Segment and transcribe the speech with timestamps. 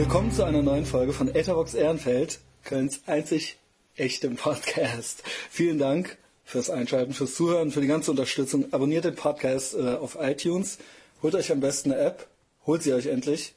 [0.00, 3.58] Willkommen zu einer neuen Folge von Etherbox Ehrenfeld, Kölns einzig
[3.96, 5.22] echtem Podcast.
[5.50, 8.72] Vielen Dank fürs Einschalten, fürs Zuhören, für die ganze Unterstützung.
[8.72, 10.78] Abonniert den Podcast äh, auf iTunes,
[11.22, 12.28] holt euch am besten eine App,
[12.64, 13.52] holt sie euch endlich.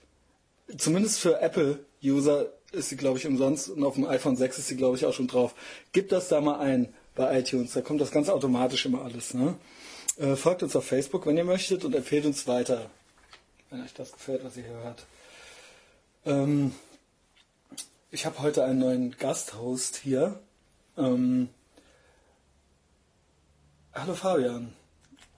[0.78, 4.76] Zumindest für Apple-User ist sie, glaube ich, umsonst und auf dem iPhone 6 ist sie,
[4.76, 5.56] glaube ich, auch schon drauf.
[5.94, 9.34] Gebt das da mal ein bei iTunes, da kommt das ganz automatisch immer alles.
[9.34, 9.56] Ne?
[10.18, 12.90] Äh, folgt uns auf Facebook, wenn ihr möchtet und empfehlt uns weiter,
[13.70, 15.06] wenn euch das gefällt, was ihr hier hört.
[16.26, 16.74] Ähm,
[18.12, 20.40] ich habe heute einen neuen Gasthost hier.
[20.98, 21.50] Ähm,
[23.94, 24.74] hallo Fabian.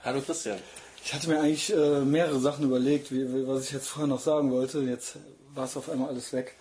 [0.03, 0.59] Hallo Christian.
[1.03, 4.19] Ich hatte mir eigentlich äh, mehrere Sachen überlegt, wie, wie, was ich jetzt vorher noch
[4.19, 4.81] sagen wollte.
[4.81, 5.17] Jetzt
[5.55, 6.55] war es auf einmal alles weg.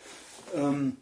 [0.54, 0.96] Ähm,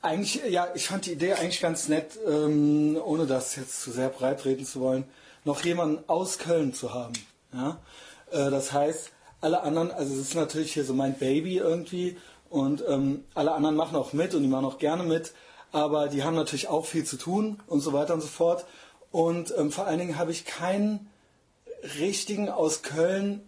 [0.00, 4.08] eigentlich, ja, ich fand die Idee eigentlich ganz nett, ähm, ohne das jetzt zu sehr
[4.08, 5.04] breit reden zu wollen,
[5.44, 7.14] noch jemanden aus Köln zu haben.
[7.52, 7.82] Ja?
[8.30, 12.16] Äh, das heißt, alle anderen, also es ist natürlich hier so mein Baby irgendwie
[12.48, 15.32] und ähm, alle anderen machen auch mit und die machen auch gerne mit,
[15.72, 18.66] aber die haben natürlich auch viel zu tun und so weiter und so fort.
[19.12, 21.08] Und ähm, vor allen Dingen habe ich keinen
[21.98, 23.42] richtigen aus Köln,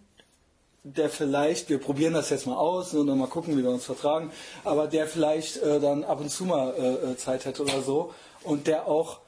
[0.83, 3.85] der vielleicht, wir probieren das jetzt mal aus und dann mal gucken, wie wir uns
[3.85, 4.31] vertragen,
[4.65, 8.13] aber der vielleicht äh, dann ab und zu mal äh, äh, Zeit hätte oder so
[8.43, 9.19] und der auch,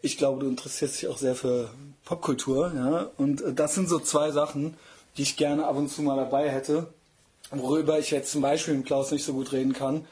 [0.00, 1.70] ich glaube, du interessierst dich auch sehr für
[2.06, 4.78] Popkultur, ja, und äh, das sind so zwei Sachen,
[5.16, 6.92] die ich gerne ab und zu mal dabei hätte,
[7.50, 10.06] worüber ich jetzt zum Beispiel mit Klaus nicht so gut reden kann.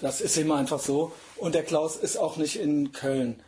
[0.00, 1.12] Das ist immer einfach so.
[1.36, 3.42] Und der Klaus ist auch nicht in Köln.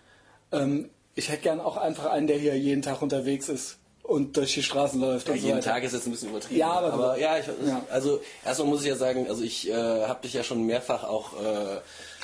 [0.52, 4.54] Ähm, ich hätte gern auch einfach einen, der hier jeden Tag unterwegs ist und durch
[4.54, 5.28] die Straßen läuft.
[5.28, 5.70] Ja, und so jeden weiter.
[5.72, 6.58] Tag ist jetzt ein bisschen übertrieben.
[6.58, 7.82] Ja, aber, aber ja, ich, Ja.
[7.90, 9.74] also erstmal muss ich ja sagen, also ich äh,
[10.06, 11.76] habe dich ja schon mehrfach auch, äh,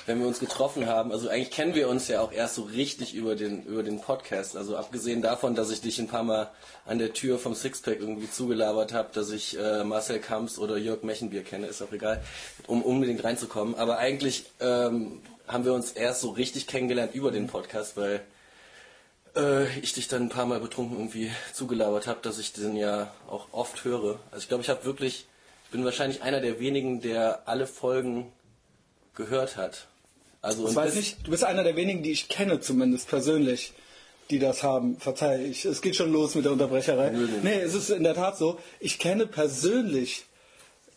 [0.06, 3.14] wenn wir uns getroffen haben, also eigentlich kennen wir uns ja auch erst so richtig
[3.14, 4.56] über den über den Podcast.
[4.56, 6.50] Also abgesehen davon, dass ich dich ein paar Mal
[6.84, 11.02] an der Tür vom Sixpack irgendwie zugelabert habe, dass ich äh, Marcel Kamps oder Jörg
[11.02, 12.22] Mechenbier kenne, ist auch egal,
[12.66, 13.74] um unbedingt reinzukommen.
[13.74, 18.20] Aber eigentlich ähm, haben wir uns erst so richtig kennengelernt über den Podcast, weil
[19.36, 23.12] äh, ich dich dann ein paar Mal betrunken irgendwie zugelabert habe, dass ich den ja
[23.28, 24.18] auch oft höre.
[24.30, 25.26] Also ich glaube, ich habe wirklich,
[25.64, 28.32] ich bin wahrscheinlich einer der wenigen, der alle Folgen
[29.14, 29.88] gehört hat.
[30.42, 33.72] Also Ich weiß nicht, du bist einer der wenigen, die ich kenne zumindest persönlich,
[34.30, 34.98] die das haben.
[34.98, 37.10] Verzeih, ich, es geht schon los mit der Unterbrecherei.
[37.10, 37.38] Nö, nö.
[37.42, 38.58] Nee, es ist in der Tat so.
[38.80, 40.24] Ich kenne persönlich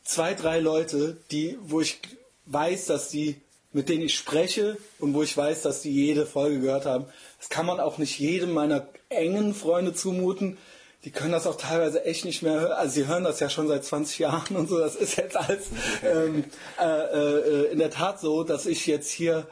[0.03, 1.99] zwei, drei Leute, die, wo ich
[2.45, 3.35] weiß, dass die,
[3.71, 7.05] mit denen ich spreche und wo ich weiß, dass die jede Folge gehört haben.
[7.39, 10.57] Das kann man auch nicht jedem meiner engen Freunde zumuten.
[11.05, 12.71] Die können das auch teilweise echt nicht mehr hören.
[12.73, 14.79] Also sie hören das ja schon seit 20 Jahren und so.
[14.79, 15.67] Das ist jetzt alles
[16.03, 16.43] ähm,
[16.79, 19.47] äh, äh, in der Tat so, dass ich jetzt hier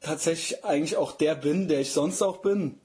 [0.00, 2.80] tatsächlich eigentlich auch der bin, der ich sonst auch bin.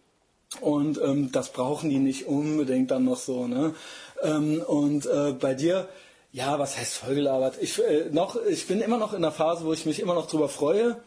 [0.61, 3.47] Und ähm, das brauchen die nicht unbedingt dann noch so.
[3.47, 3.73] Ne?
[4.21, 5.89] Ähm, und äh, bei dir,
[6.31, 7.55] ja, was heißt vollgelabert?
[7.59, 10.27] Ich, äh, noch, ich bin immer noch in der Phase, wo ich mich immer noch
[10.27, 11.01] drüber freue.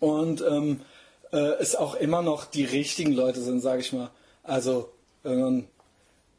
[0.00, 0.80] Und ähm,
[1.32, 4.10] äh, es auch immer noch die richtigen Leute sind, sage ich mal.
[4.42, 4.90] Also
[5.26, 5.68] irgendwann,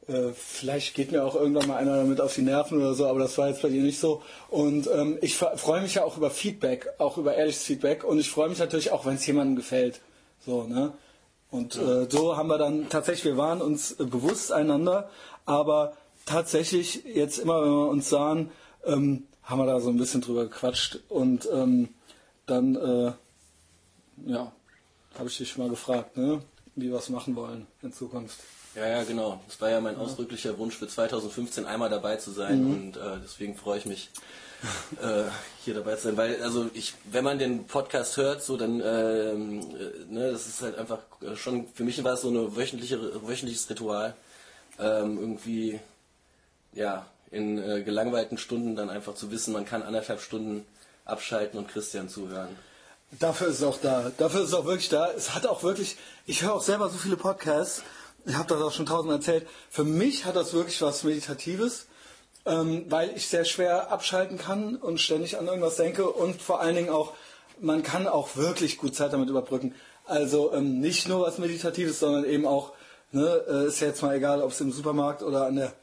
[0.07, 3.19] äh, vielleicht geht mir auch irgendwann mal einer damit auf die Nerven oder so, aber
[3.19, 4.21] das war jetzt bei dir nicht so.
[4.49, 8.03] Und ähm, ich fre- freue mich ja auch über Feedback, auch über ehrliches Feedback.
[8.03, 9.99] Und ich freue mich natürlich auch, wenn es jemandem gefällt.
[10.45, 10.93] So, ne?
[11.51, 15.09] Und äh, so haben wir dann tatsächlich, wir waren uns äh, bewusst einander,
[15.45, 15.93] aber
[16.25, 18.51] tatsächlich jetzt immer, wenn wir uns sahen,
[18.85, 21.89] ähm, haben wir da so ein bisschen drüber gequatscht und ähm,
[22.47, 23.11] dann, äh,
[24.25, 24.51] ja,
[25.17, 26.41] habe ich dich mal gefragt, ne,
[26.75, 28.37] wie wir es machen wollen in Zukunft.
[28.77, 29.41] Ja, ja, genau.
[29.47, 32.71] Das war ja mein ausdrücklicher Wunsch für 2015 einmal dabei zu sein Mhm.
[32.71, 34.09] und äh, deswegen freue ich mich,
[35.01, 35.23] äh,
[35.65, 36.17] hier dabei zu sein.
[36.17, 40.61] Weil, also ich, wenn man den Podcast hört, so dann, ähm, äh, ne, das ist
[40.61, 44.15] halt einfach äh, schon, für mich war es so ein wöchentliche, wöchentliches Ritual.
[44.79, 45.79] Ähm, irgendwie,
[46.73, 50.65] ja, in äh, gelangweilten Stunden dann einfach zu wissen, man kann anderthalb Stunden
[51.03, 52.49] abschalten und Christian zuhören.
[53.19, 54.11] Dafür ist es auch da.
[54.19, 55.09] Dafür ist es auch wirklich da.
[55.13, 57.81] Es hat auch wirklich, ich höre auch selber so viele Podcasts.
[58.27, 59.47] Ich habe das auch schon tausendmal erzählt.
[59.69, 61.87] Für mich hat das wirklich was Meditatives,
[62.45, 66.75] ähm, weil ich sehr schwer abschalten kann und ständig an irgendwas denke und vor allen
[66.75, 67.13] Dingen auch,
[67.59, 69.73] man kann auch wirklich gut Zeit damit überbrücken.
[70.05, 72.73] Also ähm, nicht nur was Meditatives, sondern eben auch,
[73.11, 75.73] ne, äh, ist ja jetzt mal egal, ob es im Supermarkt oder an der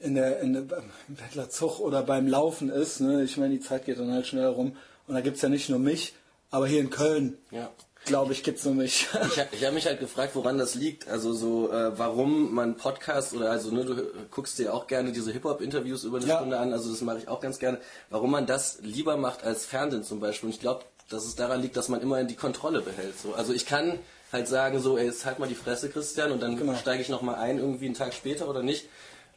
[0.00, 3.00] in der, in der beim Bettlerzug oder beim Laufen ist.
[3.00, 3.22] Ne?
[3.24, 4.76] Ich meine, die Zeit geht dann halt schnell rum.
[5.06, 6.14] Und da gibt's ja nicht nur mich,
[6.50, 7.70] aber hier in Köln, Ja.
[8.04, 9.06] Glaube ich, gibt's nur mich.
[9.28, 11.08] Ich habe ich hab mich halt gefragt, woran das liegt.
[11.08, 15.32] Also so, äh, warum man Podcast oder also ne, du guckst dir auch gerne diese
[15.32, 16.36] Hip-Hop-Interviews über eine Ja.
[16.38, 17.78] Stunde an, also das mache ich auch ganz gerne.
[18.10, 20.48] Warum man das lieber macht als Fernsehen zum Beispiel.
[20.48, 23.18] Und ich glaube, dass es daran liegt, dass man immer die Kontrolle behält.
[23.20, 23.34] So.
[23.34, 23.98] Also ich kann
[24.32, 26.74] halt sagen, so, ey, jetzt halt mal die Fresse, Christian, und dann Genau.
[26.74, 28.86] steige ich nochmal ein, irgendwie einen Tag später oder nicht.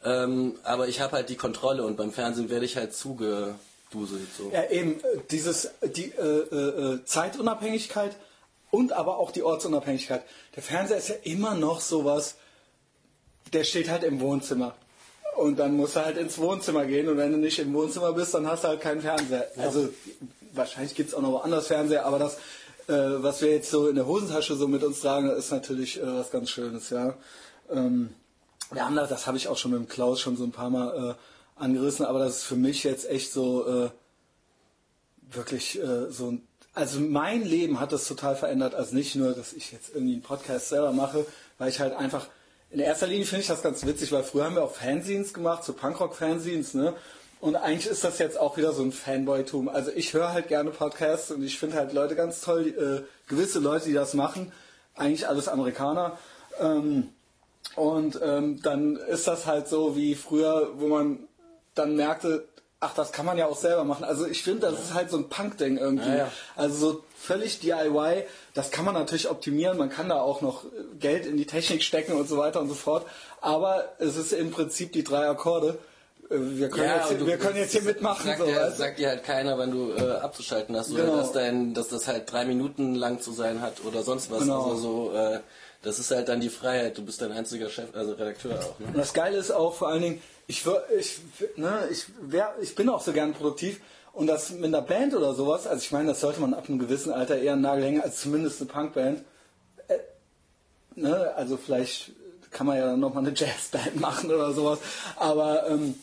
[0.03, 4.27] Ähm, aber ich habe halt die Kontrolle und beim Fernsehen werde ich halt zugeduselt.
[4.37, 4.49] So.
[4.53, 8.15] Ja, eben, äh, dieses, die äh, äh, äh, Zeitunabhängigkeit
[8.71, 10.23] und aber auch die Ortsunabhängigkeit.
[10.55, 12.35] Der Fernseher ist ja immer noch sowas,
[13.53, 14.75] der steht halt im Wohnzimmer.
[15.37, 18.33] Und dann musst du halt ins Wohnzimmer gehen und wenn du nicht im Wohnzimmer bist,
[18.33, 19.47] dann hast du halt keinen Fernseher.
[19.55, 19.63] Ja.
[19.63, 19.89] Also
[20.53, 22.37] wahrscheinlich gibt es auch noch woanders Fernseher, aber das,
[22.87, 26.05] äh, was wir jetzt so in der Hosentasche so mit uns tragen, ist natürlich äh,
[26.05, 27.13] was ganz Schönes, ja.
[27.69, 28.09] Ähm,
[28.71, 31.61] das, das habe ich auch schon mit dem Klaus schon so ein paar Mal äh,
[31.61, 33.89] angerissen, aber das ist für mich jetzt echt so äh,
[35.31, 36.46] wirklich äh, so ein
[36.77, 40.21] also mein Leben hat das total verändert, also nicht nur, dass ich jetzt irgendwie einen
[40.21, 41.25] Podcast selber mache,
[41.57, 42.27] weil ich halt einfach
[42.69, 45.63] in erster Linie finde ich das ganz witzig, weil früher haben wir auch Fanzines gemacht,
[45.63, 46.93] so Punkrock-Fanzines, ne?
[47.39, 49.69] Und eigentlich ist das jetzt auch wieder so ein Fanboy-Tum.
[49.69, 53.59] Also ich höre halt gerne Podcasts und ich finde halt Leute ganz toll, äh, gewisse
[53.59, 54.51] Leute, die das machen,
[54.95, 56.17] eigentlich alles Amerikaner.
[56.59, 57.09] Ähm,
[57.75, 61.19] und ähm, dann ist das halt so wie früher, wo man
[61.75, 62.47] dann merkte,
[62.79, 64.03] ach, das kann man ja auch selber machen.
[64.03, 64.79] Also ich finde, das ja.
[64.79, 66.09] ist halt so ein Punk-Ding irgendwie.
[66.09, 66.31] Ja, ja.
[66.55, 70.65] Also so völlig DIY, das kann man natürlich optimieren, man kann da auch noch
[70.99, 73.05] Geld in die Technik stecken und so weiter und so fort.
[73.41, 75.79] Aber es ist im Prinzip die drei Akkorde.
[76.29, 78.25] Äh, wir können, jetzt, wir können jetzt hier mitmachen.
[78.25, 81.17] Sagt, so, dir, sagt dir halt keiner, wenn du äh, abzuschalten hast oder genau.
[81.17, 84.39] dass, dein, dass das halt drei Minuten lang zu sein hat oder sonst was.
[84.39, 84.71] Genau.
[84.71, 85.39] Also so, äh,
[85.81, 86.97] das ist halt dann die Freiheit.
[86.97, 88.79] Du bist dein einziger Chef, also Redakteur auch.
[88.79, 88.87] Ne?
[88.87, 90.65] Und das Geile ist auch vor allen Dingen, ich,
[90.97, 91.19] ich,
[91.57, 93.81] ne, ich, wär, ich bin auch so gern produktiv.
[94.13, 96.79] Und das mit einer Band oder sowas, also ich meine, das sollte man ab einem
[96.79, 99.23] gewissen Alter eher einen Nagel hängen als zumindest eine Punkband.
[99.87, 99.97] Äh,
[100.95, 102.13] ne, also vielleicht
[102.49, 104.79] kann man ja nochmal eine Jazzband machen oder sowas.
[105.17, 105.95] Aber ähm,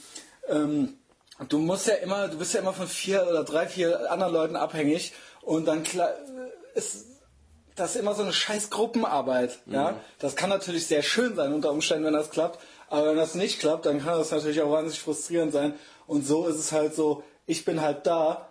[0.49, 0.99] ähm,
[1.49, 4.57] du musst ja immer, du bist ja immer von vier oder drei, vier anderen Leuten
[4.57, 6.11] abhängig und dann klar,
[6.75, 7.07] ist
[7.77, 9.59] das ist immer so eine scheiß Gruppenarbeit.
[9.67, 9.75] Mhm.
[9.75, 10.01] Ja?
[10.19, 12.61] Das kann natürlich sehr schön sein unter Umständen, wenn das klappt.
[12.89, 15.75] Aber wenn das nicht klappt, dann kann das natürlich auch wahnsinnig frustrierend sein.
[16.07, 18.49] Und so ist es halt so, ich bin halt da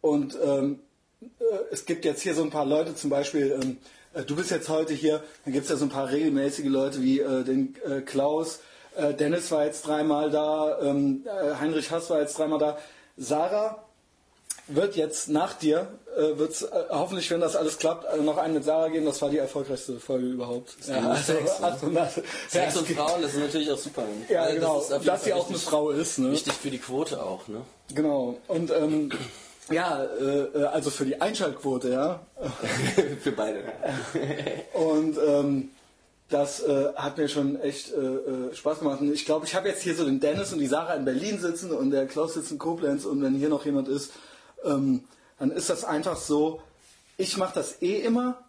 [0.00, 0.80] und ähm,
[1.20, 1.26] äh,
[1.70, 3.78] es gibt jetzt hier so ein paar Leute, zum Beispiel, ähm,
[4.14, 7.02] äh, du bist jetzt heute hier, dann gibt es ja so ein paar regelmäßige Leute
[7.02, 8.60] wie äh, den äh, Klaus,
[8.96, 12.78] äh, Dennis war jetzt dreimal da, ähm, äh, Heinrich Hass war jetzt dreimal da.
[13.16, 13.81] Sarah
[14.68, 18.38] wird jetzt nach dir, äh, wird es äh, hoffentlich, wenn das alles klappt, äh, noch
[18.38, 19.06] einen mit Sarah geben.
[19.06, 20.76] Das war die erfolgreichste Folge überhaupt.
[20.86, 22.22] Ja, also Sex, 800.
[22.48, 24.04] Sex und Frauen, das ist natürlich auch super.
[24.28, 24.84] Ja, also genau.
[24.88, 26.18] Das dass sie auch eine Frau ist.
[26.18, 26.30] Ne?
[26.30, 27.48] Wichtig für die Quote auch.
[27.48, 27.62] Ne?
[27.94, 28.38] Genau.
[28.48, 29.10] Und ähm,
[29.70, 32.20] ja, äh, also für die Einschaltquote, ja.
[33.22, 33.60] für beide.
[34.74, 35.70] und ähm,
[36.28, 39.00] das äh, hat mir schon echt äh, äh, Spaß gemacht.
[39.00, 41.38] Und ich glaube, ich habe jetzt hier so den Dennis und die Sarah in Berlin
[41.38, 44.12] sitzen und der Klaus sitzt in Koblenz und wenn hier noch jemand ist,
[44.64, 45.04] ähm,
[45.38, 46.60] dann ist das einfach so,
[47.16, 48.42] ich mache das eh immer,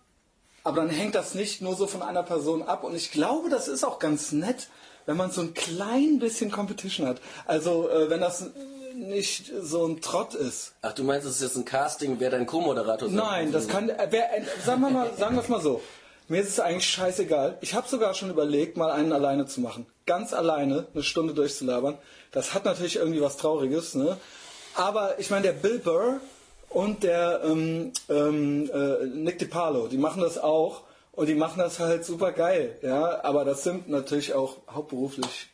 [0.64, 2.84] aber dann hängt das nicht nur so von einer Person ab.
[2.84, 4.70] Und ich glaube, das ist auch ganz nett,
[5.06, 7.20] wenn man so ein klein bisschen Competition hat.
[7.46, 8.52] Also äh, wenn das
[8.96, 10.74] nicht so ein Trott ist.
[10.82, 13.90] Ach, du meinst, es ist jetzt ein Casting, wer dein Co-Moderator sein Nein, das kann,
[13.90, 15.82] äh, wer, äh, sagen wir mal, sagen wir es mal so.
[16.30, 17.58] Mir ist es eigentlich scheißegal.
[17.62, 19.86] Ich habe sogar schon überlegt, mal einen alleine zu machen.
[20.06, 21.98] Ganz alleine eine Stunde durchzulabern.
[22.32, 24.18] Das hat natürlich irgendwie was Trauriges, ne?
[24.76, 26.20] Aber ich meine, der Bill Burr
[26.70, 30.82] und der ähm, ähm, äh, Nick DiPaolo, die machen das auch
[31.12, 33.24] und die machen das halt super geil, ja.
[33.24, 35.50] Aber das sind natürlich auch hauptberuflich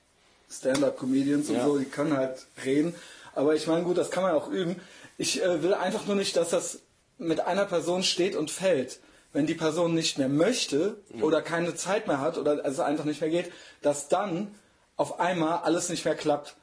[0.49, 1.65] Stand-up-Comedians und ja.
[1.65, 2.95] so, die können halt reden.
[3.35, 4.77] Aber ich meine, gut, das kann man auch üben.
[5.17, 6.79] Ich äh, will einfach nur nicht, dass das
[7.17, 8.99] mit einer Person steht und fällt.
[9.31, 11.23] Wenn die Person nicht mehr möchte ja.
[11.23, 14.55] oder keine Zeit mehr hat oder es einfach nicht mehr geht, dass dann
[14.95, 16.55] auf einmal alles nicht mehr klappt.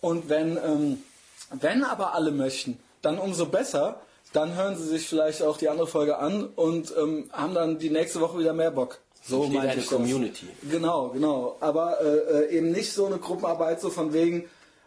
[0.00, 1.02] Und wenn ähm,
[1.50, 4.00] wenn aber alle möchten, dann umso besser.
[4.32, 7.90] Dann hören sie sich vielleicht auch die andere Folge an und ähm, haben dann die
[7.90, 8.98] nächste Woche wieder mehr Bock.
[9.22, 10.46] So meine eine ich Community.
[10.62, 10.70] Das.
[10.70, 11.56] Genau, genau.
[11.60, 14.44] Aber äh, äh, eben nicht so eine Gruppenarbeit, so von wegen,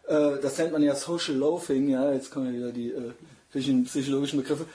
[0.08, 4.40] äh, das nennt man ja Social Loafing, ja, jetzt kommen ja wieder die äh, psychologischen
[4.42, 4.66] Begriffe,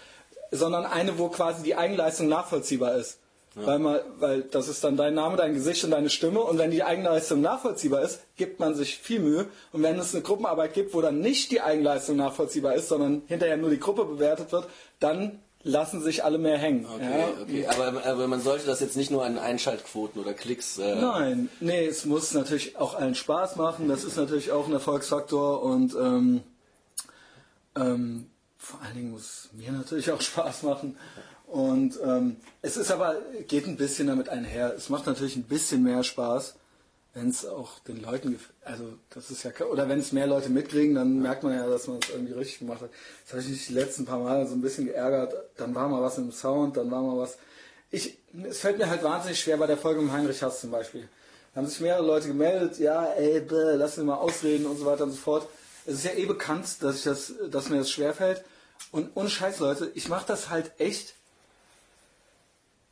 [0.51, 3.19] sondern eine, wo quasi die Eigenleistung nachvollziehbar ist.
[3.57, 3.67] Ja.
[3.67, 6.41] Weil, man, weil das ist dann dein Name, dein Gesicht und deine Stimme.
[6.41, 9.47] Und wenn die Eigenleistung nachvollziehbar ist, gibt man sich viel Mühe.
[9.73, 13.57] Und wenn es eine Gruppenarbeit gibt, wo dann nicht die Eigenleistung nachvollziehbar ist, sondern hinterher
[13.57, 14.69] nur die Gruppe bewertet wird,
[15.01, 16.87] dann lassen sich alle mehr hängen.
[16.87, 17.43] Okay, ja?
[17.43, 17.67] okay.
[17.67, 20.79] Aber, aber, man sollte das jetzt nicht nur an Einschaltquoten oder Klicks.
[20.79, 23.89] Äh Nein, nee, es muss natürlich auch allen Spaß machen.
[23.89, 26.43] Das ist natürlich auch ein Erfolgsfaktor und ähm,
[27.77, 30.97] ähm, vor allen Dingen muss es mir natürlich auch Spaß machen.
[31.51, 33.17] Und ähm, es ist aber,
[33.49, 34.73] geht ein bisschen damit einher.
[34.77, 36.55] Es macht natürlich ein bisschen mehr Spaß,
[37.13, 40.95] wenn es auch den Leuten, also das ist ja, oder wenn es mehr Leute mitkriegen,
[40.95, 42.91] dann merkt man ja, dass man es irgendwie richtig gemacht hat.
[43.25, 45.35] Das habe ich mich die letzten paar Mal so ein bisschen geärgert.
[45.57, 47.37] Dann war mal was im Sound, dann war mal was.
[47.91, 51.09] Ich, es fällt mir halt wahnsinnig schwer bei der Folge mit Heinrich Hass zum Beispiel.
[51.53, 54.87] Da haben sich mehrere Leute gemeldet, ja, ey, bäh, lass mich mal ausreden und so
[54.87, 55.49] weiter und so fort.
[55.85, 58.45] Es ist ja eh bekannt, dass ich das, dass mir das schwerfällt.
[58.93, 61.15] Und ohne Scheiß, Leute, ich mache das halt echt,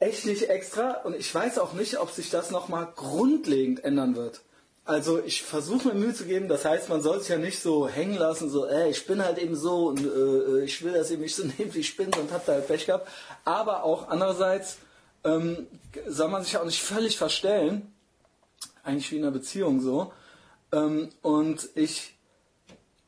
[0.01, 0.93] echt nicht extra.
[1.03, 4.41] Und ich weiß auch nicht, ob sich das nochmal grundlegend ändern wird.
[4.85, 7.87] Also ich versuche mir Mühe zu geben, das heißt, man soll sich ja nicht so
[7.87, 11.21] hängen lassen, so, ey, ich bin halt eben so und äh, ich will das eben
[11.21, 13.07] nicht so nehmen, wie ich bin und hab da halt Pech gehabt.
[13.45, 14.79] Aber auch andererseits
[15.25, 15.67] ähm,
[16.07, 17.93] soll man sich auch nicht völlig verstellen,
[18.83, 20.11] eigentlich wie in einer Beziehung so.
[20.73, 22.17] Ähm, und ich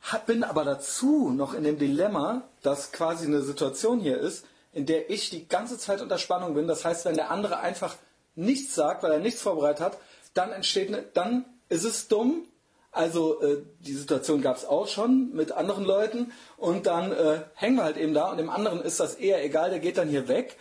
[0.02, 4.86] hab, bin aber dazu noch in dem Dilemma, dass quasi eine Situation hier ist, in
[4.86, 6.66] der ich die ganze Zeit unter Spannung bin.
[6.66, 7.96] Das heißt, wenn der andere einfach
[8.34, 9.98] nichts sagt, weil er nichts vorbereitet hat,
[10.34, 12.46] dann entsteht eine, dann ist es dumm.
[12.92, 17.76] Also äh, die Situation gab es auch schon mit anderen Leuten und dann äh, hängen
[17.76, 20.26] wir halt eben da und dem anderen ist das eher egal, der geht dann hier
[20.26, 20.56] weg.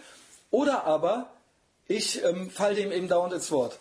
[0.52, 1.32] Oder aber
[1.88, 3.80] ich ähm, falle dem eben dauernd ins Wort.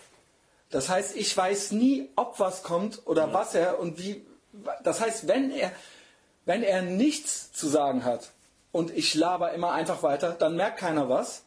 [0.71, 3.33] Das heißt, ich weiß nie, ob was kommt oder ja.
[3.33, 4.27] was er und wie.
[4.83, 5.73] Das heißt, wenn er,
[6.47, 8.31] wenn er nichts zu sagen hat
[8.73, 11.43] und ich laber immer einfach weiter, dann merkt keiner was.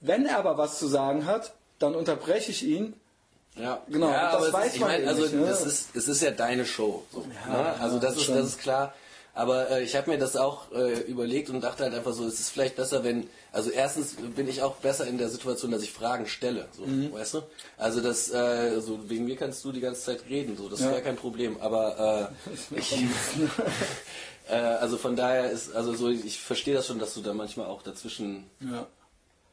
[0.00, 2.94] Wenn er aber was zu sagen hat, dann unterbreche ich ihn
[3.56, 4.10] ja, genau.
[4.10, 5.46] Ja, das weiß ist, man mein, also nicht, ne?
[5.46, 7.04] es ist es ist ja deine Show.
[7.10, 7.80] So, ja, ne?
[7.80, 8.92] Also das ist das ist klar.
[9.36, 12.40] Aber äh, ich habe mir das auch äh, überlegt und dachte halt einfach so, es
[12.40, 15.92] ist vielleicht besser, wenn also erstens bin ich auch besser in der Situation, dass ich
[15.92, 17.12] Fragen stelle, so, mhm.
[17.12, 17.42] weißt du?
[17.76, 20.90] Also das äh, so wegen mir kannst du die ganze Zeit reden, so das ja.
[20.90, 21.58] wäre kein Problem.
[21.60, 22.96] Aber äh, ich,
[24.48, 27.66] äh, also von daher ist also so ich verstehe das schon, dass du da manchmal
[27.66, 28.86] auch dazwischen ja.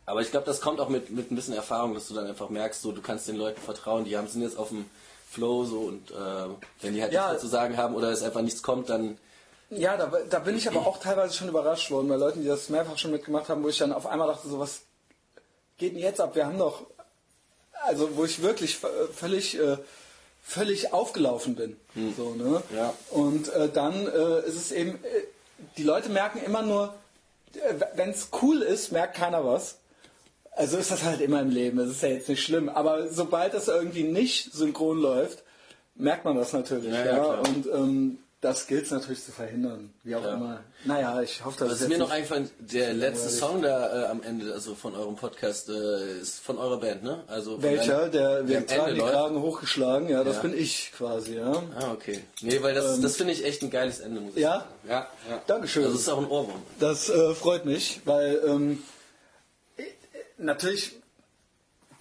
[0.06, 2.50] Aber ich glaube, das kommt auch mit, mit ein bisschen Erfahrung, dass du dann einfach
[2.50, 4.86] merkst, so du kannst den Leuten vertrauen, die haben sind jetzt auf dem
[5.30, 6.14] Flow so und äh,
[6.82, 7.28] wenn die halt ja.
[7.28, 9.18] nichts zu sagen haben oder es einfach nichts kommt, dann
[9.78, 12.70] ja, da, da bin ich aber auch teilweise schon überrascht worden bei Leuten, die das
[12.70, 14.82] mehrfach schon mitgemacht haben, wo ich dann auf einmal dachte, so was
[15.78, 16.36] geht denn jetzt ab?
[16.36, 16.86] Wir haben doch,
[17.86, 19.78] also wo ich wirklich völlig, äh,
[20.42, 21.78] völlig aufgelaufen bin.
[21.94, 22.14] Hm.
[22.16, 22.62] So, ne?
[22.76, 22.94] ja.
[23.12, 25.24] Und äh, dann äh, ist es eben, äh,
[25.78, 26.94] die Leute merken immer nur,
[27.54, 29.78] äh, wenn es cool ist, merkt keiner was.
[30.52, 32.70] Also ist das halt immer im Leben, das ist ja jetzt nicht schlimm.
[32.70, 35.44] Aber sobald das irgendwie nicht synchron läuft,
[35.96, 36.94] merkt man das natürlich.
[36.94, 37.24] Ja, ja, ja.
[37.40, 40.34] Und ähm, das gilt es natürlich zu verhindern, wie auch ja.
[40.34, 40.60] immer.
[40.84, 44.22] Naja, ich hoffe, dass Was ist mir noch eingefallen, der letzte Song da äh, am
[44.22, 47.24] Ende, also von eurem Podcast, äh, ist von eurer Band, ne?
[47.28, 48.10] Also Welcher?
[48.10, 50.42] Der, wir tragen die Kragen hochgeschlagen, ja, das ja.
[50.42, 51.64] bin ich quasi, ja.
[51.80, 52.20] Ah, okay.
[52.42, 54.60] Nee, weil das, ähm, das finde ich echt ein geiles Ende, muss ich ja?
[54.60, 54.66] sagen.
[54.90, 55.08] Ja?
[55.30, 55.42] Ja.
[55.48, 55.84] Dankeschön.
[55.84, 56.62] Also, das ist auch ein Ohrwurm.
[56.82, 58.84] Das äh, freut mich, weil ähm,
[60.38, 60.98] natürlich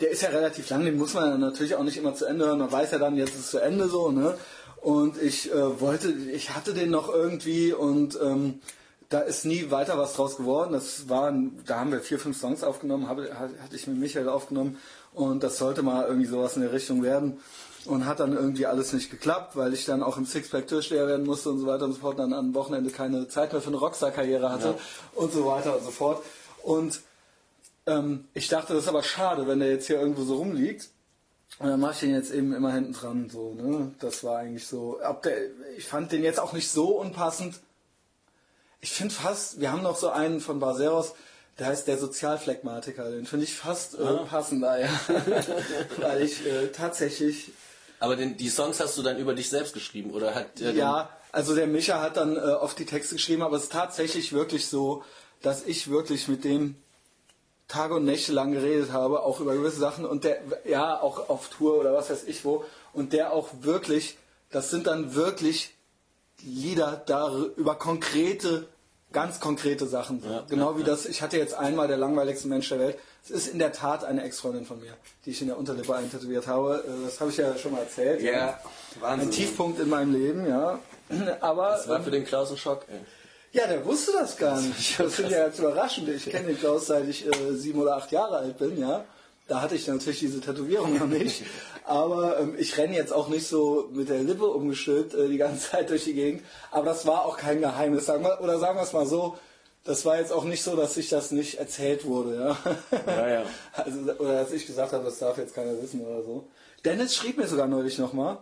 [0.01, 2.59] der ist ja relativ lang, den muss man natürlich auch nicht immer zu Ende hören.
[2.59, 4.37] Man weiß ja dann, jetzt ist es zu Ende so, ne?
[4.83, 8.61] Und ich äh, wollte, ich hatte den noch irgendwie und ähm,
[9.09, 10.73] da ist nie weiter was draus geworden.
[10.73, 14.79] Das waren, da haben wir vier, fünf Songs aufgenommen, habe, hatte ich mit Michael aufgenommen
[15.15, 17.39] und das sollte mal irgendwie sowas in der Richtung werden.
[17.85, 21.27] Und hat dann irgendwie alles nicht geklappt, weil ich dann auch im Sixpack Türsteher werden
[21.27, 23.79] musste und so weiter und so fort, dann am Wochenende keine Zeit mehr für eine
[23.79, 24.75] Rockstar-Karriere hatte ja.
[25.15, 26.23] und so weiter und so fort.
[26.63, 27.01] Und
[27.87, 30.91] ähm, ich dachte, das ist aber schade, wenn der jetzt hier irgendwo so rumliegt.
[31.59, 33.31] Und dann mache ich den jetzt eben immer hinten dran.
[33.31, 33.95] So, ne?
[34.01, 34.99] Das war eigentlich so.
[35.25, 35.37] Der,
[35.77, 37.57] ich fand den jetzt auch nicht so unpassend.
[38.81, 41.15] Ich finde fast, wir haben noch so einen von Barceros,
[41.59, 43.11] der heißt der Sozialphlegmatiker.
[43.11, 44.27] Den finde ich fast äh, ah.
[44.29, 44.89] passender, ja.
[45.99, 47.53] Weil ich äh, tatsächlich.
[48.01, 51.11] Aber den, die Songs hast du dann über dich selbst geschrieben, oder hat äh, Ja,
[51.31, 54.67] also der Micha hat dann äh, oft die Texte geschrieben, aber es ist tatsächlich wirklich
[54.67, 55.05] so,
[55.43, 56.77] dass ich wirklich mit dem
[57.73, 61.49] Tage und Nächte lang geredet habe, auch über gewisse Sachen und der, ja, auch auf
[61.49, 64.19] Tour oder was weiß ich wo, und der auch wirklich,
[64.51, 65.75] das sind dann wirklich
[66.45, 68.67] Lieder da über konkrete,
[69.13, 70.23] ganz konkrete Sachen.
[70.25, 70.87] Ja, genau ja, wie ja.
[70.89, 72.99] das, ich hatte jetzt einmal der langweiligste Mensch der Welt.
[73.25, 74.93] Es ist in der Tat eine Ex-Freundin von mir,
[75.25, 76.85] die ich in der Unterlippe eintätowiert habe.
[76.85, 78.21] Äh, das habe ich ja schon mal erzählt.
[78.23, 78.61] Ja,
[79.01, 79.29] Wahnsinn.
[79.29, 80.79] Ein Tiefpunkt in meinem Leben, ja.
[81.41, 81.71] Aber.
[81.71, 82.99] Das war für den Klaus ein Schock, ey.
[83.53, 84.99] Ja, der wusste das gar nicht.
[84.99, 86.09] Das finde ich ja jetzt überraschend.
[86.09, 89.05] Ich kenne den Klaus seit ich äh, sieben oder acht Jahre alt bin, ja.
[89.49, 91.45] Da hatte ich natürlich diese Tätowierung noch nicht.
[91.85, 95.71] Aber ähm, ich renne jetzt auch nicht so mit der Lippe umgestülpt äh, die ganze
[95.71, 96.43] Zeit durch die Gegend.
[96.71, 98.07] Aber das war auch kein Geheimnis.
[98.07, 99.37] Sagen wir, oder sagen wir es mal so,
[99.85, 102.37] das war jetzt auch nicht so, dass sich das nicht erzählt wurde.
[102.37, 102.75] Ja?
[103.07, 103.43] Ja, ja.
[103.73, 106.49] Also, oder dass ich gesagt habe, das darf jetzt keiner wissen oder so.
[106.85, 108.39] Dennis schrieb mir sogar neulich nochmal,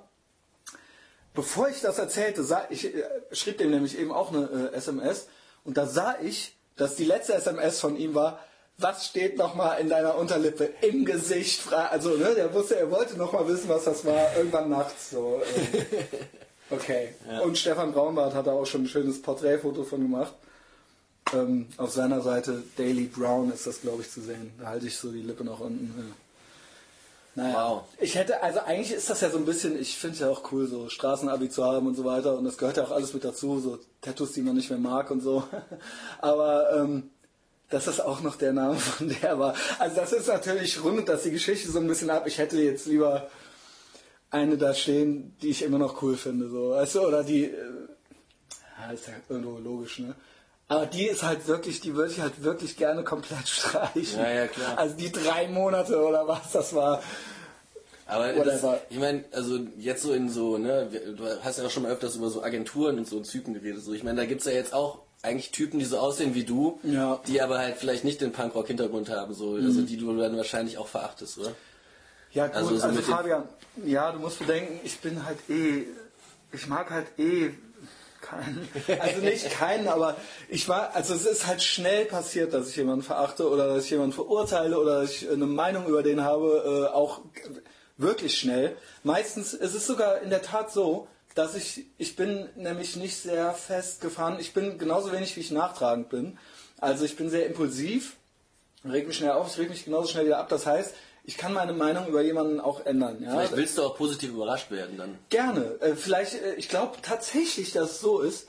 [1.34, 5.28] bevor ich das erzählte, sah, ich äh, schrieb dem nämlich eben auch eine äh, SMS
[5.64, 8.40] und da sah ich, dass die letzte SMS von ihm war,
[8.78, 11.72] was steht nochmal in deiner Unterlippe im Gesicht?
[11.72, 15.42] Also, ne, der wusste, er wollte nochmal wissen, was das war, irgendwann nachts so.
[15.56, 15.86] Ähm,
[16.70, 17.14] okay.
[17.30, 17.40] Ja.
[17.40, 20.32] Und Stefan Braunbart hat da auch schon ein schönes Porträtfoto von gemacht.
[21.32, 24.52] Ähm, auf seiner Seite Daily Brown ist das, glaube ich, zu sehen.
[24.58, 26.14] Da halte ich so die Lippe nach unten.
[27.34, 27.70] Naja.
[27.70, 27.84] Wow.
[27.98, 30.50] Ich hätte, also eigentlich ist das ja so ein bisschen, ich finde es ja auch
[30.52, 32.36] cool, so Straßenabi zu haben und so weiter.
[32.36, 35.10] Und das gehört ja auch alles mit dazu, so Tattoos, die man nicht mehr mag
[35.10, 35.44] und so.
[36.20, 37.10] Aber ähm,
[37.68, 39.54] dass das auch noch der Name von der war.
[39.78, 42.26] Also das ist natürlich rundet das die Geschichte so ein bisschen ab.
[42.26, 43.30] Ich hätte jetzt lieber
[44.30, 47.88] eine da stehen, die ich immer noch cool finde, so, weißt du, oder die, äh,
[48.78, 50.14] ja, ist ja irgendwo logisch, ne?
[50.70, 54.20] Aber die ist halt wirklich, die würde ich halt wirklich gerne komplett streichen.
[54.20, 54.78] Ja, ja, klar.
[54.78, 57.02] Also die drei Monate oder was das war.
[58.06, 61.82] Aber das, ich meine, also jetzt so in so, ne, du hast ja auch schon
[61.84, 63.82] mal öfters über so Agenturen und so Typen geredet.
[63.82, 66.78] So, ich meine, da gibt's ja jetzt auch eigentlich Typen, die so aussehen wie du,
[66.82, 67.20] Ja.
[67.26, 69.66] die aber halt vielleicht nicht den Punkrock-Hintergrund haben, so, Mhm.
[69.66, 71.52] also die du dann wahrscheinlich auch verachtest, oder?
[72.32, 73.42] Ja, gut, Also also, so den- Fabian,
[73.84, 75.84] ja, du musst bedenken, ich bin halt eh,
[76.52, 77.50] ich mag halt eh
[78.20, 78.68] keinen,
[79.00, 80.16] also nicht keinen, aber
[80.48, 83.90] ich war, also es ist halt schnell passiert, dass ich jemanden verachte oder dass ich
[83.90, 87.20] jemanden verurteile oder dass ich eine Meinung über den habe, äh, auch
[87.96, 88.76] wirklich schnell.
[89.02, 93.52] Meistens ist es sogar in der Tat so, dass ich, ich bin nämlich nicht sehr
[93.52, 96.38] festgefahren, ich bin genauso wenig, wie ich nachtragend bin.
[96.78, 98.16] Also ich bin sehr impulsiv,
[98.84, 100.48] reg mich schnell auf, ich reg mich genauso schnell wieder ab.
[100.48, 100.94] Das heißt,
[101.30, 103.22] ich kann meine Meinung über jemanden auch ändern.
[103.22, 103.30] Ja?
[103.30, 105.16] Vielleicht willst du auch positiv überrascht werden dann.
[105.28, 105.80] Gerne.
[105.80, 108.48] Äh, vielleicht, äh, ich glaube tatsächlich, dass es so ist,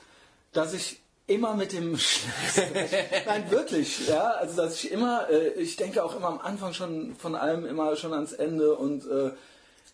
[0.52, 2.74] dass ich immer mit dem Schnellsten.
[3.24, 4.32] Nein, wirklich, ja.
[4.32, 7.94] Also dass ich immer, äh, ich denke auch immer am Anfang schon von allem immer
[7.94, 9.30] schon ans Ende und äh,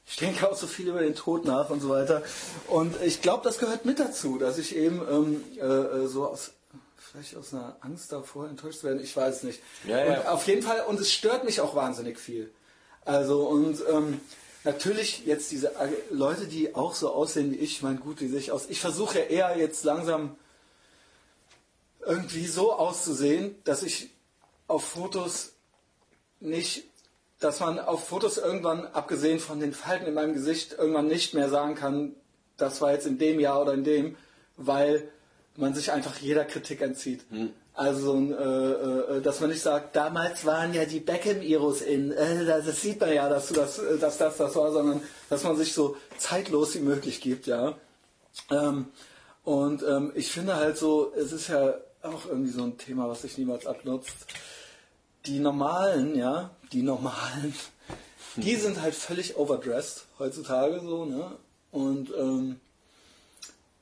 [0.07, 2.23] ich denke auch so viel über den Tod nach und so weiter.
[2.69, 6.53] Und ich glaube, das gehört mit dazu, dass ich eben ähm, äh, äh, so aus
[6.97, 9.61] vielleicht aus einer Angst davor enttäuscht zu werden, ich weiß nicht.
[9.87, 10.21] Ja, ja.
[10.21, 12.51] Und auf jeden Fall, und es stört mich auch wahnsinnig viel.
[13.09, 14.21] Also und ähm,
[14.65, 15.73] natürlich jetzt diese
[16.11, 18.67] Leute, die auch so aussehen wie ich, meine gut, die sich aus.
[18.69, 20.37] Ich versuche ja eher jetzt langsam
[22.05, 24.11] irgendwie so auszusehen, dass ich
[24.67, 25.53] auf Fotos
[26.41, 26.85] nicht,
[27.41, 31.49] dass man auf Fotos irgendwann, abgesehen von den Falten in meinem Gesicht, irgendwann nicht mehr
[31.49, 32.15] sagen kann,
[32.59, 34.17] das war jetzt in dem Jahr oder in dem,
[34.59, 35.09] weil
[35.57, 37.25] man sich einfach jeder Kritik entzieht.
[37.79, 42.11] Also, so ein, äh, äh, dass man nicht sagt, damals waren ja die Beckham-Iros in,
[42.11, 45.45] äh, das sieht man ja, dass, du das, äh, dass das das war, sondern dass
[45.45, 47.77] man sich so zeitlos wie möglich gibt, ja.
[48.51, 48.87] Ähm,
[49.45, 53.23] und ähm, ich finde halt so, es ist ja auch irgendwie so ein Thema, was
[53.23, 54.27] sich niemals abnutzt.
[55.27, 57.55] Die normalen, ja, die normalen,
[58.37, 61.31] die sind halt völlig overdressed heutzutage so, ne?
[61.71, 62.59] Und ähm,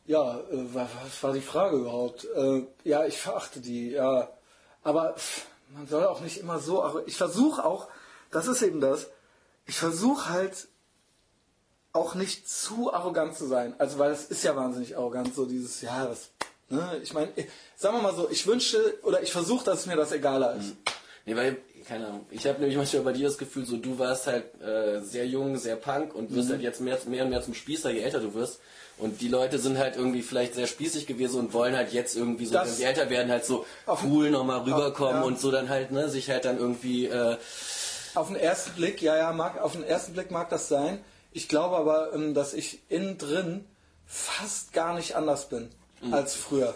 [0.07, 2.27] ja, äh, wa- was war die Frage überhaupt?
[2.35, 4.29] Äh, ja, ich verachte die, ja.
[4.83, 7.89] Aber pff, man soll auch nicht immer so, ich versuche auch,
[8.31, 9.09] das ist eben das,
[9.67, 10.69] ich versuche halt
[11.93, 13.75] auch nicht zu arrogant zu sein.
[13.79, 16.29] Also, weil es ist ja wahnsinnig arrogant, so dieses, ja, das,
[16.69, 17.31] ne, ich meine,
[17.77, 20.75] sagen wir mal so, ich wünsche oder ich versuche, dass mir das egaler ist.
[21.25, 21.57] Nee, weil,
[21.89, 25.01] keine Ahnung, ich habe nämlich manchmal bei dir das Gefühl, so du warst halt äh,
[25.01, 28.01] sehr jung, sehr punk und wirst halt jetzt mehr, mehr und mehr zum Spießer, je
[28.01, 28.61] älter du wirst.
[28.99, 32.47] Und die Leute sind halt irgendwie vielleicht sehr spießig gewesen und wollen halt jetzt irgendwie
[32.47, 35.23] so, Das- wenn sie älter werden, halt so Auf- cool nochmal rüberkommen ja.
[35.23, 37.37] und so dann halt, ne, sich halt dann irgendwie, äh,
[38.15, 41.05] Auf den ersten Blick, ja, ja, mag, auf den ersten Blick mag das sein.
[41.33, 43.67] Ich glaube aber, ähm, dass ich innen drin
[44.07, 45.69] fast gar nicht anders bin
[46.11, 46.75] als früher.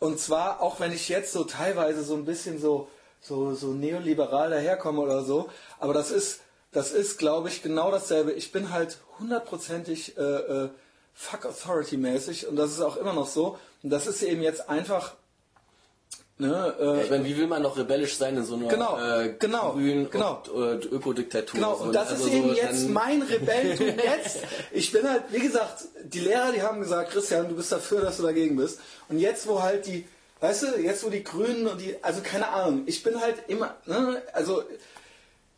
[0.00, 2.88] Und zwar, auch wenn ich jetzt so teilweise so ein bisschen so,
[3.22, 5.48] so, so neoliberal daherkomme oder so,
[5.78, 6.40] aber das ist,
[6.72, 8.32] das ist, glaube ich, genau dasselbe.
[8.32, 10.68] Ich bin halt hundertprozentig äh, äh,
[11.14, 13.58] fuck authority mäßig und das ist auch immer noch so.
[13.82, 15.14] Und das ist eben jetzt einfach,
[16.38, 19.34] ne, äh, ich meine, wie will man noch rebellisch sein in so einer Genau, äh,
[19.38, 20.42] genau, grün genau.
[20.52, 21.60] und äh, Ökodiktatur?
[21.60, 24.38] Genau, und das also ist eben so jetzt mein Rebellentum jetzt.
[24.72, 28.16] Ich bin halt, wie gesagt, die Lehrer, die haben gesagt, Christian, du bist dafür, dass
[28.16, 28.80] du dagegen bist.
[29.08, 30.06] Und jetzt, wo halt die,
[30.40, 33.76] weißt du, jetzt, wo die Grünen und die, also keine Ahnung, ich bin halt immer,
[33.86, 34.64] ne, also,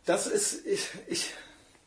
[0.05, 1.33] das ist, ich, ich,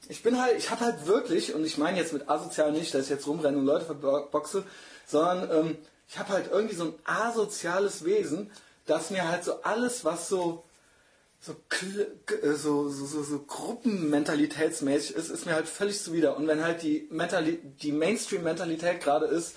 [0.09, 3.03] ich bin halt, ich habe halt wirklich, und ich meine jetzt mit asozial nicht, dass
[3.03, 4.63] ich jetzt rumrenne und Leute verboxe,
[5.05, 5.77] sondern ähm,
[6.09, 8.49] ich habe halt irgendwie so ein asoziales Wesen,
[8.87, 10.63] das mir halt so alles, was so,
[11.39, 16.35] so, äh, so, so, so, so gruppenmentalitätsmäßig ist, ist mir halt völlig zuwider.
[16.35, 17.07] Und wenn halt die,
[17.81, 19.55] die Mainstream-Mentalität gerade ist,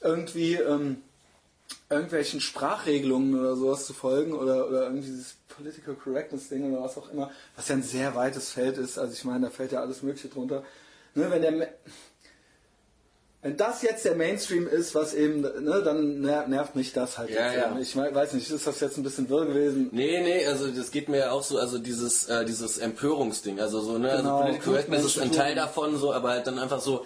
[0.00, 1.00] irgendwie ähm,
[1.92, 7.10] irgendwelchen Sprachregelungen oder sowas zu folgen oder, oder irgendwie dieses Political Correctness-Ding oder was auch
[7.12, 10.02] immer, was ja ein sehr weites Feld ist, also ich meine, da fällt ja alles
[10.02, 10.64] Mögliche drunter.
[11.14, 11.68] Ne, wenn der,
[13.42, 17.30] wenn das jetzt der Mainstream ist, was eben, ne, dann ner- nervt mich das halt
[17.30, 17.56] Ja, jetzt.
[17.56, 17.78] ja.
[17.80, 19.88] Ich weiß nicht, ist das jetzt ein bisschen wirr gewesen?
[19.90, 23.80] Nee, nee, also das geht mir ja auch so, also dieses, äh, dieses Empörungsding, also
[23.80, 25.32] so, ne, Genau, also Political Correctness ist ein.
[25.32, 27.04] Teil davon, so, aber halt dann einfach so,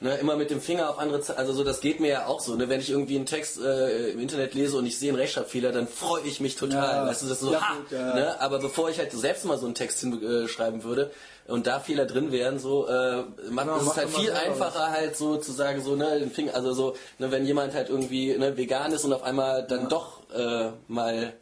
[0.00, 2.54] Ne, immer mit dem Finger auf andere, also so, das geht mir ja auch so.
[2.54, 2.68] Ne?
[2.68, 5.88] Wenn ich irgendwie einen Text äh, im Internet lese und ich sehe einen Rechtschreibfehler, dann
[5.88, 6.98] freue ich mich total.
[6.98, 7.06] Ja.
[7.06, 7.74] Weißt du, das ist so, Ja, ha!
[7.74, 8.14] gut, ja.
[8.14, 8.40] Ne?
[8.40, 11.10] Aber bevor ich halt selbst mal so einen Text hinschreiben würde
[11.48, 15.16] und da Fehler drin wären, so äh, macht Genau, es mach halt viel einfacher halt
[15.16, 18.56] so zu sagen, so ne, den Finger, also so, ne, wenn jemand halt irgendwie ne,
[18.56, 21.32] vegan ist und auf einmal dann doch äh, mal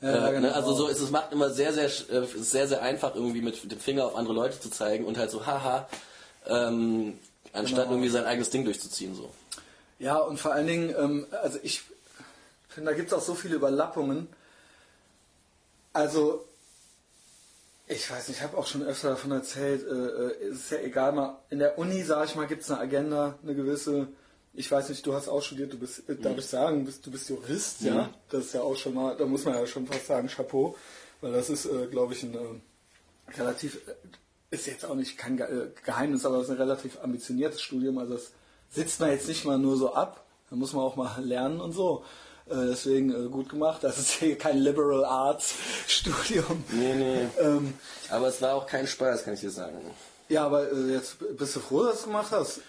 [0.00, 0.46] Ja, äh, genau.
[0.46, 3.42] ne, also so ist es macht immer sehr sehr äh, ist sehr sehr einfach irgendwie
[3.42, 5.88] mit dem Finger auf andere Leute zu zeigen und halt so haha
[6.46, 7.18] ähm,
[7.52, 7.90] anstatt Genau.
[7.92, 9.30] irgendwie sein eigenes Ding durchzuziehen so.
[9.98, 11.82] Ja, und vor allen Dingen, ähm, also ich
[12.68, 14.28] finde, da gibt es auch so viele Überlappungen.
[15.92, 16.46] Also,
[17.86, 21.12] ich weiß nicht, ich habe auch schon öfter davon erzählt, äh, äh, ist ja egal,
[21.12, 24.08] mal in der Uni, sage ich mal, gibt es eine Agenda, eine gewisse,
[24.54, 27.10] ich weiß nicht, du hast auch studiert, du bist, äh, darf ich sagen, bist, du
[27.10, 28.10] bist Jurist, ja.
[28.30, 30.76] Das ist ja auch schon mal, da muss man ja schon fast sagen, Chapeau,
[31.20, 33.94] weil das ist, äh, glaube ich, ein äh, relativ, äh,
[34.52, 38.14] ist jetzt auch nicht kein äh, Geheimnis, aber es ist ein relativ ambitioniertes Studium, also
[38.14, 38.30] das
[38.70, 41.72] sitzt man jetzt nicht mal nur so ab, da muss man auch mal lernen und
[41.72, 42.04] so.
[42.48, 43.82] Äh, deswegen äh, gut gemacht.
[43.84, 45.54] Das ist hier kein Liberal Arts
[45.86, 46.64] Studium.
[46.70, 47.28] Nee, nee.
[47.40, 47.72] Ähm,
[48.10, 49.78] Aber es war auch kein Spaß, kann ich dir sagen.
[50.28, 52.60] ja, aber jetzt bist du froh, dass du es gemacht hast.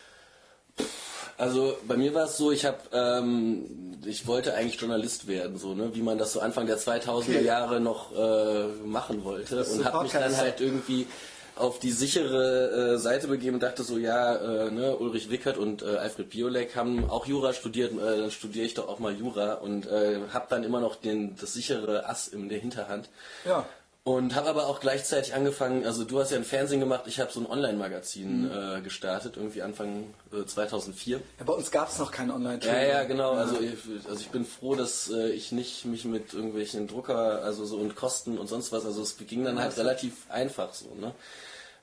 [1.38, 5.74] Also bei mir war es so, ich habe, ähm, ich wollte eigentlich Journalist werden, so
[5.74, 7.44] ne, wie man das so Anfang der 2000er Okay.
[7.44, 11.08] Jahre noch äh, machen wollte und habe mich dann halt irgendwie
[11.56, 15.84] auf die sichere äh, Seite begeben und dachte so, ja, äh, ne, Ulrich Wickert und
[15.84, 19.54] äh, Alfred Biolek haben auch Jura studiert, äh, dann studiere ich doch auch mal Jura
[19.56, 23.10] und äh, habe dann immer noch den das sichere Ass in der Hinterhand.
[23.46, 23.66] Ja.
[24.06, 27.32] Und habe aber auch gleichzeitig angefangen, also du hast ja ein Fernsehen gemacht, ich habe
[27.32, 31.22] so ein Online-Magazin äh, gestartet, irgendwie Anfang äh, 2004.
[31.40, 33.32] ja bei uns gab es noch kein online Ja, ja, genau.
[33.32, 33.78] Also ich,
[34.10, 37.96] also ich bin froh, dass äh, ich nicht mich mit irgendwelchen Drucker, also so und
[37.96, 41.14] Kosten und sonst was, also es ging dann halt relativ einfach so, ne?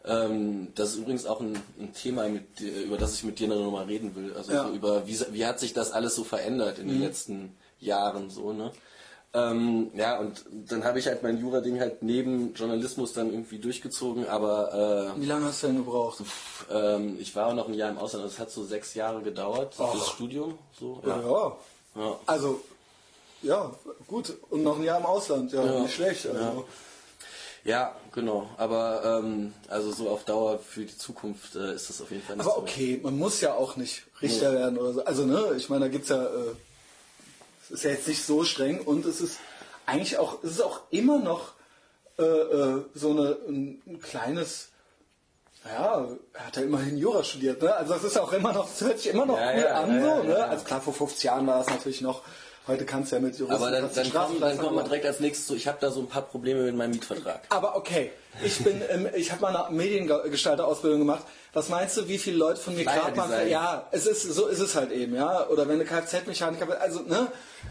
[0.04, 3.70] Ähm, das ist übrigens auch ein, ein Thema, mit, über das ich mit dir noch
[3.70, 4.35] mal reden will.
[4.35, 4.64] Also Ja.
[4.66, 8.52] so über wie, wie hat sich das alles so verändert in den letzten Jahren so,
[8.52, 8.72] ne?
[9.33, 14.29] Ähm, ja, und dann habe ich halt mein Jura-Ding halt neben Journalismus dann irgendwie durchgezogen,
[14.29, 16.23] aber Wie lange hast du denn gebraucht?
[16.69, 18.95] äh, ähm, ich war auch noch ein Jahr im Ausland, also es hat so sechs
[18.95, 19.93] Jahre gedauert, Och.
[19.97, 20.59] das Studium.
[20.79, 21.21] So, Ja.
[21.21, 21.57] ja.
[21.97, 22.19] Ja.
[22.27, 22.61] Also,
[23.43, 23.71] ja,
[24.09, 24.33] gut.
[24.51, 25.53] Und noch ein Jahr im Ausland.
[25.53, 25.81] Ja, Ja.
[25.81, 26.27] nicht schlecht.
[26.27, 26.64] Also.
[27.64, 28.49] Ja, genau.
[28.57, 32.37] Aber ähm, also so auf Dauer für die Zukunft äh, ist das auf jeden Fall
[32.37, 32.61] nicht Aber so.
[32.62, 35.05] okay, man muss ja auch nicht Richter werden oder so.
[35.05, 36.57] Also, ne, ich meine, da gibt's ja, äh, es
[37.70, 39.38] ist ja jetzt nicht so streng und es ist
[39.87, 41.52] eigentlich auch, es ist auch immer noch
[42.18, 44.68] äh, äh, so eine, ein, ein kleines,
[45.64, 47.74] naja, er hat ja immerhin Jura studiert, ne?
[47.74, 49.94] Also das ist auch immer noch, das hört sich immer noch Ja, cool ja, an,
[49.94, 50.38] ja, so, ja, ne?
[50.38, 50.44] ja.
[50.46, 52.22] Also klar, vor 50 Jahren war das natürlich noch,
[52.66, 54.85] heute kannst du ja mit Juristen Aber dann, dann, kommt, dann kommt man machen.
[54.88, 57.42] direkt als nächstes so, ich habe da so ein paar Probleme mit meinem Mietvertrag.
[57.49, 58.12] Aber okay,
[58.44, 61.25] ich bin, ähm, ich habe mal eine Mediengestalter-Ausbildung gemacht.
[61.53, 63.29] Was meinst du, wie viele Leute von mir Grabmann...
[63.29, 63.49] Design.
[63.49, 65.49] Ja, es ist, so ist es halt eben, ja.
[65.49, 67.27] Oder wenn du Kfz-Mechaniker also, ne?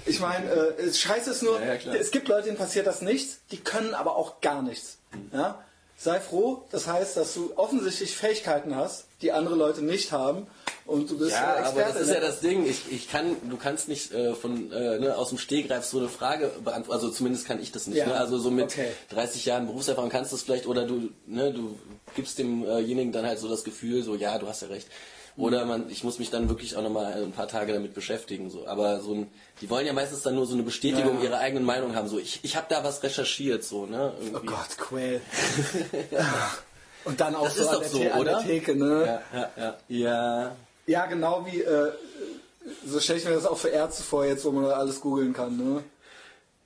[0.05, 3.01] Ich meine, äh, es- Scheiße ist nur, Ja, ja, es gibt Leute, denen passiert das
[3.01, 4.97] nichts, die können aber auch gar nichts,
[5.31, 5.63] ja.
[6.01, 10.47] Sei froh, das heißt, dass du offensichtlich Fähigkeiten hast, die andere Leute nicht haben
[10.85, 11.93] und du bist Ja, äh, aber Experte.
[11.93, 12.25] das ist ja ne?
[12.25, 12.65] das Ding.
[12.65, 16.07] Ich, ich kann, du kannst nicht äh, von äh, ne, aus dem Stegreif so eine
[16.07, 16.93] Frage beantworten.
[17.01, 17.97] Also zumindest kann ich das nicht.
[17.97, 18.15] Ja, Ne?
[18.15, 18.91] Also so mit okay.
[19.09, 21.77] 30 Jahren Berufserfahrung kannst du es vielleicht oder du, ne, du
[22.15, 24.87] gibst demjenigen dann halt so das Gefühl, so ja, du hast ja recht.
[25.39, 28.49] Oder man, ich muss mich dann wirklich auch nochmal ein paar Tage damit beschäftigen.
[28.49, 28.67] So.
[28.67, 31.23] Aber so ein, die wollen ja meistens dann nur so eine Bestätigung Ja.
[31.29, 32.07] ihrer eigenen Meinung haben.
[32.07, 34.13] So, ich, ich habe da was recherchiert, so, ne?
[34.19, 34.45] Oh Irgendwie.
[34.47, 35.21] Gott, Quell.
[37.05, 38.31] Und dann auch Das so, ist an der so, The- an oder?
[38.31, 39.21] der Theke, ne?
[39.33, 39.77] Ja, ja, ja.
[39.87, 40.55] Ja.
[40.85, 41.91] Ja, genau wie, äh,
[42.85, 45.33] so stelle ich mir das auch für Ärzte vor, jetzt wo man da alles googeln
[45.33, 45.55] kann.
[45.57, 45.83] Ne?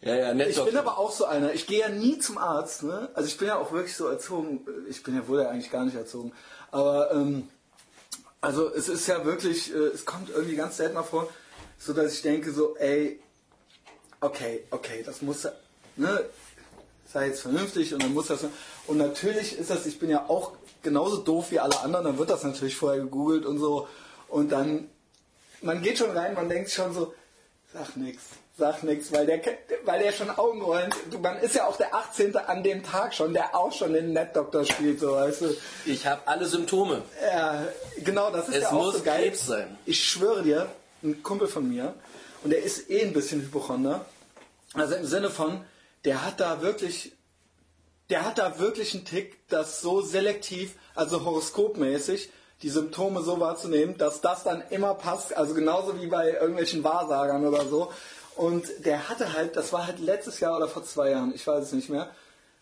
[0.02, 0.66] Ja, ja, nett Ich doch.
[0.66, 2.84] bin aber auch so einer, ich gehe ja nie zum Arzt.
[2.84, 3.10] Ne?
[3.14, 5.86] Also ich bin ja auch wirklich so erzogen, ich bin ja wohl ja eigentlich gar
[5.86, 6.32] nicht erzogen.
[6.72, 7.48] Aber ähm,
[8.44, 11.30] also es ist ja wirklich, äh, es kommt irgendwie ganz selten mal vor,
[11.80, 13.22] so dass ich denke so, ey,
[14.20, 15.48] okay, okay, das muss,
[15.96, 16.26] ne,
[17.12, 18.44] sei jetzt vernünftig und dann muss das.
[18.86, 20.52] Und natürlich ist das, ich bin ja auch
[20.82, 23.88] genauso doof wie alle anderen, dann wird das natürlich vorher gegoogelt und so.
[24.28, 24.90] Und dann,
[25.62, 27.14] man geht schon rein, man denkt schon so,
[27.72, 28.24] sag nix,
[28.56, 29.42] sag nix, weil der,
[29.86, 32.36] weil der schon Augenrollen, du, man ist ja auch der 18.
[32.38, 35.56] an dem Tag schon, der auch schon den Netdoktor spielt, so weißt du.
[35.86, 37.02] Ich habe alle Symptome.
[37.26, 37.66] Ja,
[38.04, 39.24] genau, das ist Es ja auch muss so geil.
[39.24, 39.78] Krebs sein.
[39.86, 40.70] Ich schwöre dir,
[41.02, 41.96] ein Kumpel von mir,
[42.44, 44.06] und der ist eh ein bisschen Hypochonder,
[44.74, 45.64] also im Sinne von,
[46.06, 47.14] der hat da wirklich,
[48.10, 52.30] der hat da wirklich einen Tick, das so selektiv, also horoskopmäßig,
[52.62, 57.46] die Symptome so wahrzunehmen, dass das dann immer passt, also genauso wie bei irgendwelchen Wahrsagern
[57.46, 57.92] oder so.
[58.36, 61.66] Und der hatte halt, das war halt letztes Jahr oder vor zwei Jahren, ich weiß
[61.66, 62.10] es nicht mehr,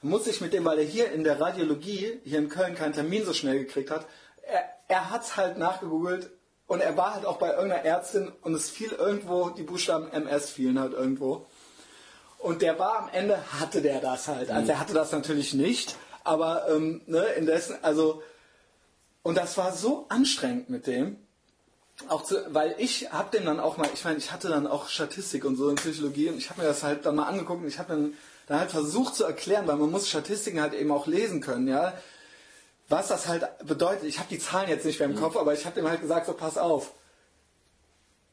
[0.01, 3.25] muss ich mit dem, weil er hier in der Radiologie, hier in Köln keinen Termin
[3.25, 4.05] so schnell gekriegt hat,
[4.41, 6.31] er, er hat's halt nachgegoogelt
[6.67, 10.49] und er war halt auch bei irgendeiner Ärztin und es fiel irgendwo, die Buchstaben MS
[10.49, 11.45] fielen halt irgendwo.
[12.39, 14.49] Und der war am Ende, hatte der das halt.
[14.49, 18.23] Also er hatte das natürlich nicht, aber ähm, ne, indessen, also
[19.23, 21.17] und das war so anstrengend mit dem.
[22.07, 24.89] Auch zu, weil ich habe dem dann auch mal, ich meine, ich hatte dann auch
[24.89, 27.67] Statistik und so in Psychologie und ich habe mir das halt dann mal angeguckt und
[27.67, 28.13] ich habe dann,
[28.47, 31.93] dann halt versucht zu erklären, weil man muss Statistiken halt eben auch lesen können, ja,
[32.89, 34.03] was das halt bedeutet.
[34.03, 36.25] Ich habe die Zahlen jetzt nicht mehr im Kopf, aber ich habe dem halt gesagt,
[36.25, 36.91] so pass auf.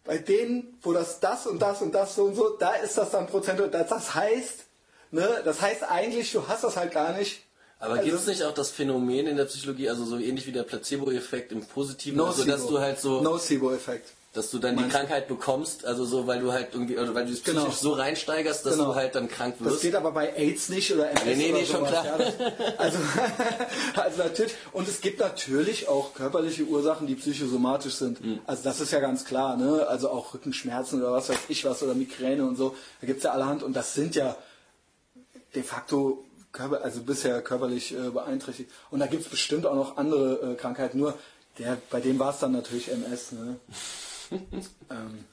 [0.04, 3.10] Bei denen, wo das das und das und das so und so, da ist das
[3.10, 3.70] dann prozentual.
[3.70, 4.64] Das, das heißt,
[5.10, 7.44] ne, das heißt eigentlich, du hast das halt gar nicht.
[7.80, 10.52] Aber Also- gibt es nicht auch das Phänomen in der Psychologie, also so ähnlich wie
[10.52, 14.10] der Placebo-Effekt im Positiven, also dass du halt so, Nocebo-Effekt.
[14.34, 14.96] dass du dann die Meinst?
[14.96, 17.72] Krankheit bekommst, also so, weil du halt irgendwie, oder weil du dich psychisch Genau.
[17.74, 18.88] so reinsteigerst, dass Genau.
[18.90, 19.82] du halt dann krank Das wirst.
[19.82, 22.04] geht aber bei AIDS nicht oder MS Nee, nee, nee, schon klar.
[22.04, 22.34] Ja, das,
[22.78, 22.98] also,
[23.94, 24.54] also natürlich.
[24.72, 28.24] Und es gibt natürlich auch körperliche Ursachen, die psychosomatisch sind.
[28.24, 28.40] Mhm.
[28.46, 29.56] Also das ist ja ganz klar.
[29.56, 29.86] Ne?
[29.88, 32.74] Also auch Rückenschmerzen oder was weiß ich was oder Migräne und so.
[33.00, 33.62] Da gibt's ja allerhand.
[33.62, 34.36] Und das sind ja
[35.54, 38.70] de facto körper, also bisher körperlich äh, beeinträchtigt.
[38.90, 40.98] Und da gibt's bestimmt auch noch andere äh, Krankheiten.
[40.98, 41.14] Nur
[41.58, 43.32] der, bei dem war es dann natürlich MS.
[43.32, 43.56] Ne?
[44.90, 45.24] ähm,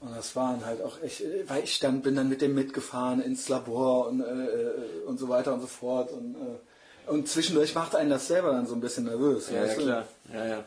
[0.00, 3.20] und das waren halt auch echt, äh, weil ich dann bin dann mit dem mitgefahren
[3.20, 6.12] ins Labor und, äh, äh, und so weiter und so fort.
[6.12, 9.50] Und, äh, und zwischendurch macht einen das selber dann so ein bisschen nervös.
[9.50, 10.08] Ja, ja, klar.
[10.32, 10.64] Ja, ja.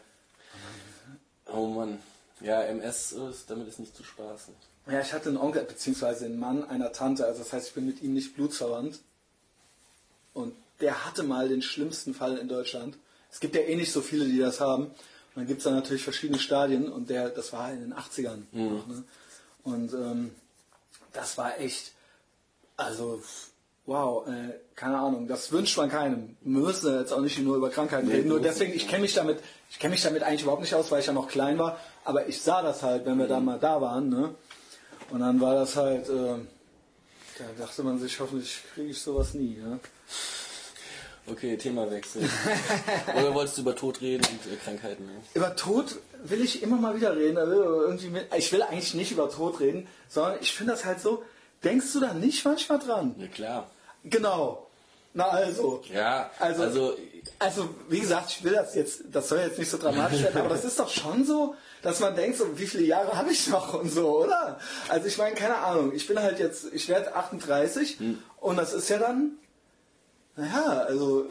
[1.53, 1.99] Oh Mann.
[2.41, 4.53] Ja, MS ist, damit ist nicht zu spaßen.
[4.87, 7.85] Ja, ich hatte einen Onkel, beziehungsweise einen Mann einer Tante, also das heißt, ich bin
[7.85, 8.99] mit ihm nicht blutsverwandt.
[10.33, 12.97] Und der hatte mal den schlimmsten Fall in Deutschland.
[13.31, 14.85] Es gibt ja eh nicht so viele, die das haben.
[14.85, 14.93] Und
[15.35, 18.39] dann gibt es da natürlich verschiedene Stadien und der, das war in den 80ern.
[18.51, 19.03] noch, ne?
[19.63, 20.31] Und ähm,
[21.13, 21.91] das war echt,
[22.75, 23.21] also
[23.85, 26.35] wow, äh, keine Ahnung, das wünscht man keinem.
[26.41, 28.29] Wir müssen jetzt auch nicht nur über Krankheiten reden.
[28.29, 29.39] Nur deswegen, ich kenne mich damit,
[29.69, 31.77] ich kenne mich damit eigentlich überhaupt nicht aus, weil ich ja noch klein war.
[32.03, 34.35] Aber ich sah das halt, wenn wir dann mal da waren, ne?
[35.09, 36.35] Und dann war das halt, äh,
[37.57, 39.57] da dachte man sich, hoffentlich kriege ich sowas nie.
[39.57, 39.79] Ne?
[41.27, 42.23] Okay, Themawechsel.
[43.15, 45.05] Oder wolltest du über Tod reden und äh, Krankheiten?
[45.05, 45.11] Ne?
[45.33, 47.37] Über Tod will ich immer mal wieder reden.
[47.37, 50.99] Also irgendwie mit, ich will eigentlich nicht über Tod reden, sondern ich finde das halt
[50.99, 51.23] so.
[51.63, 53.15] Denkst du da nicht manchmal dran?
[53.19, 53.69] Ja, klar.
[54.03, 54.67] Genau.
[55.13, 55.83] Na also.
[55.93, 56.97] Ja, Also, also,
[57.37, 60.49] also, wie gesagt, ich will das jetzt, das soll jetzt nicht so dramatisch werden, aber
[60.49, 63.73] das ist doch schon so, dass man denkt, so, wie viele Jahre habe ich noch
[63.73, 64.59] und so, oder?
[64.87, 67.97] Also ich meine, keine Ahnung, ich bin halt jetzt, ich werde 38
[68.39, 69.31] und das ist ja dann,
[70.35, 71.27] naja, also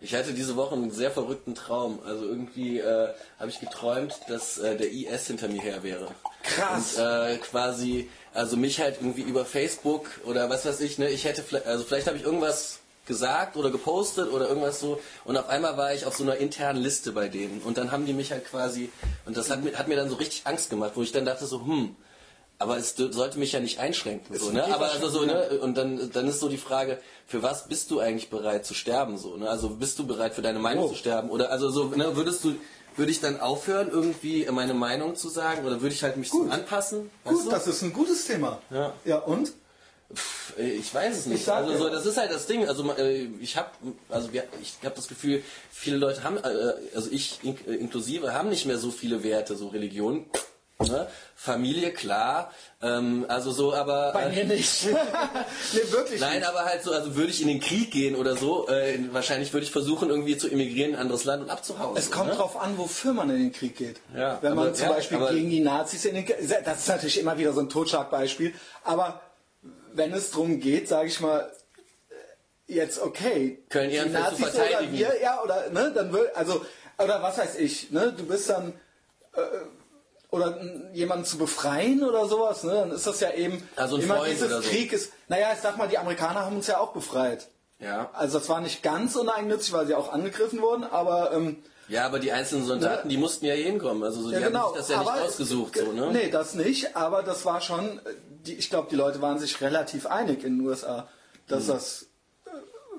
[0.00, 2.00] ich hatte diese Woche einen sehr verrückten Traum.
[2.04, 6.08] Also irgendwie äh, habe ich geträumt, dass äh, der IS hinter mir her wäre.
[6.42, 6.96] Krass.
[6.96, 11.24] Und äh, quasi, also mich halt irgendwie über Facebook oder was weiß ich, ne, ich
[11.24, 15.76] hätte also vielleicht habe ich irgendwas gesagt oder gepostet oder irgendwas so und auf einmal
[15.76, 18.44] war ich auf so einer internen Liste bei denen und dann haben die mich halt
[18.44, 18.90] quasi
[19.24, 21.46] und das hat mir, hat mir dann so richtig Angst gemacht, wo ich dann dachte
[21.46, 21.96] so, hm,
[22.58, 24.64] aber es sollte mich ja nicht einschränken, so, ne?
[24.74, 25.60] Aber also so, ne?
[25.60, 29.18] Und dann, dann ist so die Frage, für was bist du eigentlich bereit zu sterben,
[29.18, 29.48] so, ne?
[29.50, 30.88] Also bist du bereit für deine Meinung Oh.
[30.88, 31.28] zu sterben?
[31.28, 32.16] Oder also so, ne?
[32.16, 32.54] Würdest du,
[32.96, 35.66] würde ich dann aufhören, irgendwie meine Meinung zu sagen?
[35.66, 37.10] Oder würde ich halt mich so anpassen?
[37.24, 38.58] gut, das ist ein gutes Thema.
[38.70, 38.94] Ja.
[39.04, 39.52] Ja, und?
[40.58, 41.48] Äh, Ich weiß es nicht.
[41.48, 42.66] Also so, das ist halt das Ding.
[42.68, 43.70] Also äh, ich habe,
[44.08, 44.28] also
[44.62, 48.78] ich habe das Gefühl, viele Leute haben, äh, also ich in, inklusive, haben nicht mehr
[48.78, 50.26] so viele Werte, so Religion.
[50.78, 51.08] Ne?
[51.34, 52.52] Familie, klar.
[52.82, 54.84] Ähm, also so, aber Bei mir nicht.
[55.72, 56.48] nee, wirklich Nein, nicht.
[56.48, 59.64] aber halt so, also würde ich in den Krieg gehen oder so, äh, wahrscheinlich würde
[59.64, 61.96] ich versuchen, irgendwie zu emigrieren in ein anderes Land und abzuhauen.
[61.96, 62.36] Es kommt ne?
[62.36, 64.00] drauf an, wofür man in den Krieg geht.
[64.14, 66.36] Ja, Wenn man aber- zum ja, Beispiel gegen die Nazis in den Krieg...
[66.66, 68.52] Das ist natürlich immer wieder so ein Totschlagbeispiel.
[68.84, 69.22] Aber
[69.96, 71.50] wenn es darum geht, sage ich mal,
[72.66, 74.92] jetzt okay, Köln-Ehrenfeld die Nazis verteidigen.
[74.92, 76.64] oder wir, ja, oder, ne, dann will, also,
[76.98, 78.72] oder was weiß ich, ne, du bist dann,
[79.34, 79.40] äh,
[80.30, 80.60] oder
[80.92, 84.48] jemanden zu befreien oder sowas, ne, dann ist das ja eben, Also ein Freund dieses
[84.48, 84.68] oder so.
[84.68, 87.48] Krieg ist, naja, ich sag mal, die Amerikaner haben uns ja auch befreit.
[87.78, 88.10] Ja.
[88.14, 92.18] Also das war nicht ganz uneigennützig, weil sie auch angegriffen wurden, aber ähm, ja, aber
[92.18, 94.02] die einzelnen Soldaten, die mussten ja hier hinkommen.
[94.02, 94.68] Also so, die ja, haben genau.
[94.70, 95.76] sich das ja nicht aber ausgesucht.
[95.76, 96.10] es- So, ne?
[96.12, 98.00] Nee, das nicht, aber das war schon, äh,
[98.46, 101.08] die, ich glaube, die Leute waren sich relativ einig in den USA,
[101.48, 102.06] dass das,
[102.46, 102.50] äh,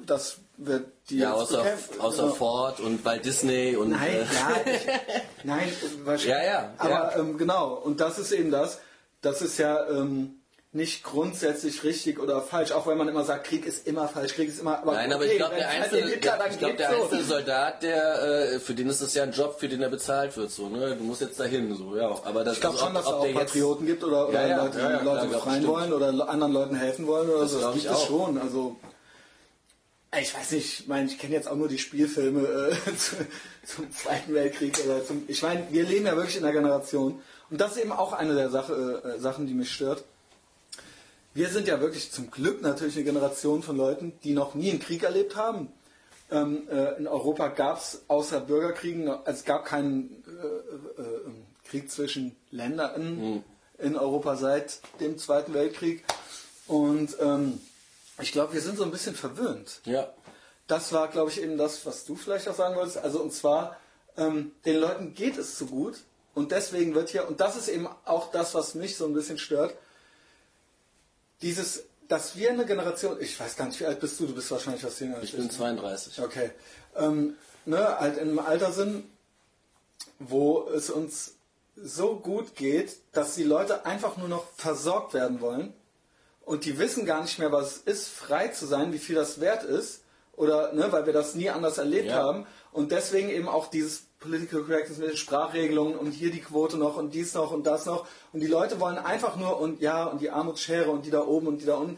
[0.05, 1.19] das wird die.
[1.19, 1.63] Ja, außer,
[1.99, 2.33] außer Genau.
[2.35, 4.87] Ford und Walt Disney und Nein, äh, ja, ich,
[5.43, 5.71] nein,
[6.03, 6.25] wahrscheinlich.
[6.25, 7.15] Ja, ja, Aber ja.
[7.17, 8.79] Ähm, genau, und das ist eben das,
[9.21, 10.36] das ist ja ähm,
[10.73, 14.49] nicht grundsätzlich richtig oder falsch, auch wenn man immer sagt, Krieg ist immer falsch, Krieg
[14.49, 14.79] ist immer.
[14.79, 17.03] Aber Nein, aber okay, ich glaube, der einzelne, Hitler ich glaub, der so.
[17.03, 18.21] einzelne Soldat, der,
[18.53, 20.95] äh, für den ist es ja ein Job, für den er bezahlt wird, so, ne?
[20.97, 22.09] Du musst jetzt dahin, so, ja.
[22.25, 24.63] Aber das Ich glaube schon, ob- dass es auch Patrioten gibt oder, oder Ja, ja,
[24.63, 27.61] Leute, die ja, Leute befreien wollen oder anderen Leuten helfen wollen oder Das so.
[27.61, 28.37] Das gibt ich es schon.
[28.37, 28.75] Also
[30.19, 33.15] Ich weiß nicht, ich meine, ich kenne jetzt auch nur die Spielfilme äh, zu,
[33.65, 35.23] zum Zweiten Weltkrieg oder zum.
[35.27, 37.21] Ich meine, wir leben ja wirklich in einer Generation.
[37.49, 40.03] Und das ist eben auch eine der Sache, äh, Sachen, die mich stört.
[41.37, 44.79] Wir sind ja wirklich zum Glück natürlich eine Generation von Leuten, die noch nie einen
[44.79, 45.71] Krieg erlebt haben.
[46.31, 51.05] Ähm, äh, in Europa gab es außer Bürgerkriegen, also es gab keinen äh, äh,
[51.69, 53.43] Krieg zwischen Ländern Mhm.
[53.77, 56.03] in Europa seit dem Zweiten Weltkrieg.
[56.65, 57.61] Und ähm,
[58.19, 59.81] ich glaube, wir sind so ein bisschen verwöhnt.
[59.85, 60.11] Ja.
[60.65, 62.97] Das war, glaube ich, eben das, was du vielleicht auch sagen wolltest.
[62.97, 63.77] Also und zwar,
[64.17, 65.99] ähm, den Leuten geht es zu gut
[66.33, 69.37] und deswegen wird hier, und das ist eben auch das, was mich so ein bisschen
[69.37, 69.75] stört,
[71.41, 74.49] dieses, dass wir eine Generation, ich weiß gar nicht, wie alt bist du, du bist
[74.51, 76.21] wahrscheinlich was jünger Ich bin 32.
[76.21, 76.51] Okay.
[76.95, 79.05] Ähm, ne, halt in einem Alter sind,
[80.19, 81.33] wo es uns
[81.75, 85.73] so gut geht, dass die Leute einfach nur noch versorgt werden wollen
[86.41, 89.39] und die wissen gar nicht mehr, was es ist, frei zu sein, wie viel das
[89.39, 90.01] wert ist,
[90.35, 92.15] oder ne, weil wir das nie anders erlebt Ja.
[92.15, 96.77] haben und deswegen eben auch dieses Political Correctness mit den Sprachregelungen und hier die Quote
[96.77, 100.05] noch und dies noch und das noch und die Leute wollen einfach nur und ja
[100.05, 101.97] und die Armutsschere und die da oben und die da unten.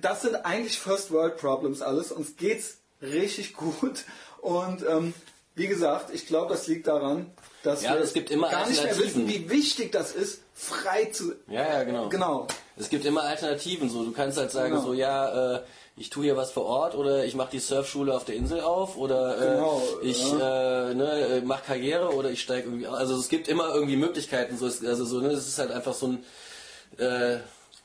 [0.00, 2.10] Das sind eigentlich First World Problems alles.
[2.10, 4.04] Uns geht's richtig gut
[4.40, 5.12] und ähm,
[5.54, 7.30] wie gesagt, ich glaube, das liegt daran,
[7.62, 11.04] dass Ja, wir es gibt immer gar nicht mehr wissen, wie wichtig das ist, frei
[11.12, 11.34] zu.
[11.46, 12.08] Ja, ja, genau.
[12.08, 12.46] Genau.
[12.76, 13.90] Es gibt immer Alternativen.
[13.90, 14.82] So, du kannst halt sagen, Genau.
[14.86, 15.62] so ja, äh,
[15.96, 18.96] ich tue hier was vor Ort oder ich mache die Surfschule auf der Insel auf
[18.96, 22.86] oder äh, Genau, ich äh, ne, mache Karriere oder ich steige irgendwie.
[22.86, 24.56] Also es gibt immer irgendwie Möglichkeiten.
[24.56, 26.24] So ist, also so, ne, es ist halt einfach so ein
[26.98, 27.38] äh,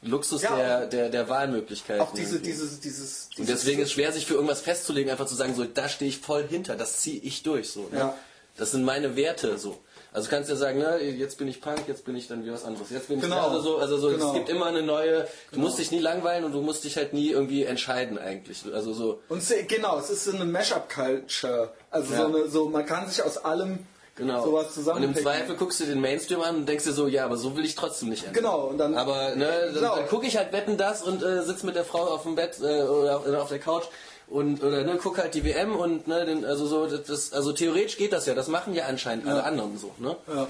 [0.03, 2.01] Luxus Ja, der, der der Wahlmöglichkeiten.
[2.01, 2.51] Auch diese, irgendwie.
[2.51, 5.65] dieses, dieses, Und deswegen ist es schwer, sich für irgendwas festzulegen, einfach zu sagen, so,
[5.65, 7.89] da stehe ich voll hinter, das ziehe ich durch, so.
[7.91, 7.97] Ne?
[7.97, 8.17] Ja.
[8.55, 9.77] Das sind meine Werte, so.
[10.17, 12.51] Also kannst du ja sagen, ne, jetzt bin ich Punk, jetzt bin ich dann wie
[12.51, 12.89] was anderes.
[12.89, 13.49] Jetzt bin ich Genau.
[13.49, 14.29] also so, also so, Genau.
[14.29, 17.13] es gibt immer eine neue, du musst dich nie langweilen und du musst dich halt
[17.13, 18.63] nie irgendwie entscheiden eigentlich.
[18.73, 21.69] Also so, Und genau, es ist so eine Mashup-Culture.
[21.91, 22.21] Also Ja.
[22.21, 24.43] so, eine, so, man kann sich aus allem genau.
[24.43, 25.15] sowas und im.
[25.15, 27.75] Zweifel guckst du den Mainstream an und denkst dir so, ja, aber so will ich
[27.75, 28.33] trotzdem nicht enden.
[28.35, 29.95] Genau, und dann- Aber ne, dann, Genau.
[29.97, 32.57] dann gucke ich halt Wetten das und äh, sitz mit der Frau auf dem Bett
[32.59, 33.83] äh, oder auf, oder auf der Couch
[34.27, 37.97] und oder ne, guck halt die WM und ne, den, also so das, also theoretisch
[37.97, 40.15] geht das ja, das machen ja anscheinend alle anderen so, ne?
[40.27, 40.47] Ja.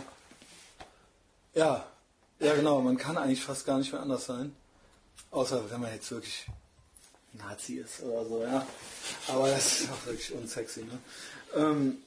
[1.54, 1.86] ja.
[2.40, 4.56] Ja, genau, man kann eigentlich fast gar nicht mehr anders sein.
[5.32, 6.46] Außer wenn man jetzt wirklich
[7.34, 8.66] Nazi ist oder so, ja.
[9.28, 11.00] Aber das ist auch wirklich unsexy, ne?
[11.56, 11.98] Ähm,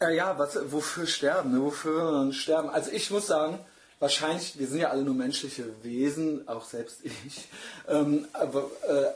[0.00, 1.62] äh, ja, was, wofür sterben, ne?
[1.62, 2.68] Wofür sterben?
[2.68, 3.58] Also ich muss sagen,
[4.00, 7.48] wahrscheinlich, wir sind ja alle nur menschliche Wesen, auch selbst ich.
[7.88, 9.12] Ähm, aber äh,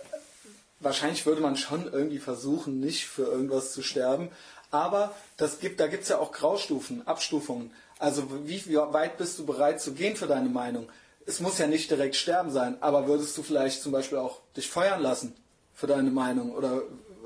[0.82, 4.30] wahrscheinlich würde man schon irgendwie versuchen, nicht für irgendwas zu sterben.
[4.70, 7.70] Aber das gibt, da gibt es ja auch Graustufen, Abstufungen.
[7.98, 10.88] Also wie, wie weit bist du bereit zu gehen für deine Meinung?
[11.26, 14.68] Es muss ja nicht direkt sterben sein, aber würdest du vielleicht zum Beispiel auch dich
[14.68, 15.36] feuern lassen
[15.74, 16.52] für deine Meinung?
[16.52, 16.82] Oder,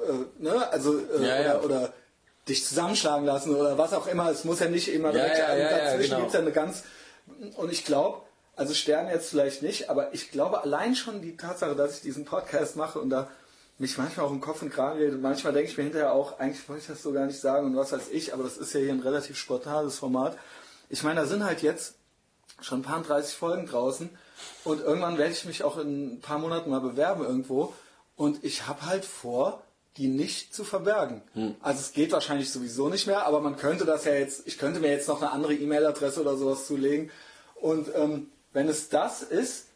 [0.06, 0.70] äh, ne?
[0.70, 1.60] also, äh, Ja, oder, ja.
[1.60, 1.92] oder
[2.48, 4.30] dich zusammenschlagen lassen oder was auch immer.
[4.30, 6.20] Es muss ja nicht immer direkt ja, ja, dazwischen genau.
[6.20, 6.84] gibt's ja eine ganz
[7.56, 8.22] und ich glaube,
[8.54, 12.24] also sterben jetzt vielleicht nicht, aber ich glaube allein schon die Tatsache, dass ich diesen
[12.24, 13.28] Podcast mache und da
[13.78, 16.66] mich manchmal auch im Kopf und Kragen rede, manchmal denke ich mir hinterher auch, eigentlich
[16.68, 18.80] wollte ich das so gar nicht sagen und was weiß ich, aber das ist ja
[18.80, 20.38] hier ein relativ spontanes Format.
[20.88, 21.94] Ich meine, da sind halt jetzt
[22.60, 24.08] schon ein paar 30 Folgen draußen
[24.64, 27.74] und irgendwann werde ich mich auch in ein paar Monaten mal bewerben irgendwo
[28.16, 29.62] und ich habe halt vor,
[29.98, 31.22] die nicht zu verbergen.
[31.60, 34.80] Also es geht wahrscheinlich sowieso nicht mehr, aber man könnte das ja jetzt, ich könnte
[34.80, 37.10] mir jetzt noch eine andere E-Mail-Adresse oder sowas zulegen
[37.56, 39.66] und ähm, wenn es das ist,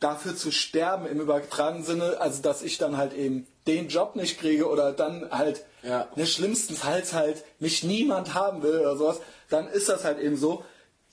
[0.00, 4.38] dafür zu sterben im übertragenen Sinne, also dass ich dann halt eben den Job nicht
[4.38, 6.08] kriege oder dann halt Ja.
[6.16, 10.64] ne, schlimmstenfalls halt mich niemand haben will oder sowas, dann ist das halt eben so.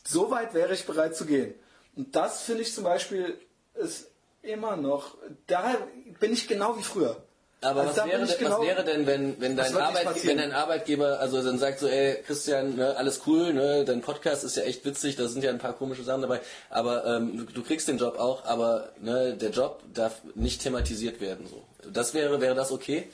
[0.06, 1.54] So weit wäre ich bereit zu gehen.
[1.96, 3.40] Und das finde ich zum Beispiel
[3.76, 4.10] ist
[4.42, 5.16] immer noch,
[5.48, 5.76] da
[6.20, 7.24] bin ich genau wie früher.
[7.64, 11.20] Aber Also was, wäre genau- was wäre denn, wenn, wenn, dein Arbeit, wenn dein Arbeitgeber
[11.20, 14.86] also dann sagt so, ey Christian, ne, alles cool, ne, dein Podcast ist ja echt
[14.86, 17.98] witzig, da sind ja ein paar komische Sachen dabei, aber ähm, du, du kriegst den
[17.98, 21.48] Job auch, aber ne, der Job darf nicht thematisiert werden.
[21.48, 21.64] So.
[21.92, 23.08] Das wäre, wäre das okay?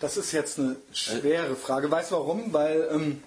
[0.00, 1.90] Das ist jetzt eine schwere Frage.
[1.90, 2.52] Weißt du warum?
[2.52, 3.22] Weil ähm,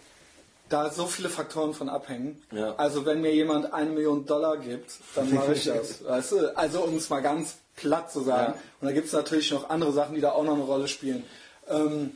[0.69, 2.41] da so viele Faktoren von abhängen.
[2.51, 2.75] Ja.
[2.75, 6.05] Also wenn mir jemand eine Million Dollar gibt, dann mache ich das.
[6.05, 6.57] Weißt du?
[6.57, 8.53] Also um es mal ganz platt zu sagen.
[8.53, 8.59] Ja.
[8.81, 11.23] Und da gibt es natürlich noch andere Sachen, die da auch noch eine Rolle spielen.
[11.67, 12.11] Ähm,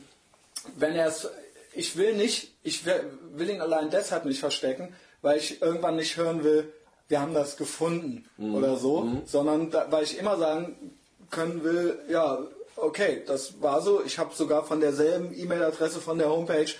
[0.76, 1.28] wenn er es,
[1.74, 6.44] ich will nicht, ich will, ihn allein deshalb nicht verstecken, weil ich irgendwann nicht hören
[6.44, 6.72] will,
[7.08, 8.54] wir haben das gefunden Mhm.
[8.54, 10.94] oder so, sondern da, weil ich immer sagen
[11.30, 12.38] können will, ja,
[12.76, 14.02] okay, das war so.
[14.04, 16.70] Ich habe sogar von derselben E-Mail-Adresse von der Homepage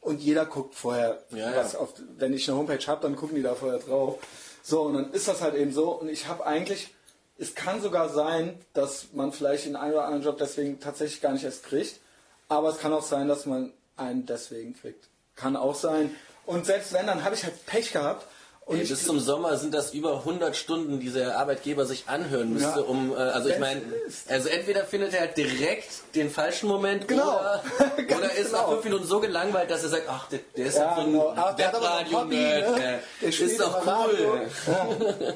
[0.00, 1.80] und jeder guckt vorher, Ja, was ja.
[1.80, 4.18] auf, wenn ich eine Homepage habe, dann gucken die da vorher drauf.
[4.62, 5.90] So, und dann ist das halt eben so.
[6.00, 6.94] Und ich habe eigentlich
[7.38, 11.32] es kann sogar sein, dass man vielleicht den einen oder anderen Job deswegen tatsächlich gar
[11.32, 12.00] nicht erst kriegt.
[12.48, 15.08] Aber es kann auch sein, dass man einen deswegen kriegt.
[15.36, 16.14] Kann auch sein.
[16.46, 18.26] Und selbst wenn, dann habe ich halt Pech gehabt.
[18.70, 22.80] Ey, bis zum Sommer sind das über 100 Stunden, die der Arbeitgeber sich anhören müsste,
[22.80, 22.84] Ja.
[22.86, 23.80] um, äh, also ich meine,
[24.28, 27.38] also entweder findet er halt direkt den falschen Moment Genau.
[27.38, 27.62] oder,
[28.18, 28.72] oder ist nach genau.
[28.72, 31.32] fünf Minuten so gelangweilt, dass er sagt, ach, der, der ist Ja, so ein genau.
[31.34, 33.00] Ach, der hat aber noch ein Webradio, Hobby, Nerd, ne?
[33.22, 34.34] Der ist doch Radio.
[34.66, 35.34] cool.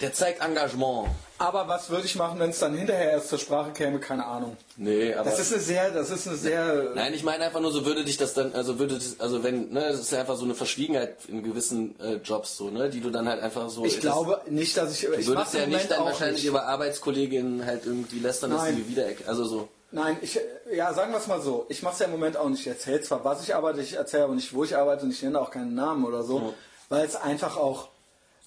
[0.00, 1.08] Der zeigt Engagement.
[1.38, 4.00] aber was würde ich machen, wenn es dann hinterher erst zur Sprache käme?
[4.00, 4.56] Keine Ahnung.
[4.76, 6.90] Nee, aber Das ist eine sehr, das ist eine sehr.
[6.96, 9.70] Nein, ich meine einfach nur so, würde dich das dann, also würde das, also wenn,
[9.72, 13.00] ne, das ist ja einfach so eine Verschwiegenheit in gewissen äh, Jobs so, ne, die
[13.00, 13.84] du dann halt einfach so.
[13.84, 15.06] ich glaube nicht, dass ich.
[15.06, 16.48] Du ich würdest ja nicht dann wahrscheinlich nicht.
[16.48, 18.76] über Arbeitskolleginnen halt irgendwie lästern, dass Nein.
[18.76, 19.68] sie wieder, also so.
[19.92, 20.40] Nein, ich,
[20.74, 21.66] ja, sagen wir es mal so.
[21.68, 22.60] Ich mache es ja im Moment auch nicht.
[22.62, 25.22] Ich erzähle zwar, was ich arbeite, ich erzähle aber nicht, wo ich arbeite und ich
[25.22, 26.54] nenne auch keinen Namen oder so, Ja.
[26.88, 27.88] weil es einfach auch,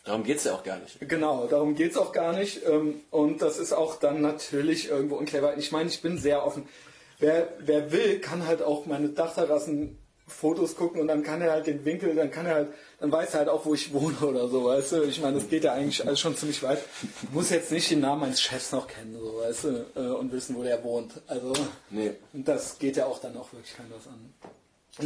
[0.05, 0.97] Darum geht's ja auch gar nicht.
[1.01, 2.61] genau, darum geht es auch gar nicht.
[2.67, 5.57] ähm, Und das ist auch dann natürlich irgendwo unclever.
[5.57, 6.67] Ich meine, ich bin sehr offen.
[7.19, 9.97] Wer, wer will, kann halt auch meine Dachterrassen
[10.27, 12.67] Fotos gucken und dann kann er halt den Winkel, dann kann er halt,
[12.99, 15.03] dann weiß er halt auch, wo ich wohne oder so, weißt du.
[15.03, 16.79] Ich meine, das geht ja eigentlich alles schon ziemlich weit.
[17.21, 20.31] Ich muss jetzt nicht den Namen meines Chefs noch kennen, so, weißt du, äh, und
[20.31, 21.21] wissen, wo der wohnt.
[21.27, 21.53] Also,
[21.91, 22.13] Nee.
[22.33, 24.33] und das geht ja auch dann auch wirklich keinem was an.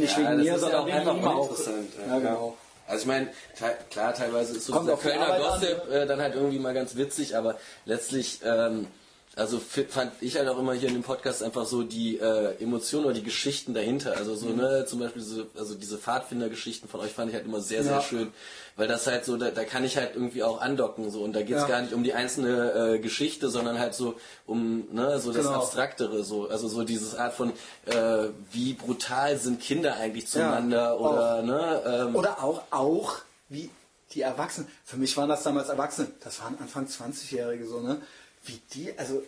[0.00, 1.58] Nicht Ja, wegen mir, ist ja sondern auch wegen einfach ihm auch.
[1.58, 1.72] ja.
[2.08, 2.56] Ja, genau.
[2.90, 6.34] Also ich meine, te klar, teilweise ist so Kommt dieser Kölner Gossip äh, dann halt
[6.34, 8.88] irgendwie mal ganz witzig, aber letztlich, ähm,
[9.36, 13.04] also fand ich halt auch immer hier in dem Podcast einfach so die äh, Emotionen
[13.06, 14.16] oder die Geschichten dahinter.
[14.16, 14.36] Also Mhm.
[14.36, 17.84] so, ne, zum Beispiel diese, also diese Pfadfindergeschichten von euch fand ich halt immer sehr,
[17.84, 18.00] sehr Ja.
[18.02, 18.32] schön.
[18.76, 21.42] Weil das halt so, da, da kann ich halt irgendwie auch andocken so und da
[21.42, 21.68] geht's Ja.
[21.68, 24.16] gar nicht um die einzelne äh, Geschichte, sondern halt so
[24.46, 25.62] um ne, so das Genau.
[25.62, 27.52] Abstraktere, so, also so dieses Art von
[27.86, 31.12] äh, wie brutal sind Kinder eigentlich zueinander auch.
[31.12, 33.18] oder ne, ähm, Oder auch, auch
[33.48, 33.70] wie
[34.12, 34.66] die Erwachsenen.
[34.84, 36.08] Für mich waren das damals Erwachsene.
[36.24, 38.00] Das waren Anfang 20-Jährige so, ne?
[38.44, 39.22] Wie die, also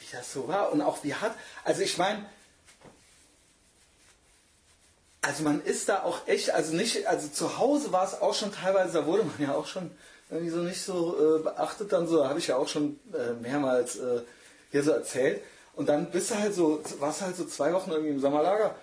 [0.00, 1.34] wie das so war und auch wie hat.
[1.64, 2.24] Also ich meine,
[5.20, 8.52] also man ist da auch echt, also nicht, also zu Hause war es auch schon
[8.52, 9.90] teilweise, da wurde man ja auch schon
[10.30, 13.96] irgendwie so nicht so äh, beachtet dann so, habe ich ja auch schon äh, mehrmals
[13.96, 14.22] äh,
[14.70, 15.42] hier so erzählt.
[15.74, 18.74] Und dann bist du halt so, warst halt so zwei Wochen irgendwie im Sommerlager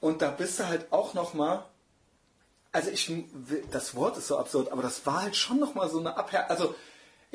[0.00, 1.64] und da bist du halt auch noch mal
[2.74, 3.10] also ich
[3.70, 6.50] das Wort ist so absurd, aber das war halt schon noch mal so eine Abher
[6.50, 6.74] also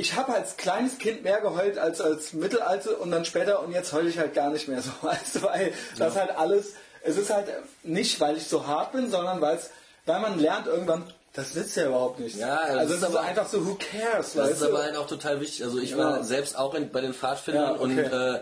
[0.01, 3.91] ich habe als kleines Kind mehr geheult als als Mittelalte und dann später und jetzt
[3.91, 4.91] heule ich halt gar nicht mehr so,
[5.33, 6.73] du, weil das halt alles
[7.03, 7.47] es ist halt
[7.83, 9.69] nicht, weil ich so hart bin, sondern weil es
[10.05, 12.35] weil man lernt irgendwann, das sitzt ja überhaupt nicht.
[12.37, 14.67] Ja, das also ist es ist aber- einfach so who cares, Das ist du?
[14.67, 15.63] aber halt auch total wichtig.
[15.63, 15.97] Also ich Ja.
[15.97, 17.83] war selbst auch in, bei den Pfadfindern Ja, okay.
[17.83, 18.39] und äh,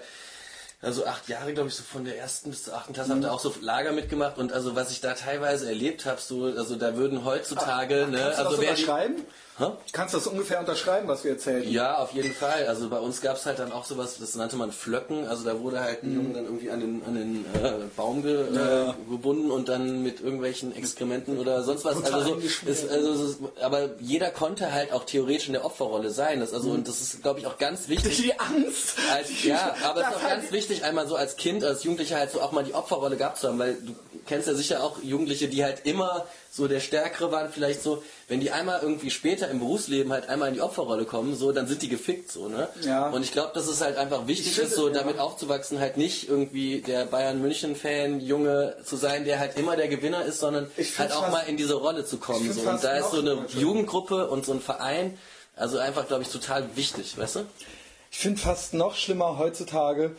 [0.81, 3.13] also acht Jahre, glaube ich, so von der ersten bis zur achten Klasse Mhm.
[3.15, 6.45] habe da auch so Lager mitgemacht und also was ich da teilweise erlebt habe, so
[6.45, 9.15] also da würden heutzutage, ne, Kannst du also das wer die, unterschreiben?
[9.59, 9.65] Hä?
[9.91, 11.67] Kannst du das ungefähr unterschreiben, was wir erzählen?
[11.67, 12.67] Ja, auf jeden Fall.
[12.67, 15.25] Also bei uns gab es halt dann auch sowas, das nannte man Flöcken.
[15.27, 16.15] Also da wurde halt ein Mhm.
[16.15, 20.21] Junge dann irgendwie an den, an den äh, Baum ge, äh, gebunden und dann mit
[20.21, 21.95] irgendwelchen Exkrementen oder sonst was.
[21.95, 26.11] Total Also so, ist, also ist, aber jeder konnte halt auch theoretisch in der Opferrolle
[26.11, 26.39] sein.
[26.39, 28.15] Das, also und das ist, glaube ich, auch ganz wichtig.
[28.17, 28.97] Die Angst.
[29.11, 32.17] Als, ja, aber es ist Das auch ganz wichtig, einmal so als Kind, als Jugendlicher
[32.17, 33.95] halt so auch mal die Opferrolle gehabt zu haben, weil du
[34.25, 38.39] kennst ja sicher auch Jugendliche, die halt immer so der Stärkere waren, vielleicht so, wenn
[38.39, 41.81] die einmal irgendwie später im Berufsleben halt einmal in die Opferrolle kommen, so, dann sind
[41.81, 42.67] die gefickt, so, ne?
[42.81, 43.09] Ja.
[43.09, 44.93] Und ich glaube, dass es halt einfach wichtig finde, ist, so ja.
[44.93, 50.25] damit aufzuwachsen, halt nicht irgendwie der Bayern-München-Fan, Junge zu sein, der halt immer der Gewinner
[50.25, 52.61] ist, sondern Ich halt auch fast- mal in diese Rolle zu kommen, so.
[52.69, 53.45] Und da ist so eine.
[53.55, 55.17] Jugendgruppe und so ein Verein,
[55.55, 57.39] also einfach, glaube ich, total wichtig, weißt du?
[58.11, 60.15] Ich finde fast noch schlimmer heutzutage,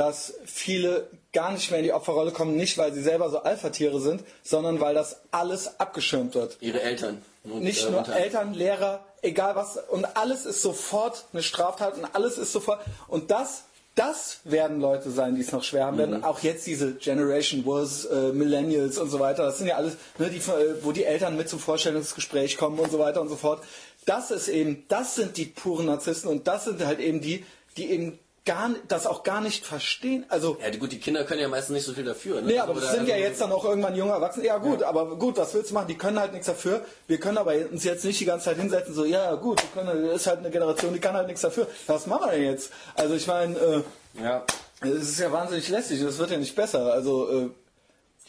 [0.00, 4.00] dass viele gar nicht mehr in die Opferrolle kommen, nicht weil sie selber so Alpha-Tiere
[4.00, 6.56] sind, sondern weil das alles abgeschirmt wird.
[6.60, 7.20] Ihre Eltern.
[7.44, 9.76] Und, Nicht äh, nur Eltern, Lehrer, egal was.
[9.76, 12.80] Und alles ist sofort eine Straftat und alles ist sofort.
[13.08, 16.16] Und das, das werden Leute sein, die es noch schwer haben werden.
[16.16, 16.24] Mhm.
[16.24, 19.44] Auch jetzt diese Generation Wars, äh, Millennials und so weiter.
[19.44, 22.90] Das sind ja alles, ne, die, äh, wo die Eltern mit zum Vorstellungsgespräch kommen und
[22.90, 23.62] so weiter und so fort.
[24.06, 27.44] Das ist eben, das sind die puren Narzissten und das sind halt eben die,
[27.76, 30.24] die eben gar, das auch gar nicht verstehen.
[30.28, 32.36] Also, Ja, gut, die Kinder können ja meistens nicht so viel dafür.
[32.40, 32.46] Ne?
[32.48, 34.46] Nee, Also, aber das sind ja also- jetzt dann auch irgendwann junge Erwachsene.
[34.46, 35.88] Ja gut, aber gut, was willst du machen?
[35.88, 36.84] Die können halt nichts dafür.
[37.06, 40.22] Wir können aber uns jetzt nicht die ganze Zeit hinsetzen, so, ja gut, können, das
[40.22, 41.66] ist halt eine Generation, die kann halt nichts dafür.
[41.86, 42.72] Was machen wir denn jetzt?
[42.94, 43.82] Also ich meine, äh,
[44.22, 44.44] Ja.
[44.80, 46.92] es ist ja wahnsinnig lästig, das wird ja nicht besser.
[46.92, 47.50] Also äh,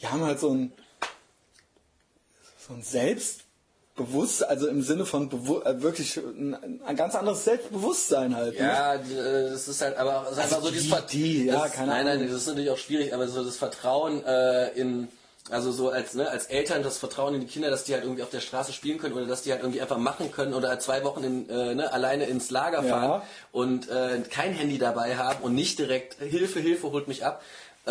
[0.02, 0.74] die haben halt so ein,
[2.68, 2.84] so ein
[3.96, 8.54] Selbstbewusstsein, also im Sinne von äh, wirklich ein, ein ganz anderes Selbstbewusstsein halt.
[8.60, 8.66] Ne?
[8.68, 11.02] Ja, die, äh, das ist halt, aber es ist Also einfach so die- dieses Ver-
[11.12, 12.28] die, ja, keine Nein, nein, Ahnung.
[12.32, 15.08] das ist natürlich auch schwierig, aber so das Vertrauen äh, in
[15.50, 18.22] Also so als, ne, als Eltern das Vertrauen in die Kinder, dass die halt irgendwie
[18.24, 20.82] auf der Straße spielen können oder dass die halt irgendwie einfach machen können oder halt
[20.84, 22.90] zwei Wochen in, äh, ne, alleine ins Lager Ja.
[22.90, 23.22] fahren
[23.52, 27.42] und äh, kein Handy dabei haben und nicht direkt Hilfe, Hilfe, holt mich ab.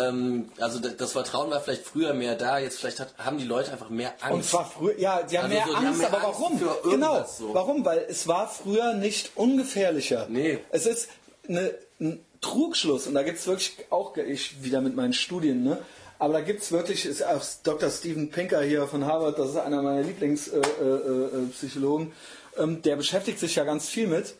[0.09, 3.71] Ähm, also das Vertrauen war vielleicht früher mehr da, jetzt vielleicht hat, haben die Leute
[3.71, 4.33] einfach mehr Angst.
[4.33, 6.91] Und zwar früher, ja, die haben Also mehr so, Angst, haben mehr aber Angst warum?
[6.91, 7.53] Genau, so.
[7.53, 7.85] warum?
[7.85, 10.27] Weil es war früher nicht ungefährlicher.
[10.29, 10.59] Nee.
[10.71, 11.09] Es ist
[11.47, 15.77] eine, ein Trugschluss und da gibt es wirklich auch, ich wieder mit meinen Studien, ne?
[16.21, 17.89] aber da gibt es wirklich, ist auch Dr.
[17.89, 22.13] Steven Pinker hier von Harvard, das ist einer meiner Lieblingspsychologen, äh, äh, Psychologen,
[22.57, 24.35] ähm, der beschäftigt sich ja ganz viel mit.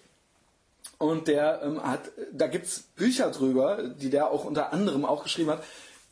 [1.02, 5.49] Und der ähm, hat, da gibt's Bücher drüber, die der auch unter anderem auch geschrieben
[5.49, 5.64] hat,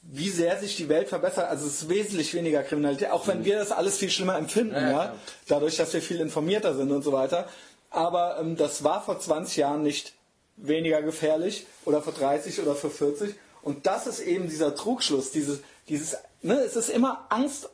[0.01, 1.47] wie sehr sich die Welt verbessert.
[1.47, 4.81] Also es ist wesentlich weniger Kriminalität, auch wenn wir das alles viel schlimmer empfinden, Ja,
[4.81, 5.15] ja, ja,
[5.47, 7.47] dadurch, dass wir viel informierter sind und so weiter.
[7.91, 10.13] Aber ähm, das war vor 20 Jahren nicht
[10.55, 13.35] weniger gefährlich oder vor 30 oder vor 40.
[13.61, 17.69] Und das ist eben dieser Trugschluss, dieses, dieses, ne, es ist immer Angst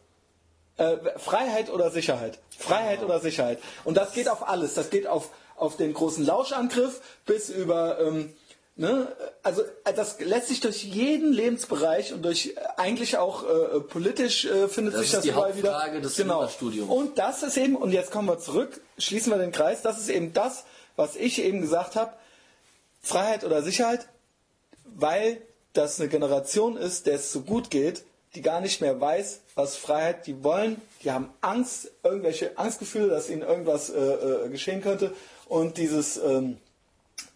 [0.75, 2.39] äh, Freiheit oder Sicherheit.
[2.57, 3.59] Freiheit oder Sicherheit.
[3.85, 4.73] Und das geht auf alles.
[4.73, 8.33] Das geht auf, auf den großen Lauschangriff bis über, ähm,
[8.75, 9.07] ne,
[9.43, 14.45] also äh, das lässt sich durch jeden Lebensbereich und durch äh, eigentlich auch äh, politisch
[14.45, 16.01] äh, findet Das sich das überall wieder.
[16.01, 16.47] Des genau.
[16.87, 20.09] Und das ist eben, und jetzt kommen wir zurück, schließen wir den Kreis, das ist
[20.09, 22.13] eben das, was ich eben gesagt habe,
[23.01, 24.07] Freiheit oder Sicherheit,
[24.83, 25.41] weil
[25.73, 28.03] das eine Generation ist, der es so gut geht,
[28.33, 33.29] die gar nicht mehr weiß, was Freiheit, die wollen, die haben Angst, irgendwelche Angstgefühle, dass
[33.29, 35.13] ihnen irgendwas äh, äh, geschehen könnte
[35.47, 36.57] und dieses, ähm,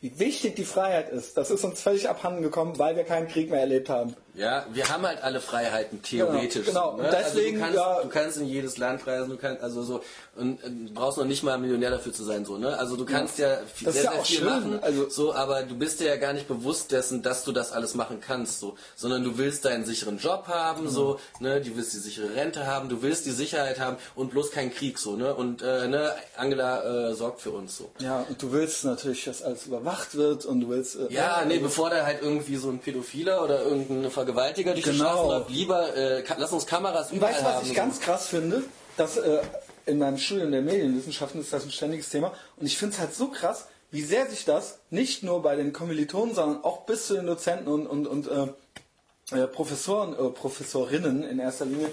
[0.01, 3.49] wie wichtig die Freiheit ist, das ist uns völlig abhanden gekommen, weil wir keinen Krieg
[3.49, 4.15] mehr erlebt haben.
[4.39, 6.65] Ja, wir haben halt alle Freiheiten theoretisch.
[6.67, 7.09] Genau, und ne?
[7.11, 10.01] deswegen, also du, kannst, ja- du kannst in jedes Land reisen, du kannst also so
[10.35, 12.77] und äh, du brauchst noch nicht mal Millionär dafür zu sein so, ne?
[12.77, 15.75] Also du kannst ja, sehr, ja sehr auch viel schön, machen, also- so, aber du
[15.77, 19.23] bist dir ja gar nicht bewusst dessen, dass du das alles machen kannst, so, sondern
[19.25, 21.59] du willst deinen sicheren Job haben, so, ne?
[21.59, 24.97] Du willst die sichere Rente haben, du willst die Sicherheit haben und bloß keinen Krieg,
[24.99, 25.35] so, ne?
[25.35, 27.89] Und äh, ne, Angela äh, sorgt für uns so.
[27.99, 30.95] Ja, und du willst natürlich, dass alles überwacht wird und du willst...
[30.95, 34.85] Äh, Ja, nee, also- bevor da halt irgendwie so ein Pädophiler oder irgendein Vergewaltiger durch
[34.85, 35.05] die Genau.
[35.05, 38.63] Straßen läuft, lieber äh, lass uns Kameras überall weißt du, was ich ganz krass finde?
[38.97, 39.41] Dass äh,
[39.85, 42.33] in meinem Studium der Medienwissenschaften ist das ein ständiges Thema.
[42.57, 45.73] Und ich finde es halt so krass, wie sehr sich das nicht nur bei den
[45.73, 51.23] Kommilitonen, sondern auch bis zu den Dozenten und, und, und äh, äh, Professoren, äh, Professorinnen
[51.23, 51.89] in erster Linie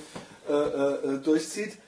[0.49, 1.79] äh, äh, durchzieht.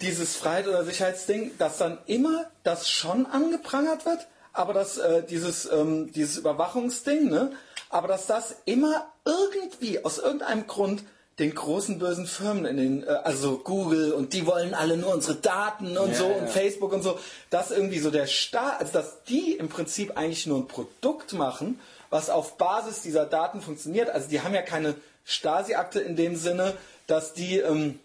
[0.00, 5.70] Dieses Freiheit- oder Sicherheitsding, dass dann immer das schon angeprangert wird, aber dass äh, dieses,
[5.70, 7.52] ähm, dieses Überwachungsding, ne,
[7.92, 11.04] aber dass das immer irgendwie aus irgendeinem Grund
[11.38, 15.36] den großen bösen Firmen in den, äh, also Google und die wollen alle nur unsere
[15.36, 16.36] Daten und Ja, so ja.
[16.36, 17.18] und Facebook und so,
[17.50, 21.80] dass irgendwie so der Staat, also dass die im Prinzip eigentlich nur ein Produkt machen,
[22.10, 24.10] was auf Basis dieser Daten funktioniert.
[24.10, 26.74] Also die haben ja keine Stasi-Akte in dem Sinne,
[27.06, 27.98] dass die ähm,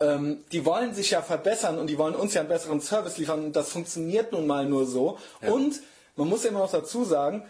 [0.00, 3.44] ähm, die wollen sich ja verbessern und die wollen uns ja einen besseren Service liefern
[3.44, 5.18] und das funktioniert nun mal nur so.
[5.42, 5.80] Und
[6.16, 7.44] man muss immer noch dazu sagen,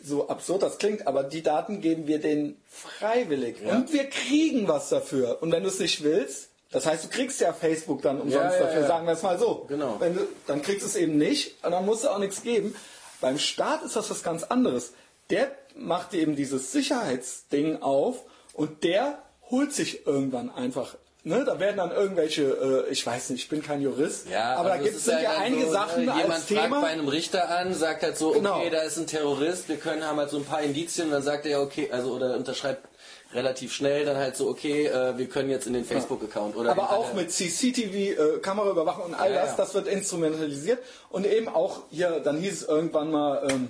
[0.00, 3.76] so absurd das klingt, aber die Daten geben wir denen freiwillig Ja.
[3.76, 5.38] und wir kriegen was dafür.
[5.42, 8.52] Und wenn du es nicht willst, das heißt, du kriegst ja Facebook dann umsonst Ja,
[8.52, 9.64] ja, dafür, sagen wir es mal so.
[9.68, 9.96] Genau.
[9.98, 12.74] Wenn du, dann kriegst du es eben nicht und dann musst du auch nichts geben.
[13.20, 14.92] Beim Staat ist das was ganz anderes.
[15.30, 20.96] Der macht eben dieses Sicherheitsding auf und der holt sich irgendwann einfach.
[21.24, 24.68] Ne, da werden dann irgendwelche, äh, ich weiß nicht, ich bin kein Jurist, Ja, aber
[24.68, 26.80] da also gibt es ja dann einige so, Sachen ne, Jemand als fragt Thema.
[26.80, 28.58] bei einem Richter an, sagt halt so, Genau.
[28.60, 31.44] okay, da ist ein Terrorist, wir können haben halt so ein paar Indizien, dann sagt
[31.44, 32.86] er ja, okay, also oder unterschreibt
[33.34, 36.92] relativ schnell dann halt so, okay, äh, wir können jetzt in den Facebook-Account oder aber
[36.92, 37.94] auch alle- mit CCTV,
[38.36, 39.56] äh, Kameraüberwachung und all Ja, das, ja.
[39.56, 40.78] das wird instrumentalisiert
[41.10, 43.68] und eben auch hier, dann hieß es irgendwann mal ähm,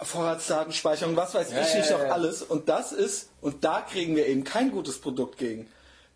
[0.00, 2.12] Vorratsdatenspeicherung, was weiß Ja, ich ja, nicht ja, noch ja.
[2.12, 5.68] alles und das ist und da kriegen wir eben kein gutes Produkt gegen.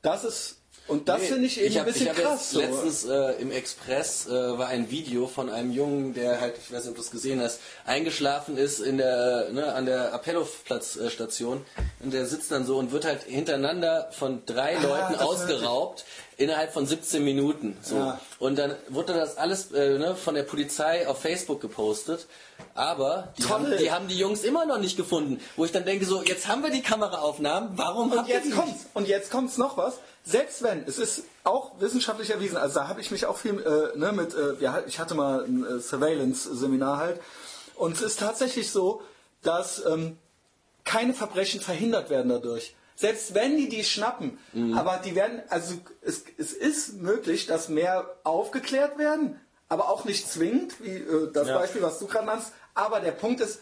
[0.02, 0.59] Das ist
[0.90, 2.50] und das Nee, finde ich eben hab- ein bisschen hab krass.
[2.50, 2.60] So.
[2.60, 6.80] Letztens äh, im Express äh, war ein Video von einem Jungen, der halt, ich weiß
[6.82, 11.64] nicht, ob du es gesehen hast, eingeschlafen ist in der, ne, an der Appello-Station
[12.00, 16.04] und der sitzt dann so und wird halt hintereinander von drei Ah, Leuten ausgeraubt
[16.36, 17.76] innerhalb von 17 Minuten.
[17.82, 17.96] So.
[17.96, 18.20] Ja.
[18.38, 22.26] Und dann wurde das alles äh, ne, von der Polizei auf Facebook gepostet.
[22.74, 25.40] Aber die haben, die haben die Jungs immer noch nicht gefunden.
[25.56, 28.86] Wo ich dann denke, so, jetzt haben wir die Kameraaufnahmen, warum Und habt jetzt kommt's.
[28.94, 29.94] Und jetzt kommt's noch was.
[30.24, 33.98] Selbst wenn, es ist auch wissenschaftlich erwiesen, also da habe ich mich auch viel äh,
[33.98, 37.20] ne, mit, äh, ja, ich hatte mal ein äh, Surveillance-Seminar halt.
[37.74, 39.02] Und es ist tatsächlich so,
[39.42, 40.18] dass ähm,
[40.84, 42.74] keine Verbrechen verhindert werden dadurch.
[42.96, 44.76] Selbst wenn die die schnappen, Mhm.
[44.76, 49.40] aber die werden, also es, es ist möglich, dass mehr aufgeklärt werden,
[49.70, 51.58] aber auch nicht zwingend, wie äh, das Ja.
[51.58, 52.52] Beispiel, was du gerade nannst.
[52.74, 53.60] Aber der Punkt ist,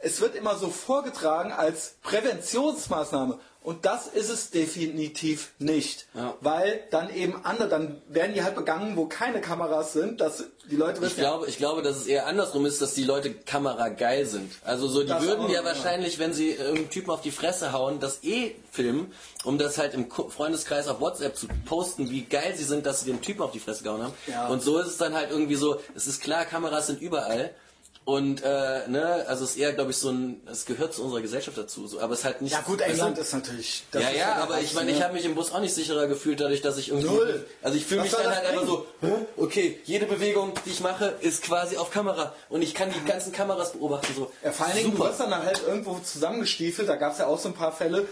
[0.00, 3.38] es wird immer so vorgetragen als Präventionsmaßnahme.
[3.64, 6.06] Und das ist es definitiv nicht.
[6.12, 6.36] Ja.
[6.42, 10.76] Weil dann eben andere, dann werden die halt begangen, wo keine Kameras sind, dass die
[10.76, 14.26] Leute wissen, Ich glaube, ich glaube, dass es eher andersrum ist, dass die Leute kamerageil
[14.26, 14.52] sind.
[14.64, 18.00] Also so, die Das würden ja wahrscheinlich, wenn sie irgendeinen Typen auf die Fresse hauen,
[18.00, 19.10] das eh filmen,
[19.44, 23.06] um das halt im Freundeskreis auf WhatsApp zu posten, wie geil sie sind, dass sie
[23.06, 24.14] den Typen auf die Fresse gehauen haben.
[24.26, 24.48] Ja.
[24.48, 27.54] Und so ist es dann halt irgendwie so, es ist klar, Kameras sind überall.
[28.06, 31.22] Und äh, ne, also es ist eher, glaube ich, so ein, es gehört zu unserer
[31.22, 32.52] Gesellschaft dazu, so, aber es ist halt nicht.
[32.52, 33.84] ja gut, England ist natürlich.
[33.92, 35.04] das ja, ist ja, aber ich meine, ich ne?
[35.04, 37.06] habe mich im Bus auch nicht sicherer gefühlt, dadurch, dass ich irgendwie.
[37.08, 37.46] Null.
[37.62, 39.12] Also ich fühle mich dann das halt einfach so, hä?
[39.38, 43.32] okay, jede Bewegung, die ich mache, ist quasi auf Kamera und ich kann die ganzen
[43.32, 44.12] Kameras beobachten.
[44.14, 44.30] So.
[44.44, 47.38] Ja, vor allen Dingen, du wirst dann halt irgendwo zusammengestiefelt, da gab es ja auch
[47.38, 48.06] so ein paar Fälle.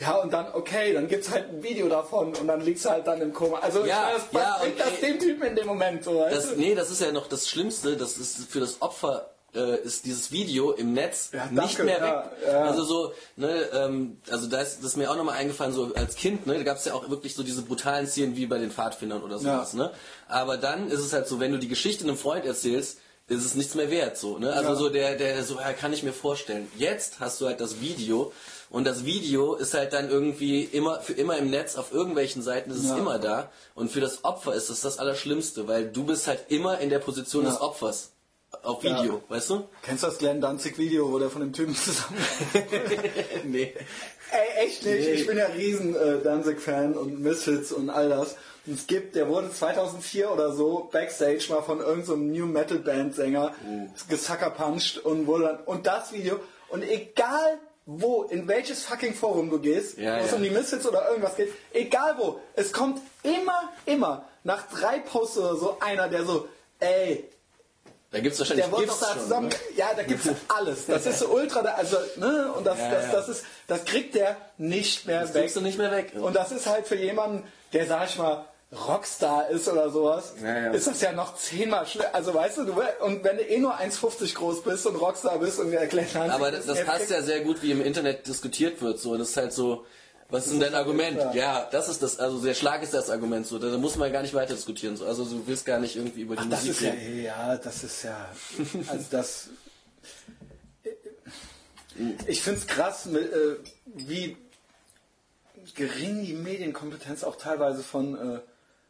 [0.00, 3.06] Ja, und dann, okay, dann gibt's halt ein Video davon und dann liegst du halt
[3.06, 3.60] dann im Koma.
[3.60, 6.18] Also, ich Ja, meine, was ja, bringt und das dem Typen in dem Moment so,
[6.18, 6.56] weißt Das, du?
[6.56, 7.96] nee, das ist ja noch das Schlimmste.
[7.96, 11.98] Das ist für das Opfer äh, ist dieses Video im Netz Ja, nicht danke, mehr
[11.98, 12.30] ja, weg.
[12.46, 12.62] ja.
[12.64, 16.14] Also so, ne, ähm, also da ist das ist mir auch nochmal eingefallen, so als
[16.14, 18.70] Kind, ne, da gab es ja auch wirklich so diese brutalen Szenen wie bei den
[18.70, 19.78] Pfadfindern oder sowas, Ja.
[19.78, 19.90] ne?
[20.28, 22.98] Aber dann ist es halt so, wenn du die Geschichte einem Freund erzählst,
[23.28, 24.52] ist es nichts mehr wert, so, ne?
[24.52, 24.76] Also Ja.
[24.76, 26.68] so der, der so, ja, kann ich mir vorstellen.
[26.76, 28.32] Jetzt hast du halt das Video
[28.70, 32.70] und das Video ist halt dann irgendwie immer für immer im Netz auf irgendwelchen Seiten
[32.70, 32.98] ist es Ja.
[32.98, 36.78] immer da und für das Opfer ist das das Allerschlimmste, weil du bist halt immer
[36.78, 37.50] in der Position Ja.
[37.50, 38.10] des Opfers
[38.62, 39.02] auf Ja.
[39.02, 39.68] Video, weißt du?
[39.82, 42.16] Kennst du das Glenn Danzig-Video, wo der von dem Typen zusammen...
[43.44, 43.74] nee.
[44.32, 44.98] Ey, echt nicht.
[45.06, 45.12] Nee.
[45.12, 48.36] Ich bin ja riesen äh, Danzig-Fan und Misfits und all das.
[48.66, 52.78] Und es gibt, der wurde 2004 oder so Backstage mal von irgendeinem so New Metal
[52.78, 53.86] Band Sänger Oh.
[54.08, 59.60] gesuckerpunched und wurde dann, und das Video, und egal wo, in welches fucking Forum du
[59.60, 60.36] gehst, Ja, wo es ja.
[60.36, 65.38] um die Misfits oder irgendwas geht, egal wo, es kommt immer, immer nach drei Posts
[65.38, 66.48] oder so einer, der so,
[66.80, 67.28] ey,
[68.16, 69.48] Da gibt's wahrscheinlich der GIFs da schon, zusammen.
[69.48, 69.54] ne?
[69.76, 70.86] Ja, da gibt's alles.
[70.86, 74.36] Das ist so ultra, also, ne, und das, Ja, das, das ist, das kriegt der
[74.56, 75.42] nicht mehr Das weg.
[75.42, 76.12] kriegst du nicht mehr weg.
[76.18, 78.46] Und das ist halt für jemanden, der, sag ich mal,
[78.86, 80.70] Rockstar ist oder sowas, Ja, ja.
[80.72, 82.14] ist das ja noch zehnmal schlimmer.
[82.14, 85.60] Also weißt du, du, und wenn du eh nur 1,50 groß bist und Rockstar bist
[85.60, 88.98] und erklärt hast, Aber das, das passt ja sehr gut, wie im Internet diskutiert wird.
[88.98, 89.84] So, das ist halt so.
[90.28, 91.16] Was ist denn dein Argument?
[91.18, 91.32] ja.
[91.34, 92.18] Ja, das ist das.
[92.18, 93.46] Also der Schlag ist das Argument.
[93.46, 94.96] So, da, da muss man gar nicht weiter diskutieren.
[94.96, 97.22] So, also du willst gar nicht irgendwie über die Das Musik ist ja, reden.
[97.22, 98.28] ja, das ist ja,
[98.88, 99.48] also das,
[102.26, 104.36] ich finde es krass, äh, wie
[105.74, 108.40] gering die Medienkompetenz auch teilweise von, äh,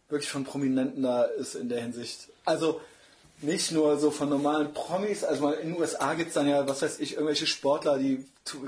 [0.09, 2.29] wirklich von Prominenten da ist in der Hinsicht.
[2.45, 2.81] Also,
[3.43, 6.83] nicht nur so von normalen Promis, also in den USA gibt es dann ja, was
[6.83, 8.25] weiß ich, irgendwelche Sportler, die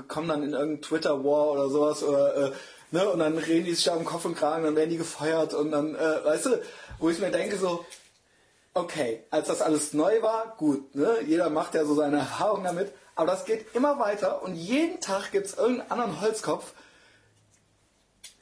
[0.07, 2.51] kommen dann in irgendeinen Twitter-War oder sowas oder äh,
[2.91, 5.53] ne, und dann reden die sich da um Kopf und Kragen, dann werden die gefeuert
[5.53, 6.61] und dann, äh, weißt du,
[6.99, 7.83] wo ich mir denke so,
[8.73, 12.93] okay, als das alles neu war, gut, ne, jeder macht ja so seine Erfahrungen damit,
[13.15, 16.73] aber das geht immer weiter und jeden Tag gibt es irgendeinen anderen Holzkopf,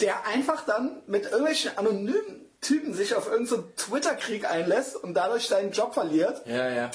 [0.02, 5.48] der einfach dann mit irgendwelchen anonymen Typen sich auf irgendeinen so Twitter-Krieg einlässt und dadurch
[5.48, 6.92] seinen Job verliert, Ja, ja.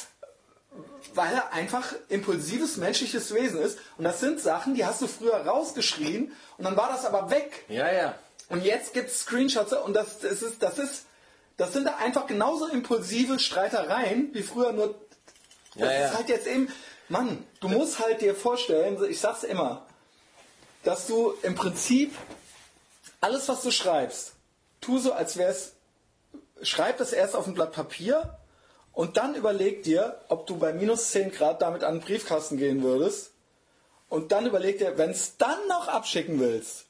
[1.15, 3.79] weil er einfach impulsives menschliches Wesen ist.
[3.99, 7.65] Und das sind Sachen, die hast du früher rausgeschrien und dann war das aber weg.
[7.69, 8.15] Ja, ja.
[8.49, 11.07] Und jetzt gibt es Screenshots und das, das ist, das ist,
[11.57, 14.95] das sind einfach genauso impulsive Streitereien wie früher nur.
[15.75, 16.07] Das Ja, ja.
[16.09, 16.71] ist halt jetzt eben,
[17.09, 19.87] Mann, du musst halt dir vorstellen, ich sag's immer,
[20.85, 22.15] dass du im Prinzip
[23.21, 24.33] alles, was du schreibst,
[24.83, 25.73] tu so, als wär's,
[26.61, 28.39] schreib das erst auf ein Blatt Papier
[28.93, 32.83] und dann überleg dir, ob du bei minus 10 Grad damit an den Briefkasten gehen
[32.83, 33.31] würdest.
[34.11, 36.85] Und dann überleg dir, wenn es dann noch abschicken willst,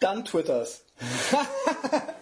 [0.00, 0.82] dann twitter's.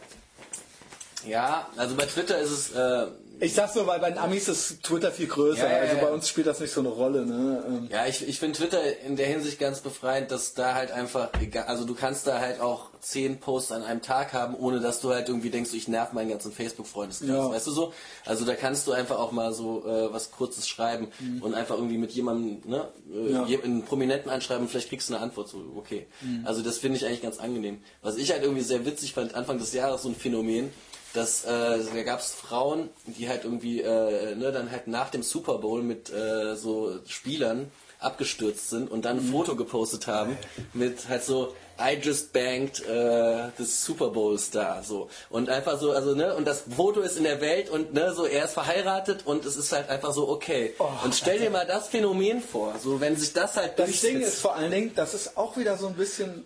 [1.29, 2.71] Ja, also bei Twitter ist es.
[2.73, 3.07] Äh,
[3.41, 5.63] Ich sag's nur, weil bei den Amis ist Twitter viel größer.
[5.69, 7.25] Ja, ja, also bei uns spielt das nicht so eine Rolle.
[7.25, 7.63] Ne?
[7.67, 11.31] Ähm, Ja, ich, ich finde Twitter in der Hinsicht ganz befreiend, dass da halt einfach,
[11.41, 15.01] egal, also du kannst da halt auch zehn Posts an einem Tag haben, ohne dass
[15.01, 17.51] du halt irgendwie denkst, ich nerv meinen ganzen Facebook-Freundeskreis, Ja.
[17.51, 17.93] weißt du so?
[18.27, 21.09] Also da kannst du einfach auch mal so äh, was Kurzes schreiben
[21.41, 23.33] und einfach irgendwie mit jemandem, ne, äh, Mhm.
[23.33, 23.45] Ja.
[23.47, 26.07] je- einen Prominenten anschreiben, vielleicht kriegst du eine Antwort, so, okay.
[26.23, 26.45] Mhm.
[26.45, 27.79] Also das finde ich eigentlich ganz angenehm.
[28.03, 30.71] Was ich halt irgendwie sehr witzig fand, Anfang des Jahres so ein Phänomen,
[31.15, 35.23] dass äh, da gab es Frauen, die halt irgendwie äh, ne, dann halt nach dem
[35.23, 40.39] Super Bowl mit äh, so Spielern abgestürzt sind und dann ein Foto gepostet haben
[40.73, 45.09] mit halt so I just banked äh, this Super Bowl Star so.
[45.31, 48.25] Und einfach so also ne und das Foto ist in der Welt und ne so
[48.25, 50.75] er ist verheiratet und es ist halt einfach so okay.
[51.05, 54.41] Und stell dir mal das Phänomen vor so wenn sich das halt das Ding ist
[54.41, 56.45] vor allen Dingen, das ist auch wieder so ein bisschen.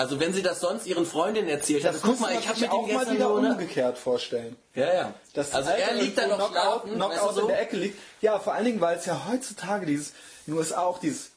[0.00, 2.70] Also wenn sie das sonst ihren Freundinnen erzählt hat Das guck mal ich habe ihm
[2.70, 4.56] auch mal wieder so ne umgekehrt vorstellen.
[4.74, 7.48] ja ja Dass also er liegt da noch Knockout, schlafen Knockout weißt du so in
[7.48, 7.98] der Ecke liegt.
[8.22, 10.14] Ja, vor allen Dingen, weil es ja heutzutage dieses,
[10.46, 11.32] nur ist auch dieses,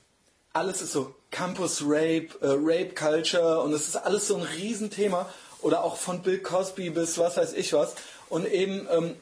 [0.53, 5.29] alles ist so Campus Rape, äh, Rape Culture und es ist alles so ein Riesenthema.
[5.61, 7.95] Oder auch von Bill Cosby bis was weiß ich was.
[8.29, 9.15] Und eben ähm,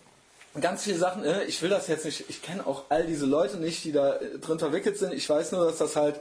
[0.59, 3.57] ganz viele Sachen, äh, ich will das jetzt nicht, ich kenne auch all diese Leute
[3.57, 5.13] nicht, die da äh, drin verwickelt sind.
[5.13, 6.19] Ich weiß nur, dass das halt,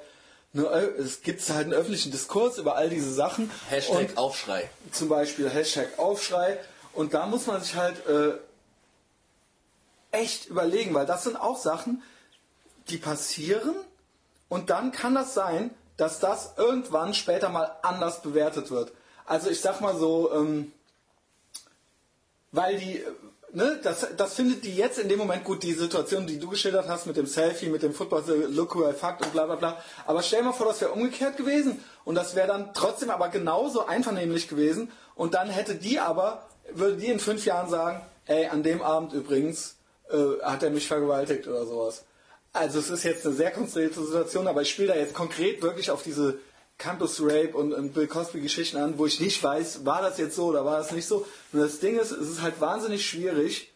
[0.52, 3.50] nur, äh, es gibt halt einen öffentlichen Diskurs über all diese Sachen.
[3.68, 4.68] Hashtag und Aufschrei.
[4.92, 6.58] zum Beispiel Hashtag Aufschrei.
[6.92, 8.32] Und da muss man sich halt äh,
[10.10, 12.02] echt überlegen, weil das sind auch Sachen,
[12.88, 13.76] die passieren
[14.48, 18.92] und dann kann das sein, dass das irgendwann später mal anders bewertet wird.
[19.26, 20.72] Also ich sag mal so, ähm,
[22.50, 23.04] weil die,
[23.52, 26.88] ne, das, das findet die jetzt in dem Moment gut, die Situation, die du geschildert
[26.88, 29.82] hast mit dem Selfie, mit dem Football, look who I fucked und bla bla bla.
[30.06, 33.86] Aber stell mal vor, das wäre umgekehrt gewesen und das wäre dann trotzdem aber genauso
[33.86, 38.62] einvernehmlich gewesen und dann hätte die aber, würde die in fünf Jahren sagen, ey, an
[38.62, 39.76] dem Abend übrigens
[40.10, 42.04] äh, hat er mich vergewaltigt oder sowas.
[42.52, 45.90] Also es ist jetzt eine sehr konstruierte Situation, aber ich spiele da jetzt konkret wirklich
[45.90, 46.38] auf diese
[46.80, 50.34] Campus Rape und, und Bill Cosby Geschichten an, wo ich nicht weiß, war das jetzt
[50.34, 51.26] so oder war das nicht so.
[51.52, 53.72] Und das Ding ist, es ist halt wahnsinnig schwierig.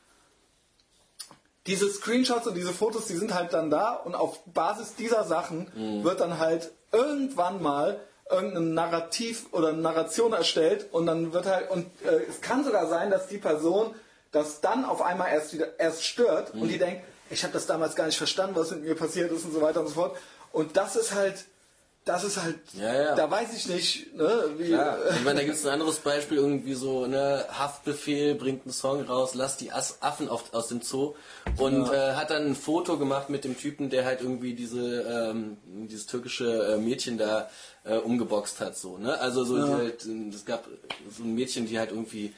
[1.67, 6.03] Diese Screenshots und diese Fotos, die sind halt dann da und auf Basis dieser Sachen
[6.03, 8.01] wird dann halt irgendwann mal
[8.31, 12.89] irgendein Narrativ oder eine Narration erstellt und dann wird halt und äh, es kann sogar
[12.89, 13.95] sein, dass die Person
[14.33, 17.95] das dann auf einmal erst wieder erst stört und die denkt, ich habe das damals
[17.97, 20.17] gar nicht verstanden, was mit mir passiert ist und so weiter und so fort.
[20.53, 21.45] Und das ist halt,
[22.05, 23.15] das ist halt, Ja, ja.
[23.15, 24.71] da weiß ich nicht, ne, wie.
[24.71, 28.75] Ja, ich meine, da gibt es ein anderes Beispiel, irgendwie so, ne, Haftbefehl bringt einen
[28.75, 31.15] Song raus, lass die Affen auf, aus dem Zoo
[31.57, 35.57] und äh, hat dann ein Foto gemacht mit dem Typen, der halt irgendwie diese, ähm,
[35.65, 37.49] dieses türkische äh, Mädchen da
[37.85, 40.69] äh, umgeboxt hat, so, ne, also so, halt, es gab
[41.17, 42.35] so ein Mädchen, die halt irgendwie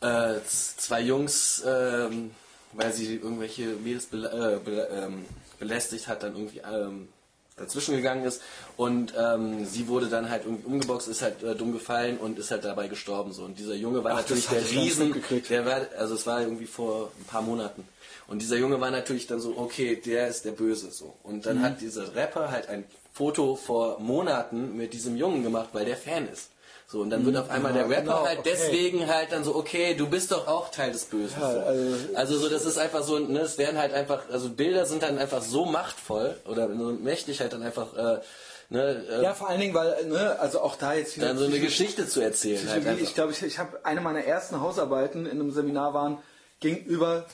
[0.00, 2.30] äh, zwei Jungs, ähm,
[2.74, 5.24] weil sie irgendwelche Mädels bela äh, ähm,
[5.58, 7.08] belästigt hat, dann irgendwie ähm,
[7.56, 8.40] dazwischen gegangen ist.
[8.76, 12.50] Und ähm, sie wurde dann halt irgendwie umgeboxt, ist halt äh, dumm gefallen und ist
[12.50, 13.42] halt dabei gestorben so.
[13.44, 15.14] Und dieser Junge war Ach, natürlich der Riesen,
[15.48, 17.86] der war also es war irgendwie vor ein paar Monaten.
[18.28, 21.14] Und dieser Junge war natürlich dann so okay, der ist der Böse so.
[21.22, 21.62] Und dann Mhm.
[21.62, 26.26] hat dieser Rapper halt ein Foto vor Monaten mit diesem Jungen gemacht, weil der Fan
[26.32, 26.48] ist.
[26.92, 28.50] So, und dann wird auf einmal der Ja, Rapper genau, halt okay.
[28.52, 31.40] deswegen halt dann so, okay, du bist doch auch Teil des Bösen.
[31.40, 31.60] Ja, so.
[31.60, 35.02] also- also so, das ist einfach so, ne, es werden halt einfach, also Bilder sind
[35.02, 38.20] dann einfach so machtvoll oder so mächtig halt dann einfach, äh,
[38.68, 41.28] ne, äh, ja, vor allen Dingen, weil, ne, also auch da jetzt wieder.
[41.28, 42.60] dann so eine Geschichte zu erzählen.
[42.68, 46.18] Halt ich glaube, ich, ich habe eine meiner ersten Hausarbeiten in einem Seminar waren,
[46.60, 47.24] ging über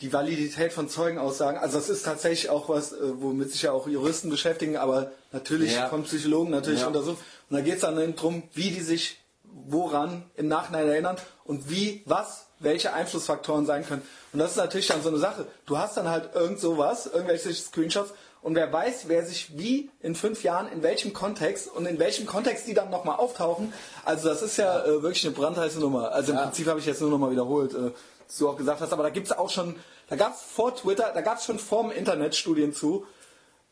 [0.00, 1.58] die Validität von Zeugenaussagen.
[1.60, 5.74] Also das ist tatsächlich auch was, äh, womit sich ja auch Juristen beschäftigen, aber natürlich
[5.74, 5.88] Ja.
[5.88, 6.86] von Psychologen natürlich Ja.
[6.86, 7.18] untersucht.
[7.50, 11.70] Und da geht es dann eben drum, wie die sich woran im Nachhinein erinnern und
[11.70, 14.02] wie, was, welche Einflussfaktoren sein können.
[14.32, 15.46] Und das ist natürlich dann so eine Sache.
[15.66, 20.14] Du hast dann halt irgend sowas, irgendwelche Screenshots und wer weiß, wer sich wie in
[20.14, 23.72] fünf Jahren, in welchem Kontext und in welchem Kontext die dann nochmal auftauchen.
[24.04, 26.12] Also das ist ja äh, wirklich eine brandheiße Nummer.
[26.12, 26.44] Also im Ja.
[26.44, 27.90] Prinzip habe ich jetzt nur nochmal wiederholt, äh,
[28.26, 29.76] was du auch gesagt hast, aber da gibt es auch schon,
[30.08, 33.06] da gab es vor Twitter, da gab es schon vor dem Internet Studien zu.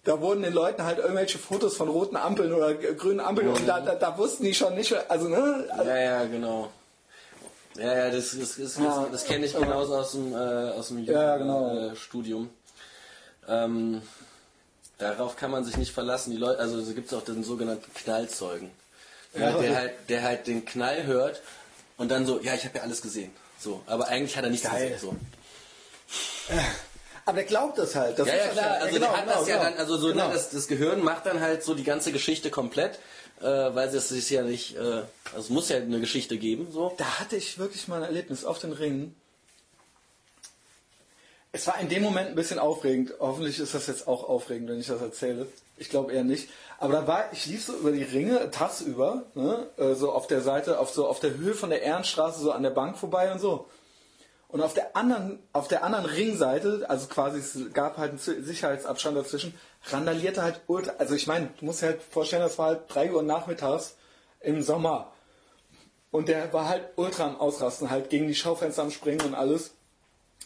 [0.05, 3.81] Da wurden den Leuten halt irgendwelche Fotos von roten Ampeln oder grünen Ampeln und da,
[3.81, 6.71] da, da wussten die schon nicht, also ne, also, Ja, ja, genau.
[7.77, 9.07] Ja, ja, das, das, das, Ja.
[9.13, 11.91] das, kenne ich genauso aus dem, äh, aus dem Ja, genau.
[11.91, 12.49] äh, Studium.
[13.47, 14.01] Ähm,
[14.99, 16.31] darauf kann man sich nicht verlassen.
[16.31, 18.71] Die Leute, also es gibt auch den sogenannten Knallzeugen.
[19.35, 19.59] Ja, Ja.
[19.59, 21.43] der, halt, der halt den Knall hört
[21.99, 23.33] und dann so, ja, ich habe ja alles gesehen.
[23.59, 24.91] So, aber eigentlich hat er nichts Geil.
[24.91, 24.99] gesehen.
[26.49, 26.55] So.
[27.31, 28.19] Aber der glaubt das halt.
[28.19, 28.71] Das Ja, ist ja, klar.
[28.81, 29.71] Also genau, der hat genau, das ja genau.
[29.71, 30.27] dann, also so, Genau.
[30.29, 32.99] ne, das, das Gehirn macht dann halt so die ganze Geschichte komplett,
[33.41, 35.07] äh, weil es sich ja nicht, äh, also
[35.39, 36.93] es muss ja eine Geschichte geben, so.
[36.99, 39.15] Da hatte ich wirklich mal ein Erlebnis auf den Ringen.
[41.53, 43.13] Es war in dem Moment ein bisschen aufregend.
[43.19, 45.47] Hoffentlich ist das jetzt auch aufregend, wenn ich das erzähle.
[45.79, 46.49] Ich glaube eher nicht.
[46.79, 50.43] Aber da war, ich lief so über die Ringe, tagsüber, ne, äh, so auf der
[50.43, 53.41] Seite, auf so auf der Höhe von der Ehrenstraße, so an der Bank vorbei und
[53.41, 53.67] so.
[54.53, 59.17] Und auf der anderen, auf der anderen Ringseite, also quasi es gab halt einen Sicherheitsabstand
[59.17, 62.83] dazwischen, randalierte halt ultra, also ich meine, du musst dir halt vorstellen, das war halt
[62.89, 63.95] 3 Uhr nachmittags
[64.41, 65.13] im Sommer.
[66.11, 69.73] Und der war halt ultra am Ausrasten, halt gegen die Schaufenster am Springen und alles.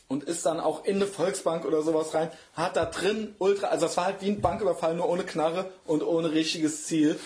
[0.06, 3.86] Und ist dann auch in eine Volksbank oder sowas rein, hat da drin ultra, also
[3.86, 7.18] das war halt wie ein Banküberfall, nur ohne Knarre und ohne richtiges Ziel.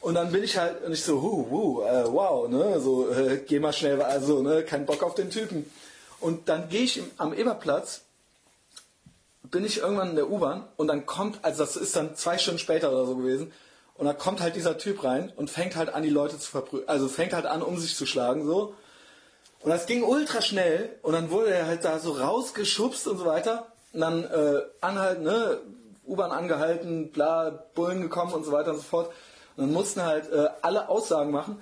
[0.00, 3.38] Und dann bin ich halt, und ich so, hu, hu, äh, wow, ne, so, äh,
[3.46, 5.70] geh mal schnell, also, ne, kein Bock auf den Typen.
[6.20, 8.02] Und dann gehe ich am Eberplatz,
[9.42, 12.60] bin ich irgendwann in der U-Bahn und dann kommt, also das ist dann zwei Stunden
[12.60, 13.52] später oder so gewesen,
[13.94, 16.88] und dann kommt halt dieser Typ rein und fängt halt an, die Leute zu verprügeln,
[16.88, 18.74] also fängt halt an, um sich zu schlagen, so.
[19.60, 23.26] Und das ging ultra schnell und dann wurde er halt da so rausgeschubst und so
[23.26, 23.66] weiter.
[23.92, 25.60] Und dann äh, anhalten, ne,
[26.06, 29.12] U-Bahn angehalten, bla, Bullen gekommen und so weiter und so fort.
[29.56, 31.60] Und dann mussten halt äh, alle Aussagen machen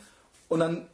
[0.48, 0.86] und dann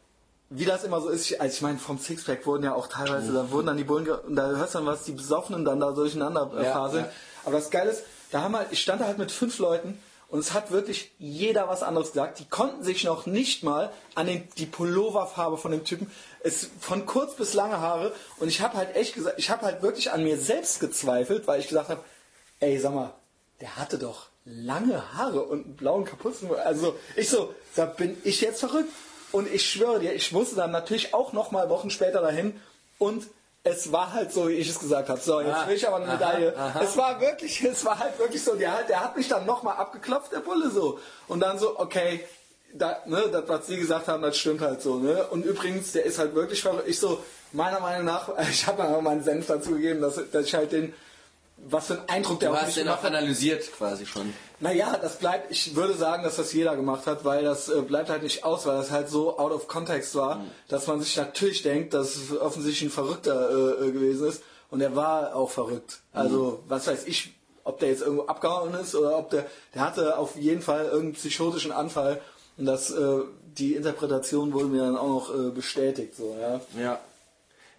[0.56, 3.32] wie das immer so ist, ich, also ich meine, vom Sixpack wurden ja auch teilweise,
[3.32, 5.90] da wurden dann die Bullen, und da hörst du dann, was die Besoffenen dann da
[5.92, 7.04] durcheinander äh, Ja, faseln.
[7.04, 7.10] ja.
[7.44, 9.98] Aber das Geile ist, da haben halt, ich stand da halt mit fünf Leuten
[10.28, 12.38] und es hat wirklich jeder was anderes gesagt.
[12.38, 16.10] Die konnten sich noch nicht mal an den, die Pulloverfarbe von dem Typen,
[16.42, 19.82] es von kurz bis lange Haare und ich habe halt echt gesagt, ich habe halt
[19.82, 22.00] wirklich an mir selbst gezweifelt, weil ich gesagt habe,
[22.60, 23.12] ey, sag mal,
[23.60, 26.54] der hatte doch lange Haare und einen blauen Kapuzen.
[26.54, 28.90] Also ich so, da bin ich jetzt verrückt.
[29.34, 32.58] Und ich schwöre dir, ich musste dann natürlich auch noch mal Wochen später dahin
[32.98, 33.26] und
[33.64, 35.18] es war halt so, wie ich es gesagt habe.
[35.20, 36.56] So, jetzt Ah, will ich aber eine aha, Medaille.
[36.56, 36.80] aha.
[36.82, 39.62] Es war wirklich, es war halt wirklich so, der, hat- der hat mich dann noch
[39.64, 40.98] mal abgeklopft, der Bulle so.
[41.28, 42.20] Und dann so, okay,
[42.74, 44.96] da, ne, das, was sie gesagt haben, das stimmt halt so.
[44.98, 45.26] Ne?
[45.28, 46.86] Und übrigens, der ist halt wirklich verrückt.
[46.88, 47.22] Ich so,
[47.52, 50.92] meiner Meinung nach, ich habe auch meinen Senf dazu gegeben, dass, dass ich halt den,
[51.56, 53.04] was für einen Eindruck der Du auf hast mich den auch hat.
[53.06, 54.32] analysiert quasi schon.
[54.60, 58.10] Naja, das bleibt, ich würde sagen, dass das jeder gemacht hat, weil das äh, bleibt
[58.10, 61.62] halt nicht aus, weil das halt so out of context war, dass man sich natürlich
[61.62, 63.50] denkt, dass es offensichtlich ein Verrückter
[63.80, 64.42] äh, äh, gewesen ist.
[64.70, 66.00] Und er war auch verrückt.
[66.12, 70.18] Also, was weiß ich, ob der jetzt irgendwo abgehauen ist oder ob der, der hatte
[70.18, 72.20] auf jeden Fall irgendeinen psychotischen Anfall.
[72.56, 73.20] Und das, äh,
[73.56, 76.60] die Interpretation wurde mir dann auch noch äh, bestätigt, so, ja.
[76.80, 77.00] Ja.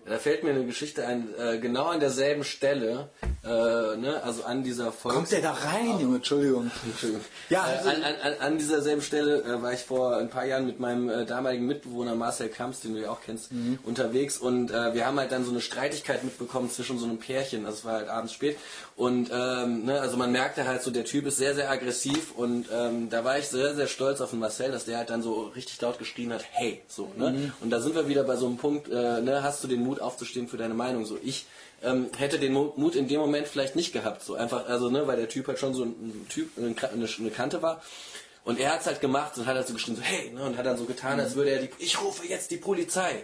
[0.08, 3.10] Da fällt mir eine Geschichte ein, äh, genau an derselben Stelle,
[3.44, 5.18] äh, ne, also an dieser Folge.
[5.18, 6.18] Kommt der da rein, Junge?
[6.18, 6.70] Entschuldigung.
[6.86, 7.24] Entschuldigung.
[7.50, 10.30] Ja, äh, also- an, an, an, an dieser selben Stelle äh, war ich vor ein
[10.30, 13.80] paar Jahren mit meinem äh, damaligen Mitbewohner Marcel Kamps, den du ja auch kennst, Mhm.
[13.84, 17.66] unterwegs und äh, wir haben halt dann so eine Streitigkeit mitbekommen zwischen so einem Pärchen.
[17.66, 18.58] Also es war halt abends spät
[18.96, 22.68] und ähm, ne, also man merkte halt so, der Typ ist sehr sehr aggressiv und
[22.72, 25.52] ähm, da war ich sehr sehr stolz auf den Marcel, dass der halt dann so
[25.56, 27.32] richtig laut geschrien hat, hey, so ne.
[27.32, 27.54] Mhm.
[27.62, 29.95] Und da sind wir wieder bei so einem Punkt, äh, ne, hast du den Mut
[30.02, 31.06] aufzustehen für deine Meinung?
[31.06, 31.46] So ich
[31.84, 34.24] ähm, hätte den Mu- Mut in dem Moment vielleicht nicht gehabt.
[34.24, 37.62] So einfach, also ne, weil der Typ halt schon so ein Typ, eine, eine, Kante
[37.62, 37.82] war.
[38.44, 40.58] Und er hat es halt gemacht und hat halt so geschrien, so hey, ne, und
[40.58, 43.24] hat dann so getan, als würde er die, ich rufe jetzt die Polizei.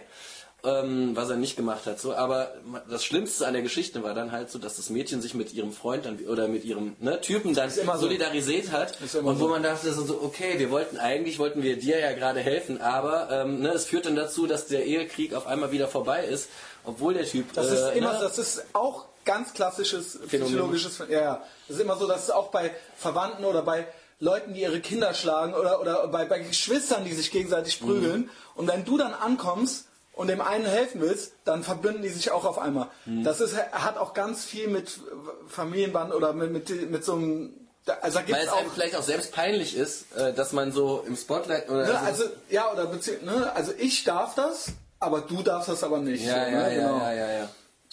[0.64, 2.14] Ähm, was er nicht gemacht hat, so.
[2.14, 2.52] Aber
[2.88, 5.72] das Schlimmste an der Geschichte war dann halt so, dass das Mädchen sich mit ihrem
[5.72, 8.02] Freund dann oder mit ihrem ne, Typen dann immer so.
[8.02, 9.48] solidarisiert hat und wo so.
[9.48, 13.28] man dachte so, so, okay, wir wollten eigentlich wollten wir dir ja gerade helfen, aber
[13.32, 16.48] ähm, ne, es führt dann dazu, dass der Ehekrieg auf einmal wieder vorbei ist,
[16.84, 20.52] obwohl der Typ Das ist äh, immer, ne, das ist auch ganz klassisches Phänomen.
[20.52, 21.42] psychologisches, ja, ja.
[21.66, 23.88] Das ist immer so, dass es auch bei Verwandten oder bei
[24.20, 28.30] Leuten, die ihre Kinder schlagen oder, oder bei, bei Geschwistern, die sich gegenseitig prügeln.
[28.54, 32.44] Und wenn du dann ankommst und dem einen helfen willst, dann verbünden die sich auch
[32.44, 32.88] auf einmal.
[33.06, 35.00] Das ist, hat auch ganz viel mit
[35.48, 37.54] Familienband oder mit, mit, mit so einem,
[38.00, 41.68] also weil es auch, vielleicht auch selbst peinlich ist, äh, dass man so im Spotlight
[41.68, 42.88] oder ne, also, ja, oder
[43.22, 44.68] ne, also ich darf das,
[45.00, 46.24] aber du darfst das aber nicht.
[46.24, 46.98] ja, so, ja, ne, ja, genau.
[46.98, 47.48] ja, ja, ja.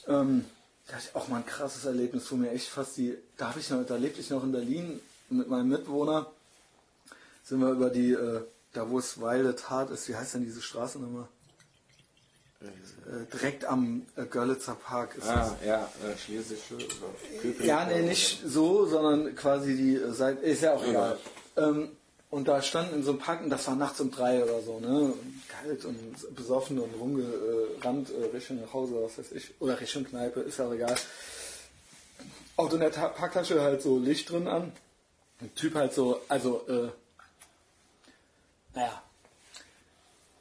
[0.07, 0.45] Ähm,
[0.87, 3.17] da hatte ich auch mal ein krasses Erlebnis, wo mir echt fast die.
[3.37, 4.99] Da habe ich noch, da lebte ich noch in Berlin
[5.29, 6.27] mit meinem Mitbewohner.
[7.43, 8.41] Sind wir über die, äh,
[8.73, 11.27] da wo es Wilde Tat ist, wie heißt denn diese Straße nochmal?
[12.61, 17.41] Äh, direkt am äh, Görlitzer Park ist Ah, ja, äh, Schlesische oder das.
[17.41, 20.41] Köpenick Ja, nee, nicht so, sondern quasi die Seite.
[20.41, 21.17] Ist ja auch egal.
[21.55, 21.91] Ähm,
[22.29, 24.79] und da standen in so einem Park, und das war nachts um drei oder so,
[24.79, 25.13] ne?
[25.47, 29.53] Kalt und besoffen und rumgerannt äh, Richtung nach Hause, was weiß ich.
[29.61, 30.95] Oder Richtung Kneipe, ist ja auch egal.
[32.57, 34.73] Auto in der Ta Parktasche halt so Licht drin an.
[35.39, 36.89] Ein Typ halt so, also, äh,
[38.75, 39.01] naja,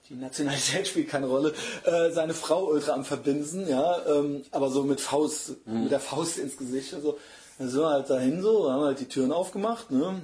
[0.09, 1.53] die Nationalität spielt keine Rolle.
[1.85, 6.39] Äh, seine Frau ultra am Verbinsen, ja, ähm, aber so mit Faust, mit der Faust
[6.39, 7.19] ins Gesicht und so.
[7.59, 10.23] Dann sind wir halt dahin so, haben halt die Türen aufgemacht, ne?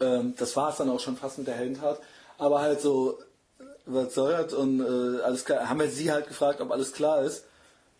[0.00, 2.00] Ähm, das war es dann auch schon fast mit der Heldentat.
[2.38, 3.18] Aber halt so,
[3.86, 4.54] was soll das?
[4.54, 7.44] Und äh, alles klar, haben wir sie halt gefragt, ob alles klar ist.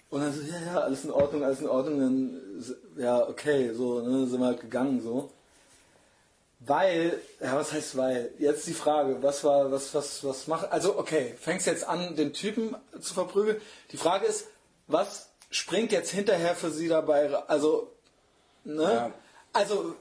[0.08, 2.00] Und dann so, ja, ja, alles in Ordnung, alles in Ordnung.
[2.00, 2.40] Dann,
[2.96, 5.30] ja, okay, so, ne, sind wir halt gegangen, so.
[6.60, 8.32] Weil, ja, was heißt weil?
[8.38, 12.34] Jetzt die Frage, was war, was, was, was macht, also okay, fängst jetzt an, den
[12.34, 13.60] Typen zu verprügeln.
[13.92, 14.46] Die Frage ist,
[14.86, 17.90] was springt jetzt hinterher für sie dabei, also,
[18.64, 18.82] ne?
[18.82, 19.12] Ja.
[19.52, 19.96] Also,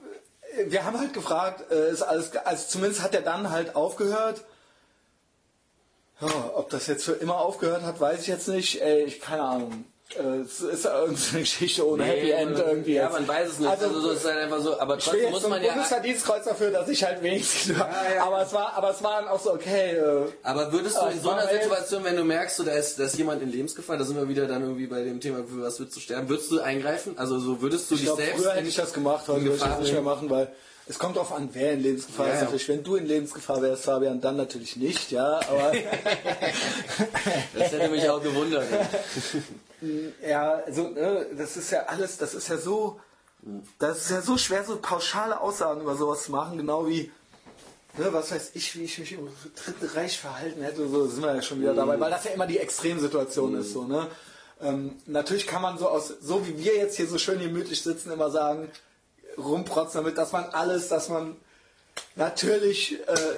[0.66, 4.44] wir haben halt gefragt, äh, ist alles, also zumindest hat er dann halt aufgehört.
[6.20, 8.82] Ja, ob das jetzt für immer aufgehört hat, weiß ich jetzt nicht.
[8.82, 9.86] Ey, ich keine Ahnung.
[10.18, 12.94] Äh, Es ist ja irgendeine Geschichte ohne Happy End irgendwie.
[12.94, 13.14] Ja, jetzt.
[13.14, 13.70] man weiß es nicht.
[13.70, 14.80] Also, Also, so ist es halt einfach so.
[14.80, 15.74] Aber ich will trotzdem jetzt muss man ja.
[15.74, 17.78] Bundesverdienstkreuz dafür, dass ich halt wenigstens.
[17.78, 17.88] ja.
[18.24, 19.92] Aber es war, aber es war dann auch so okay.
[19.98, 23.04] Äh, Aber würdest du in so einer Situation, wenn du merkst, so, da, ist, da
[23.04, 25.80] ist jemand in Lebensgefahr, da sind wir wieder dann irgendwie bei dem Thema, für was
[25.80, 27.14] würdest du sterben, würdest du eingreifen?
[27.18, 28.42] Also so würdest du ich dich glaube, selbst.
[28.42, 30.48] früher hätte ich das gemacht, heute würde ich das nicht mehr machen, weil
[30.88, 32.40] es kommt darauf an, wer in Lebensgefahr Ja, ist.
[32.40, 32.44] ja.
[32.46, 35.40] Natürlich, wenn du in Lebensgefahr wärst, Fabian, dann natürlich nicht, ja.
[35.48, 35.72] Aber
[37.56, 38.66] Das hätte mich auch gewundert.
[40.28, 43.00] ja, also ne, das ist ja alles, das ist ja so
[43.80, 47.10] Das ist ja so schwer, so pauschale Aussagen über sowas zu machen, genau wie,
[47.98, 51.36] ne, was weiß ich, wie ich mich im Dritten Reich verhalten hätte, so sind wir
[51.36, 54.08] ja schon wieder dabei, weil das ja immer die Extremsituation ist, so, ne.
[54.62, 58.12] Ähm, natürlich kann man so aus, so wie wir jetzt hier so schön gemütlich sitzen,
[58.12, 58.70] immer sagen,
[59.38, 61.38] rumprotzen damit, dass man alles, dass man
[62.18, 63.36] natürlich, äh,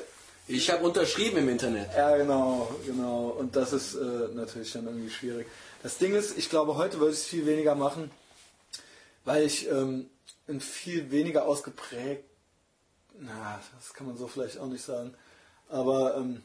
[0.48, 1.90] Ich habe unterschrieben im Internet.
[1.96, 5.46] ja genau, genau, und das ist äh, natürlich dann irgendwie schwierig.
[5.84, 8.12] Das Ding ist, ich glaube, heute würde ich es viel weniger machen,
[9.26, 10.10] weil ich ähm,
[10.48, 12.24] ein viel weniger ausgeprägt,
[13.20, 15.14] na, das kann man so vielleicht auch nicht sagen,
[15.70, 16.44] aber ähm,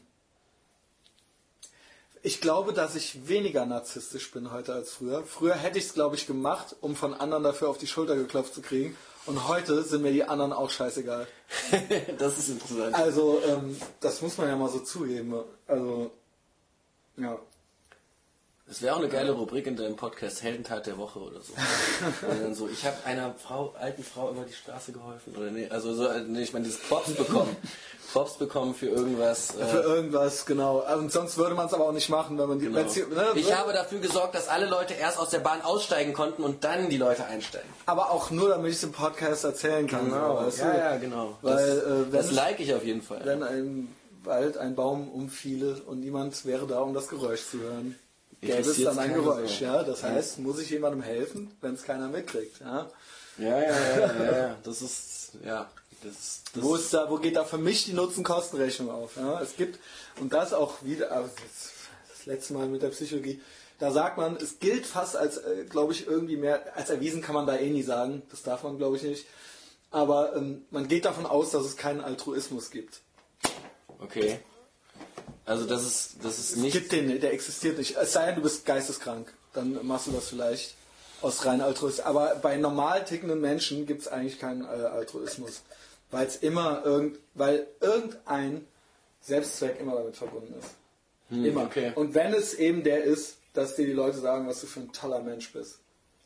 [2.23, 5.23] ich glaube, dass ich weniger narzisstisch bin heute als früher.
[5.23, 8.53] Früher hätte ich es, glaube ich, gemacht, um von anderen dafür auf die Schulter geklopft
[8.53, 8.97] zu kriegen.
[9.25, 11.27] Und heute sind mir die anderen auch scheißegal.
[12.17, 12.95] das ist interessant.
[12.95, 15.35] Also, ähm, das muss man ja mal so zugeben.
[15.67, 16.11] Also,
[17.17, 17.39] ja.
[18.67, 21.53] Das wäre auch eine geile Rubrik in deinem Podcast, Heldentat der Woche oder so.
[22.29, 25.33] Und dann so, ich habe einer Frau, alten Frau über die Straße geholfen.
[25.37, 27.55] Oder nee, also so, äh, nee, ich meine, dieses Props bekommen.
[28.11, 29.55] Props bekommen für irgendwas.
[29.55, 30.81] Äh, Für irgendwas, genau.
[30.97, 32.65] Und sonst würde man es aber auch nicht machen, wenn man die.
[32.65, 32.81] genau.
[32.89, 36.13] hier- ne, Ich würde- habe dafür gesorgt, dass alle Leute erst aus der Bahn aussteigen
[36.13, 37.69] konnten und dann die Leute einsteigen.
[37.85, 40.09] aber auch nur, damit ich es im Podcast erzählen kann.
[40.09, 40.63] so, weißt du?
[40.65, 41.37] ja, ja, genau.
[41.41, 43.21] Weil, das, äh, wenn das like ich auf jeden Fall.
[43.23, 47.97] Wenn ein Wald ein Baum umfiele und niemand wäre da, um das Geräusch zu hören,
[48.41, 49.61] gäbe es dann ein Geräusch.
[49.61, 49.83] Ja?
[49.83, 52.59] Das heißt, muss ich jemandem helfen, wenn es keiner mitkriegt.
[52.59, 52.89] Ja?
[53.37, 54.57] Ja, ja, ja, ja, ja.
[54.63, 55.69] Das ist, ja.
[56.03, 59.15] Das, das Wo, ist da, wo geht da für mich die Nutzen-Kosten-Rechnung auf?
[59.15, 59.41] Ja?
[59.41, 59.79] Es gibt,
[60.19, 61.71] und das auch wieder, also das,
[62.15, 63.41] das letzte Mal mit der Psychologie,
[63.79, 67.35] da sagt man, es gilt fast als, äh, glaube ich, irgendwie mehr, als erwiesen kann
[67.35, 69.25] man da eh nie sagen, das darf man, glaube ich, nicht.
[69.91, 73.01] Aber ähm, man geht davon aus, dass es keinen Altruismus gibt.
[73.99, 74.39] Okay.
[75.47, 76.73] Also das ist, das ist Es nicht.
[76.73, 77.95] gibt den, nicht, der existiert nicht.
[77.97, 79.33] Es sei denn, du bist geisteskrank.
[79.53, 80.75] Dann machst du das vielleicht
[81.21, 82.05] aus rein Altruismus.
[82.05, 85.61] Aber bei normal tickenden Menschen gibt es eigentlich keinen äh, Altruismus.
[86.11, 88.67] Weil es immer irgend, weil irgendein
[89.21, 90.69] Selbstzweck immer damit verbunden ist.
[91.31, 91.61] immer.
[91.61, 91.91] Hm, okay.
[91.95, 94.91] Und wenn es eben der ist, dass dir die Leute sagen, was du für ein
[94.91, 95.79] toller Mensch bist.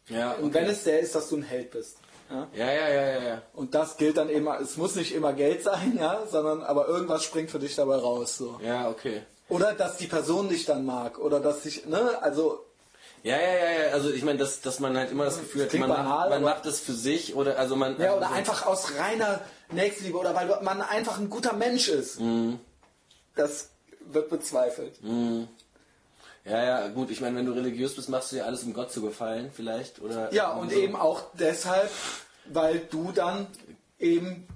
[0.10, 1.98] Ja, Und wenn es der ist, dass du ein Held bist.
[2.32, 2.48] Ja?
[2.54, 3.42] ja, ja, ja, ja, ja.
[3.54, 7.24] Und das gilt dann eben, es muss nicht immer Geld sein, ja, sondern aber irgendwas
[7.24, 8.38] springt für dich dabei raus.
[8.38, 8.60] So.
[8.64, 9.24] Ja, okay.
[9.50, 11.20] Oder dass die Person dich dann mag.
[11.20, 12.64] Oder dass dich, ne, also
[13.24, 13.92] Ja, ja, ja, ja.
[13.94, 16.44] Also ich meine, dass, dass man halt immer das Gefühl hat, man, banal, macht, man
[16.44, 18.00] macht es für sich oder also man.
[18.00, 21.90] Ja, also oder so- einfach aus reiner Nächstenliebe oder weil man einfach ein guter Mensch
[21.90, 22.20] ist.
[22.20, 22.60] Mhm.
[23.36, 23.70] Das
[24.12, 25.00] wird bezweifelt.
[26.46, 27.12] Ja, ja, gut.
[27.12, 30.02] Ich meine, wenn du religiös bist, machst du ja alles, um Gott zu gefallen, vielleicht
[30.02, 30.34] oder.
[30.34, 31.90] Ja, und so eben auch deshalb,
[32.46, 33.48] weil du dann
[34.00, 34.48] eben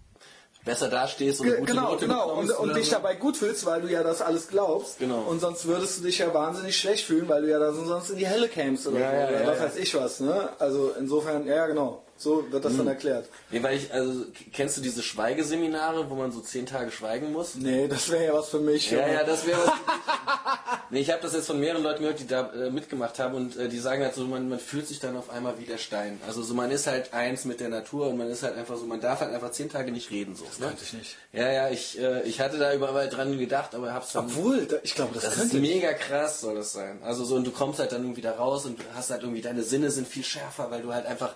[0.66, 2.96] besser dastehst und gute genau, Note genau und, bekommst und dich so.
[2.96, 4.98] dabei gut fühlst, weil du ja das alles glaubst.
[4.98, 5.22] Genau.
[5.22, 8.18] Und sonst würdest du dich ja wahnsinnig schlecht fühlen, weil du ja da sonst in
[8.18, 10.20] die Hölle kämst oder, Ja, so, ja, oder ja, was weiß ich was.
[10.20, 10.50] Ne?
[10.58, 12.78] Also insofern, ja genau, so wird das Mhm.
[12.80, 13.28] dann erklärt.
[13.52, 17.56] Nee, weil ich, also kennst du diese Schweigeseminare, wo man so zehn Tage schweigen muss?
[17.56, 18.90] Nee, das wäre ja was für mich.
[18.92, 19.14] Ja, Junge.
[19.14, 19.74] ja, das wäre was.
[20.90, 23.58] nee, ich habe das jetzt von mehreren Leuten gehört, die da äh, mitgemacht haben und
[23.58, 26.20] äh, die sagen halt so, man, man fühlt sich dann auf einmal wie der Stein.
[26.26, 28.86] Also so, man ist halt eins mit der Natur und man ist halt einfach so,
[28.86, 30.46] man darf halt einfach zehn Tage nicht reden so.
[30.46, 30.68] Ne?
[30.68, 31.18] könnte ich nicht.
[31.34, 34.26] Ja, ja, ich, äh, ich hatte da überall dran gedacht, aber hab's dann.
[34.28, 37.00] Obwohl, da- ich glaube, das, Das ist mega krass, soll das sein.
[37.04, 39.64] Also so, und du kommst halt dann irgendwie da raus und hast halt irgendwie, deine
[39.64, 41.36] Sinne sind viel schärfer, weil du halt einfach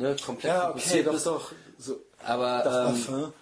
[0.00, 1.26] ne, komplett Ja, okay, doch, bist.
[1.26, 1.52] doch.
[1.78, 3.32] So, Aber, das ähm,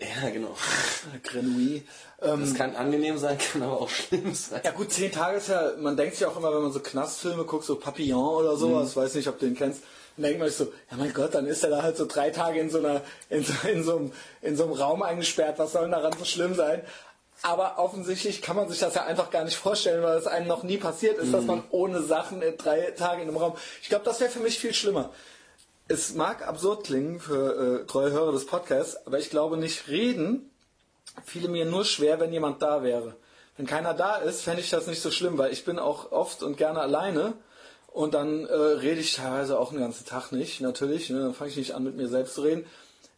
[0.00, 0.54] ja, genau.
[1.22, 1.82] Grenouille.
[2.20, 4.60] Ähm, Das kann angenehm sein, kann aber auch schlimm sein.
[4.64, 7.44] Ja gut, zehn Tage ist ja, man denkt sich auch immer, wenn man so Knastfilme
[7.44, 9.82] guckt, so Papillon oder sowas, weiß nicht, ob du den kennst,
[10.16, 12.30] dann denkt man sich so, ja mein Gott, dann ist er da halt so drei
[12.30, 15.72] Tage in so einer, in so, in so, einem, in so einem Raum eingesperrt, was
[15.72, 16.82] soll denn daran so schlimm sein?
[17.44, 20.62] Aber offensichtlich kann man sich das ja einfach gar nicht vorstellen, weil es einem noch
[20.62, 23.56] nie passiert ist, dass man ohne Sachen drei Tage in einem Raum.
[23.82, 25.10] Ich glaube, das wäre für mich viel schlimmer.
[25.88, 30.48] Es mag absurd klingen für äh, treue Hörer des Podcasts, aber ich glaube nicht reden
[31.24, 33.14] fiele mir nur schwer, wenn jemand da wäre.
[33.56, 36.42] Wenn keiner da ist, fände ich das nicht so schlimm, weil ich bin auch oft
[36.42, 37.34] und gerne alleine
[37.88, 41.10] und dann äh, rede ich teilweise auch den ganzen Tag nicht, natürlich.
[41.10, 41.20] Ne?
[41.20, 42.64] Dann fange ich nicht an, mit mir selbst zu reden.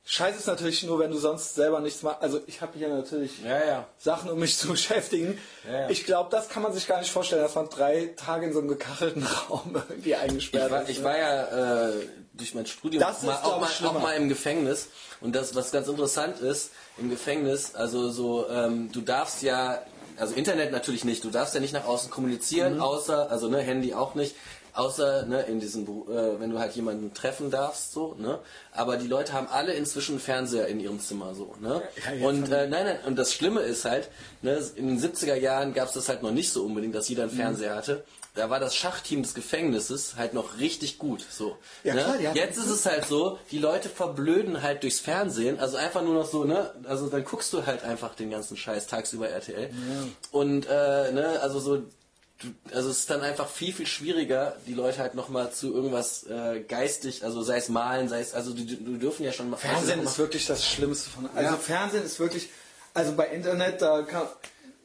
[0.07, 2.21] Scheiße ist natürlich nur, wenn du sonst selber nichts machst.
[2.21, 3.87] Also ich habe hier natürlich Ja, ja.
[3.97, 5.39] Sachen, um mich zu beschäftigen.
[5.71, 5.89] Ja.
[5.89, 8.59] Ich glaube, das kann man sich gar nicht vorstellen, dass man drei Tage in so
[8.59, 10.89] einem gekachelten Raum irgendwie eingesperrt Ich war, ist.
[10.91, 11.05] ich ne?
[11.05, 11.93] war ja äh,
[12.35, 14.89] durch mein Studium Das auch, mal, auch, mal, auch mal im Gefängnis.
[15.23, 19.81] Und das, was ganz interessant ist, im Gefängnis, also so, ähm, du darfst ja,
[20.19, 22.83] also Internet natürlich nicht, du darfst ja nicht nach außen kommunizieren, Mhm.
[22.83, 24.35] außer, also ne, Handy auch nicht.
[24.75, 28.41] Außer ne, in diesem, Beru- äh, wenn du halt jemanden treffen darfst, so, ne?
[28.72, 31.83] Aber die Leute haben alle inzwischen Fernseher in ihrem Zimmer, so, ne?
[32.20, 34.11] Ja, und äh, nein, nein, und das Schlimme ist halt,
[34.43, 37.22] ne, in den 70er Jahren gab es das halt noch nicht so unbedingt, dass jeder
[37.25, 37.37] einen Mhm.
[37.37, 38.05] Fernseher hatte.
[38.37, 41.57] Da war das Schachteam des Gefängnisses halt noch richtig gut, so.
[41.85, 42.03] Ja, ne?
[42.18, 46.14] klar, Jetzt ist es halt so, die Leute verblöden halt durchs Fernsehen, also einfach nur
[46.14, 49.70] noch so, ne, also dann guckst du halt einfach den ganzen Scheiß tagsüber RTL.
[50.33, 51.83] Und, äh, ne, also so,
[52.72, 56.61] also es ist dann einfach viel, viel schwieriger, die Leute halt nochmal zu irgendwas äh,
[56.61, 59.57] geistig, also sei es malen, sei es, also die, die dürfen ja schon mal.
[59.57, 61.28] Fernsehen also, ist wirklich das Schlimmste von.
[61.35, 61.57] Also Ja.
[61.57, 62.51] Fernsehen ist wirklich.
[62.93, 64.26] Also bei Internet, da kann,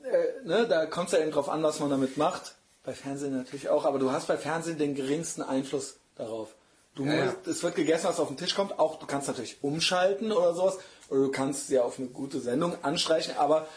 [0.04, 2.56] äh, ne, da kommt es ja eben drauf an, was man damit macht.
[2.84, 6.50] Bei Fernsehen natürlich auch, aber du hast bei Fernsehen den geringsten Einfluss darauf.
[6.96, 7.26] Du Ja, ja.
[7.26, 8.80] musst, es wird gegessen, was auf den Tisch kommt.
[8.80, 10.78] Auch du kannst natürlich umschalten oder sowas,
[11.10, 13.68] oder du kannst ja auf eine gute Sendung anstreichen, aber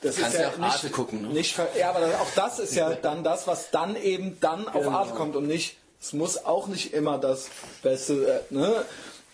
[0.00, 1.28] das Kannst ist ja auch nicht, Arte gucken, ne?
[1.28, 4.96] nicht ja, aber auch das ist ja dann das, was dann eben dann auf Genau.
[4.96, 5.76] Arte kommt und nicht.
[6.00, 7.48] Es muss auch nicht immer das
[7.82, 8.84] Beste, äh, ne?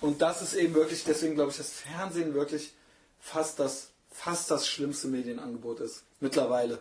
[0.01, 2.73] Und das ist eben wirklich, deswegen glaube ich, dass Fernsehen wirklich
[3.21, 6.05] fast das, fast das schlimmste Medienangebot ist.
[6.21, 6.79] Mittlerweile.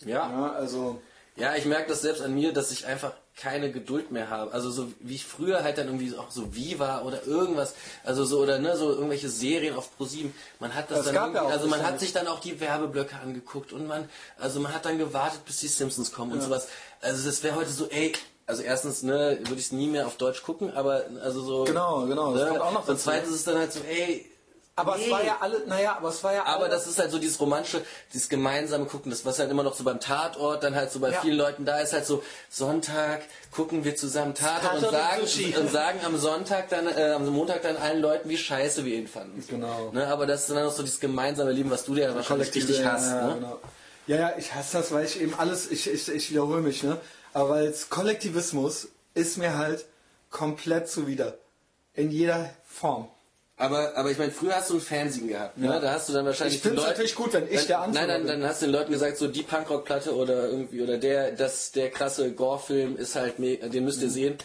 [0.00, 0.30] ja.
[0.30, 1.00] Ja, also.
[1.36, 4.52] Ja, ich merke das selbst an mir, dass ich einfach keine Geduld mehr habe.
[4.52, 8.40] Also so wie ich früher halt dann irgendwie auch so Viva oder irgendwas, also so
[8.40, 10.34] oder ne, so irgendwelche Serien auf ProSieben.
[10.58, 13.72] Man hat das, Das dann ja also man hat sich dann auch die Werbeblöcke angeguckt
[13.72, 14.08] und man
[14.38, 16.68] also man hat dann gewartet, bis die Simpsons kommen und sowas.
[17.02, 18.14] Also das wäre heute so, ey,
[18.46, 22.06] also erstens, ne, würde ich es nie mehr auf Deutsch gucken, aber also so Genau,
[22.06, 23.02] genau, das Ne, kommt auch noch und dazu.
[23.04, 24.24] zweitens ist dann halt so, ey,
[24.78, 25.04] Aber nee.
[25.04, 27.18] es war ja alle, naja, aber es war ja Aber alle, das ist halt so
[27.18, 30.92] dieses romantische, dieses gemeinsame Gucken, das was halt immer noch so beim Tatort, dann halt
[30.92, 31.20] so bei Ja.
[31.22, 33.22] vielen Leuten da ist halt so Sonntag
[33.52, 37.62] gucken wir zusammen Tatort, Tatort und sagen und sagen am Sonntag dann äh, am Montag
[37.62, 39.42] dann allen Leuten, wie scheiße wir ihn fanden.
[39.48, 39.92] Genau.
[39.92, 42.54] Ne, aber das ist dann auch so dieses gemeinsame Leben, was du dir ja wahrscheinlich
[42.54, 43.10] richtig ja, hast.
[43.10, 43.34] Ja, ne?
[43.36, 43.60] genau.
[44.06, 46.98] ja, ja, ich hasse das, weil ich eben alles, ich, ich, ich wiederhole mich, ne?
[47.32, 49.86] Aber weil es Kollektivismus ist mir halt
[50.30, 51.38] komplett zuwider.
[51.94, 53.08] In jeder Form.
[53.58, 55.66] Aber, aber ich meine, früher hast du ein Fernsehen gehabt, ne?
[55.66, 55.80] Ja.
[55.80, 58.06] Da hast du dann wahrscheinlich Ich den Leuten- natürlich gut, wenn ich dann, der Anführer
[58.06, 58.40] Nein, dann, bin.
[58.42, 61.90] dann hast du den Leuten gesagt, so die Punkrock-Platte oder irgendwie, oder der, das, der
[61.90, 64.04] krasse Gore-Film ist halt, den müsst Mhm.
[64.04, 64.38] ihr sehen.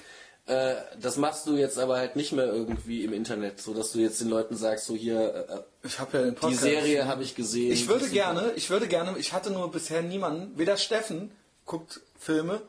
[0.48, 4.00] Äh, das machst du jetzt aber halt nicht mehr irgendwie im Internet, so dass du
[4.00, 6.62] jetzt den Leuten sagst, so hier, äh, Ich habe ja den die Podcast.
[6.64, 7.72] Serie habe ich gesehen.
[7.74, 11.32] Ich würde gerne, ich würde gerne, ich hatte nur bisher niemanden, weder Steffen
[11.66, 12.62] guckt Filme,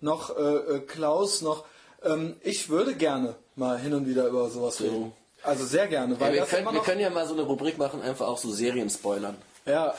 [0.00, 1.64] noch äh, äh, Klaus, noch
[2.04, 5.12] ähm, ich würde gerne mal hin und wieder über sowas reden.
[5.42, 8.02] Also sehr gerne, weil Ja, wir, können, wir können ja mal so eine Rubrik machen,
[8.02, 9.36] einfach auch so Serien spoilern.
[9.66, 9.94] ja,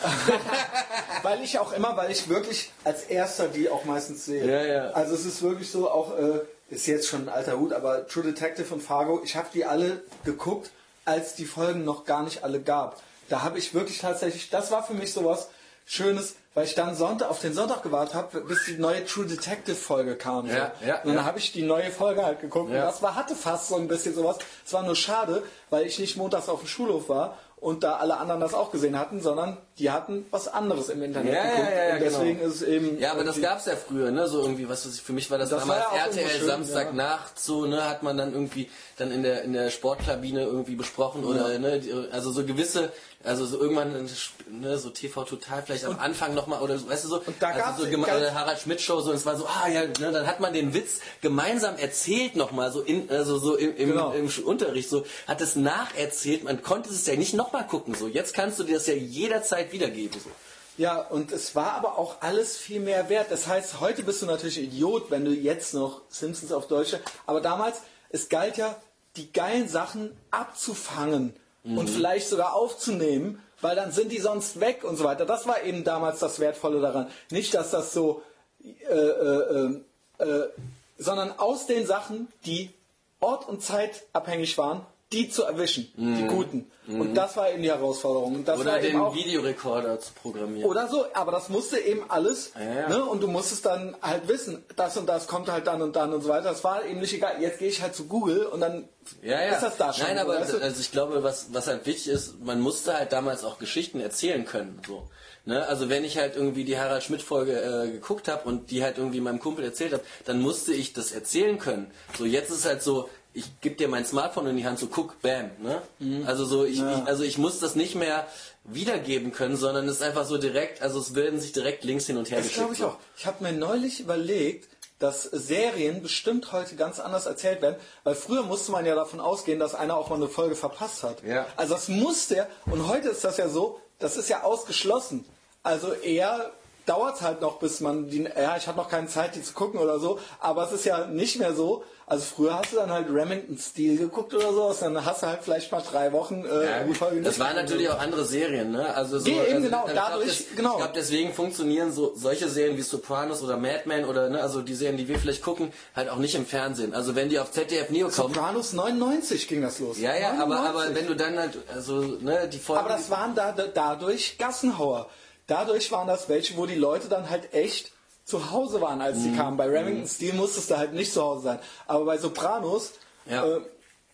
[1.24, 4.46] weil ich auch immer, weil ich wirklich als erster die auch meistens sehe.
[4.46, 4.92] Ja, ja.
[4.92, 8.24] Also es ist wirklich so, auch äh, ist jetzt schon ein alter Hut, aber True
[8.24, 10.72] Detective und Fargo, ich habe die alle geguckt,
[11.06, 13.02] als die Folgen noch gar nicht alle gab.
[13.30, 15.50] Da habe ich wirklich tatsächlich, das war für mich sowas
[15.86, 19.76] Schönes, weil ich dann Sonntag auf den Sonntag gewartet habe, bis die neue True Detective
[19.76, 20.48] Folge kam.
[20.48, 20.54] so.
[20.54, 21.24] Ja, ja, und dann ja.
[21.26, 22.82] habe ich die neue Folge halt geguckt Ja.
[22.82, 24.38] und das war, hatte fast so ein bisschen sowas.
[24.66, 28.18] Es war nur schade, weil ich nicht montags auf dem Schulhof war und da alle
[28.18, 31.70] anderen das auch gesehen hatten, sondern die hatten was anderes im Internet Ja, ja, geguckt.
[31.72, 32.50] ja, ja, und deswegen genau.
[32.50, 33.00] ist es eben.
[33.00, 34.28] Ja, aber das irgendwie- gab's ja früher, ne?
[34.28, 36.48] So irgendwie, was weiß ich, für mich war das, Das damals war ja RTL schön,
[36.48, 41.24] Samstagnacht, so, ne, hat man dann irgendwie dann in der in der Sportkabine irgendwie besprochen
[41.24, 42.92] oder ne, also so gewisse,
[43.24, 44.10] also so irgendwann
[44.50, 47.50] ne, so TV total vielleicht am Anfang nochmal oder so, weißt du so, Und da
[47.50, 50.28] also so oder Harald Schmidt Show so, und es war so, ah ja, ne, dann
[50.28, 54.12] hat man den Witz gemeinsam erzählt nochmal so in also so im, im, Genau.
[54.14, 58.08] im Unterricht so, hat es nacherzählt, man konnte es ja nicht nochmal gucken so.
[58.08, 60.30] Jetzt kannst du dir das ja jederzeit wiedergeben so.
[60.78, 63.28] Ja, und es war aber auch alles viel mehr wert.
[63.30, 66.96] Das heißt, heute bist du natürlich Idiot, wenn du jetzt noch Simpsons auf Deutsch.
[67.28, 68.76] Aber damals, es galt ja,
[69.18, 74.98] die geilen Sachen abzufangen und vielleicht sogar aufzunehmen, weil dann sind die sonst weg und
[74.98, 75.26] so weiter.
[75.26, 77.08] Das war eben damals das Wertvolle daran.
[77.30, 78.24] Nicht, dass das so,
[78.64, 79.80] äh, äh,
[80.20, 80.50] äh, äh,
[80.98, 82.72] sondern aus den Sachen, die
[83.20, 86.72] ort- und zeitabhängig waren, die zu erwischen, die guten.
[86.88, 88.36] Und das war eben die Herausforderung.
[88.36, 90.70] Und das Oder war den auch, Videorekorder zu programmieren.
[90.70, 92.90] oder so, aber das musste eben alles, Ja, ja.
[92.90, 93.06] Ne?
[93.06, 96.22] und du musstest dann halt wissen, das und das kommt halt dann und dann und
[96.22, 96.50] so weiter.
[96.50, 97.42] Das war eben nicht egal.
[97.42, 98.90] Jetzt gehe ich halt zu Google und dann
[99.22, 100.08] ja, ist das da schon.
[100.08, 100.58] Nein, aber weißt du?
[100.62, 104.46] also ich glaube, was, was halt wichtig ist, man musste halt damals auch Geschichten erzählen
[104.46, 104.82] können.
[104.88, 105.08] So.
[105.46, 105.66] Ne?
[105.68, 109.22] Also wenn ich halt irgendwie die Harald Schmidt-Folge äh, geguckt habe und die halt irgendwie
[109.22, 111.90] meinem Kumpel erzählt habe, dann musste ich das erzählen können.
[112.18, 115.22] So, jetzt ist halt so, ich gebe dir mein Smartphone in die Hand, so guck,
[115.22, 115.52] bam.
[115.62, 115.82] Ne?
[116.00, 116.24] Mhm.
[116.28, 118.28] Also so, ich, ich, also ich muss das nicht mehr
[118.64, 122.18] wiedergeben können, sondern es ist einfach so direkt, also es werden sich direkt Links hin
[122.18, 122.88] und her das glaube ich so.
[122.88, 122.98] auch.
[123.18, 128.44] Ich habe mir neulich überlegt, dass Serien bestimmt heute ganz anders erzählt werden, weil früher
[128.44, 131.24] musste man ja davon ausgehen, dass einer auch mal eine Folge verpasst hat.
[131.24, 131.48] Ja.
[131.56, 135.26] Also das musste ja, und heute ist das ja so, das ist ja ausgeschlossen.
[135.64, 136.52] Also eher
[136.86, 139.54] dauert es halt noch, bis man die, ja, ich habe noch keine Zeit, die zu
[139.54, 141.84] gucken oder so, aber es ist ja nicht mehr so.
[142.08, 145.40] Also früher hast du dann halt Remington Steel geguckt oder sowas, dann hast du halt
[145.44, 148.94] vielleicht mal drei Wochen äh, ja, Folge Das waren natürlich auch andere Serien, ne?
[148.94, 150.72] Also so, Ja, eben also, genau, ich dadurch- glaub, das, genau.
[150.72, 154.62] Ich glaube, deswegen funktionieren so solche Serien wie Sopranos oder Mad Men oder ne, also
[154.62, 156.94] die Serien, die wir vielleicht gucken, halt auch nicht im Fernsehen.
[156.94, 158.34] Also wenn die auf ZDF Neo kommen.
[158.34, 159.98] Sopranos 99 ging das los.
[159.98, 160.70] Ja, ja, aber, 99.
[160.70, 162.84] aber wenn du dann halt, also, ne, die Folgen.
[162.84, 165.08] Aber das waren da, da, dadurch Gassenhauer.
[165.48, 167.92] Dadurch waren das welche, wo die Leute dann halt echt
[168.26, 169.22] zu Hause waren, als Mhm.
[169.24, 169.58] sie kamen.
[169.58, 171.60] Bei Remington Steel musstest du halt nicht zu Hause sein.
[171.88, 172.92] Aber bei Sopranos,
[173.26, 173.46] Ja.
[173.46, 173.62] äh,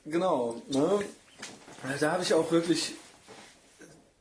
[0.05, 0.99] genau, ne,
[1.99, 2.93] da habe ich auch wirklich,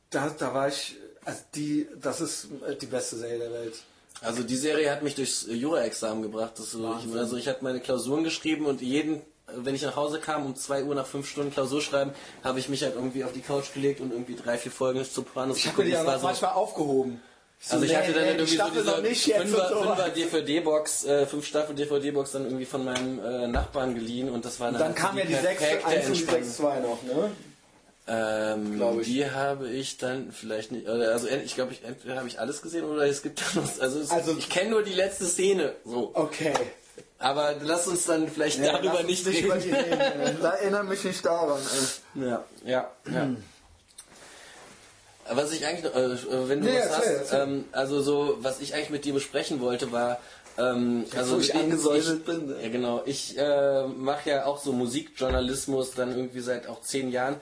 [0.09, 3.75] da, da war ich, also die, das ist äh, die beste Serie der Welt.
[4.21, 6.53] Also die Serie hat mich durchs Jura-Examen gebracht.
[6.57, 9.21] Das so, ich, also ich hatte meine Klausuren geschrieben und jeden,
[9.55, 12.11] wenn ich nach Hause kam, um 2 Uhr nach 5 Stunden Klausur schreiben,
[12.43, 15.57] habe ich mich halt irgendwie auf die Couch gelegt und irgendwie drei, vier Folgen Sopranos
[15.57, 17.21] Ich habe die auch so- manchmal aufgehoben.
[17.59, 19.87] So, Also ich hatte dann nee, irgendwie so Staffel diese noch Fünfer, und.
[19.87, 24.59] Fünfer DVD-Box, äh, fünf Staffel DVD-Box dann irgendwie von meinem äh, Nachbarn geliehen und das
[24.59, 26.43] war dann, Dann halt kam ja die 6 perfekte 1 und die Entspannung.
[26.43, 27.31] 6 2 noch, ne?
[28.09, 29.07] Ähm, Glaub ich.
[29.07, 32.85] Die habe ich dann vielleicht nicht, also ich glaube, ich, entweder habe ich alles gesehen
[32.85, 36.11] oder es gibt da noch, also, es, Also- ich kenne nur die letzte Szene, so.
[36.13, 36.53] Okay.
[37.19, 39.45] Aber lass uns dann vielleicht Ja, darüber nicht reden.
[39.45, 40.41] über die reden.
[40.43, 41.59] erinnere mich nicht daran.
[42.15, 43.29] Ja, ja, ja.
[45.29, 47.41] Was ich eigentlich, noch- äh, wenn du Nee, was erzähl, hast, erzähl.
[47.41, 50.19] ähm, also so, was ich eigentlich mit dir besprechen wollte, war,
[50.57, 52.55] ähm, also wo ich angesäuselt bin, ne?
[52.63, 53.01] Ja, genau.
[53.05, 57.35] Ich äh, mache ja auch so Musikjournalismus dann irgendwie seit auch zehn Jahren.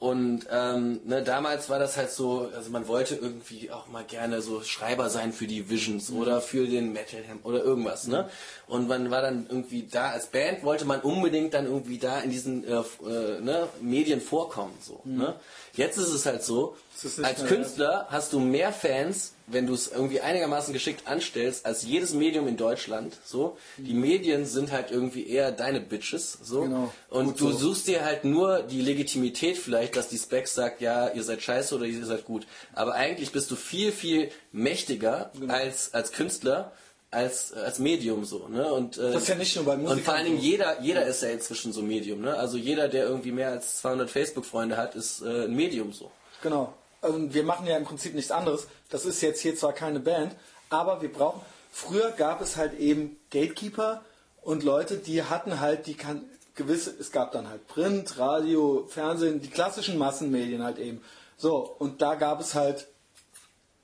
[0.00, 4.40] Und ähm, ne, damals war das halt so, also man wollte irgendwie auch mal gerne
[4.40, 6.18] so Schreiber sein für die Visions Mhm.
[6.20, 8.26] oder für den Metal oder irgendwas, ne?
[8.66, 12.30] Und man war dann irgendwie da als Band, wollte man unbedingt dann irgendwie da in
[12.30, 15.02] diesen äh, äh, ne, Medien vorkommen, so.
[15.04, 15.34] Ne?
[15.74, 17.24] Jetzt ist es halt so, Mhm.
[17.24, 22.12] Als Künstler hast du mehr Fans, wenn du es irgendwie einigermaßen geschickt anstellst, als jedes
[22.14, 23.16] Medium in Deutschland.
[23.24, 26.38] So, die Medien sind halt irgendwie eher deine Bitches.
[26.42, 26.92] So, Genau.
[27.08, 27.58] und Gut du so.
[27.58, 31.74] suchst dir halt nur die Legitimität vielleicht, dass die Specs sagt, ja, ihr seid scheiße
[31.74, 32.46] oder ihr seid gut.
[32.74, 35.52] Aber eigentlich bist du viel viel mächtiger Genau.
[35.54, 36.72] als als Künstler.
[37.12, 38.72] Als, als Medium so, ne?
[38.72, 41.04] Und, äh, Das ist ja nicht nur bei Und Musikern vor allen Dingen jeder, jeder
[41.06, 42.36] ist ja inzwischen so Medium, ne?
[42.36, 46.12] Also jeder, der irgendwie mehr als 200 Facebook-Freunde hat, ist äh, ein Medium so.
[46.40, 46.72] Genau.
[47.02, 48.66] Und wir machen ja im Prinzip nichts anderes.
[48.90, 50.36] Das ist jetzt hier zwar keine Band,
[50.68, 51.40] aber wir brauchen.
[51.72, 54.02] Früher gab es halt eben Gatekeeper
[54.42, 56.24] und Leute, die hatten halt die kann
[56.56, 56.92] gewisse.
[56.98, 61.00] Es gab dann halt Print, Radio, Fernsehen, die klassischen Massenmedien halt eben.
[61.36, 62.86] So und da gab es halt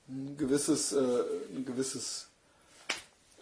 [0.09, 0.97] ein gewisses, äh,
[1.55, 2.27] ein gewisses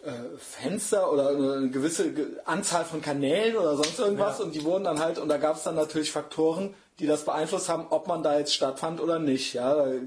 [0.04, 4.44] äh, Fenster oder eine gewisse Ge- Anzahl von Kanälen oder sonst irgendwas Ja.
[4.44, 7.68] und die wurden dann halt und da gab es dann natürlich Faktoren, die das beeinflusst
[7.68, 9.52] haben, ob man da jetzt stattfand oder nicht.
[9.54, 10.00] Ja, äh,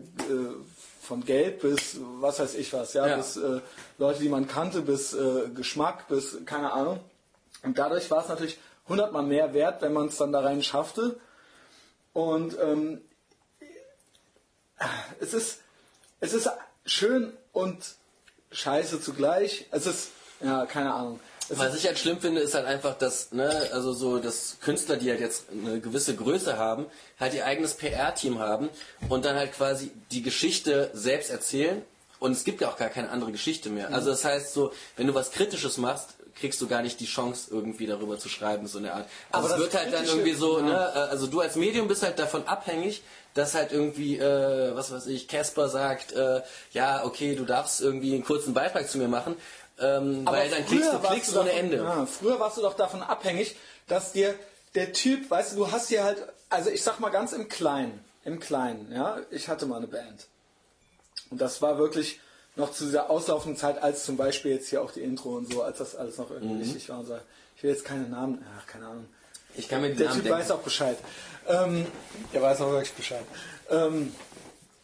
[1.02, 3.18] von Geld bis was weiß ich was, ja, Ja.
[3.18, 3.61] bis äh,
[3.98, 6.99] Leute, die man kannte, bis äh, Geschmack, bis keine Ahnung.
[7.64, 11.20] Und dadurch war es natürlich hundertmal mehr wert, wenn man es dann da rein schaffte.
[12.14, 13.02] Und ähm,
[15.20, 15.60] es ist
[16.20, 16.49] es ist
[16.86, 17.95] schön und
[18.52, 19.68] scheiße zugleich.
[19.72, 20.11] Es ist,
[20.41, 21.20] ja, keine Ahnung.
[21.50, 25.10] Was ich halt schlimm finde, ist halt einfach, dass, ne, also so, dass Künstler, die
[25.10, 26.86] halt jetzt eine gewisse Größe haben,
[27.20, 28.70] halt ihr eigenes PR-Team haben
[29.10, 31.82] und dann halt quasi die Geschichte selbst erzählen
[32.20, 33.94] und es gibt ja auch gar keine andere Geschichte mehr.
[33.94, 37.50] Also das heißt so, wenn du was Kritisches machst, kriegst du gar nicht die Chance,
[37.52, 39.08] irgendwie darüber zu schreiben, so eine Art.
[39.32, 40.66] Also Aber es wird halt dann irgendwie so, ja.
[40.66, 43.04] ne, also du als Medium bist halt davon abhängig,
[43.34, 48.14] dass halt irgendwie, äh, was weiß ich, Casper sagt, äh, ja, okay, du darfst irgendwie
[48.14, 49.36] einen kurzen Beitrag zu mir machen,
[49.81, 51.77] ähm, aber weil dann kriegst du früher warst Klicks du ohne davon, Ende.
[51.77, 53.56] Ja, früher warst du doch davon abhängig,
[53.88, 54.35] dass dir
[54.76, 56.18] der Typ, weißt du, du hast hier halt,
[56.49, 60.27] also ich sag mal ganz im Kleinen, im Kleinen, ja, ich hatte mal eine Band.
[61.31, 62.19] Und das war wirklich
[62.56, 65.64] noch zu dieser auslaufenden Zeit, als zum Beispiel jetzt hier auch die Intro und so,
[65.64, 66.61] als das alles noch irgendwie Mhm.
[66.61, 67.18] wichtig war und so.
[67.56, 69.06] Ich will jetzt keine Namen, ach, keine Ahnung.
[69.56, 70.39] Ich kann mir die Der Namen Typ denken.
[70.39, 70.97] weiß auch Bescheid.
[71.47, 71.85] Ähm,
[72.34, 73.23] der weiß auch wirklich Bescheid.
[73.69, 74.14] Ähm,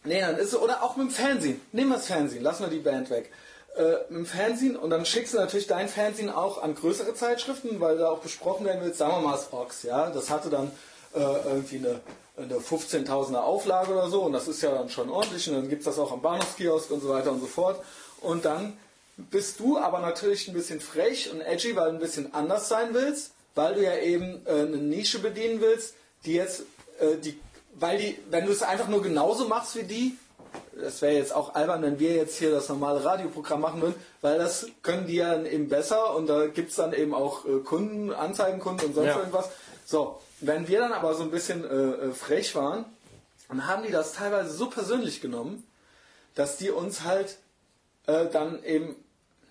[0.04, 1.62] nee, dann ist es, oder auch mit dem Fernsehen.
[1.72, 3.32] Nehmen wir das Fernsehen, lassen wir die Band weg.
[3.76, 7.98] Äh, dem Fernsehen und dann schickst du natürlich dein Fernsehen auch an größere Zeitschriften, weil
[7.98, 10.10] da auch besprochen werden wird, sagen wir mal das Ox, ja.
[10.12, 10.72] Das hatte dann
[11.14, 12.00] äh, irgendwie eine,
[12.38, 15.82] eine 15.000er Auflage oder so und das ist ja dann schon ordentlich und dann gibt
[15.82, 17.84] es das auch am Bahnhofskiosk und so weiter und so fort.
[18.22, 18.78] Und dann
[19.18, 22.94] bist du aber natürlich ein bisschen frech und edgy, weil du ein bisschen anders sein
[22.94, 26.62] willst, weil du ja eben äh, eine Nische bedienen willst, die jetzt,
[27.00, 27.38] äh, die,
[27.74, 30.18] weil die, wenn du es einfach nur genauso machst wie die,
[30.80, 34.38] das wäre jetzt auch albern, wenn wir jetzt hier das normale Radioprogramm machen würden, weil
[34.38, 37.60] das können die ja dann eben besser und da gibt es dann eben auch äh,
[37.60, 39.20] Kunden, Anzeigenkunden und sonst Ja.
[39.20, 39.50] irgendwas.
[39.86, 42.86] So, wenn wir dann aber so ein bisschen äh, äh, frech waren,
[43.48, 45.64] dann haben die das teilweise so persönlich genommen,
[46.34, 47.38] dass die uns halt
[48.08, 48.96] äh, dann eben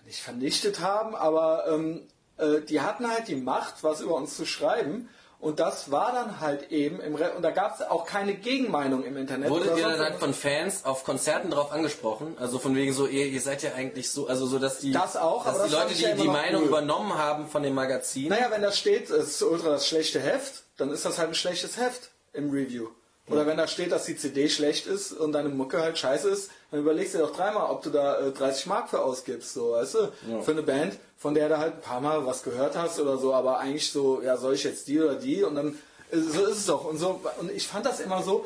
[0.05, 2.01] nicht vernichtet haben, aber ähm,
[2.37, 5.09] äh, die hatten halt die Macht, was über uns zu schreiben.
[5.45, 9.03] Und das war dann halt eben im Re und da gab es auch keine Gegenmeinung
[9.03, 9.51] im Internet.
[9.51, 12.35] Wurdet ihr dann halt von Fans auf Konzerten drauf angesprochen?
[12.39, 15.15] Also von wegen so, ihr, ihr seid ja eigentlich so, also so, dass die, Das
[15.15, 16.69] auch, dass die das Leute die, ja die Meinung cool.
[16.69, 18.29] übernommen haben von dem Magazin.
[18.29, 21.35] Naja, wenn da steht, es ist ultra das schlechte Heft, dann ist das halt ein
[21.35, 22.87] schlechtes Heft im Review.
[23.27, 26.49] Oder wenn da steht, dass die CD schlecht ist und deine Mucke halt scheiße ist,
[26.71, 29.71] dann überlegst du dir doch dreimal, ob du da äh, 30 Mark für ausgibst, so,
[29.71, 30.11] weißt du?
[30.41, 33.33] Für eine Band, von der du halt ein paar Mal was gehört hast oder so,
[33.33, 35.43] aber eigentlich so, ja, soll ich jetzt die oder die?
[35.43, 35.77] Und dann,
[36.11, 36.85] äh, so ist es doch.
[36.85, 38.45] Und so, und ich fand das immer so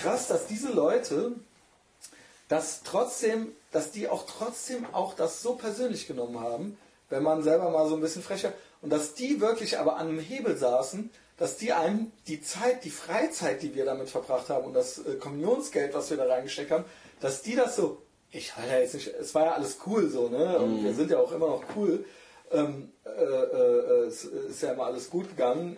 [0.00, 1.32] krass, dass diese Leute,
[2.48, 6.78] dass trotzdem, dass die auch trotzdem auch das so persönlich genommen haben,
[7.10, 10.18] wenn man selber mal so ein bisschen frecher und dass die wirklich aber an einem
[10.18, 14.74] Hebel saßen, dass die einem die Zeit, die Freizeit, die wir damit verbracht haben und
[14.74, 16.84] das äh, Kommunionsgeld, was wir da reingesteckt haben,
[17.20, 20.28] dass die das so, ich war ja jetzt nicht, es war ja alles cool so,
[20.28, 20.58] ne?
[20.58, 22.04] Und wir sind ja auch immer noch cool.
[22.50, 25.76] Ähm, äh, äh, es ist ja immer alles gut gegangen.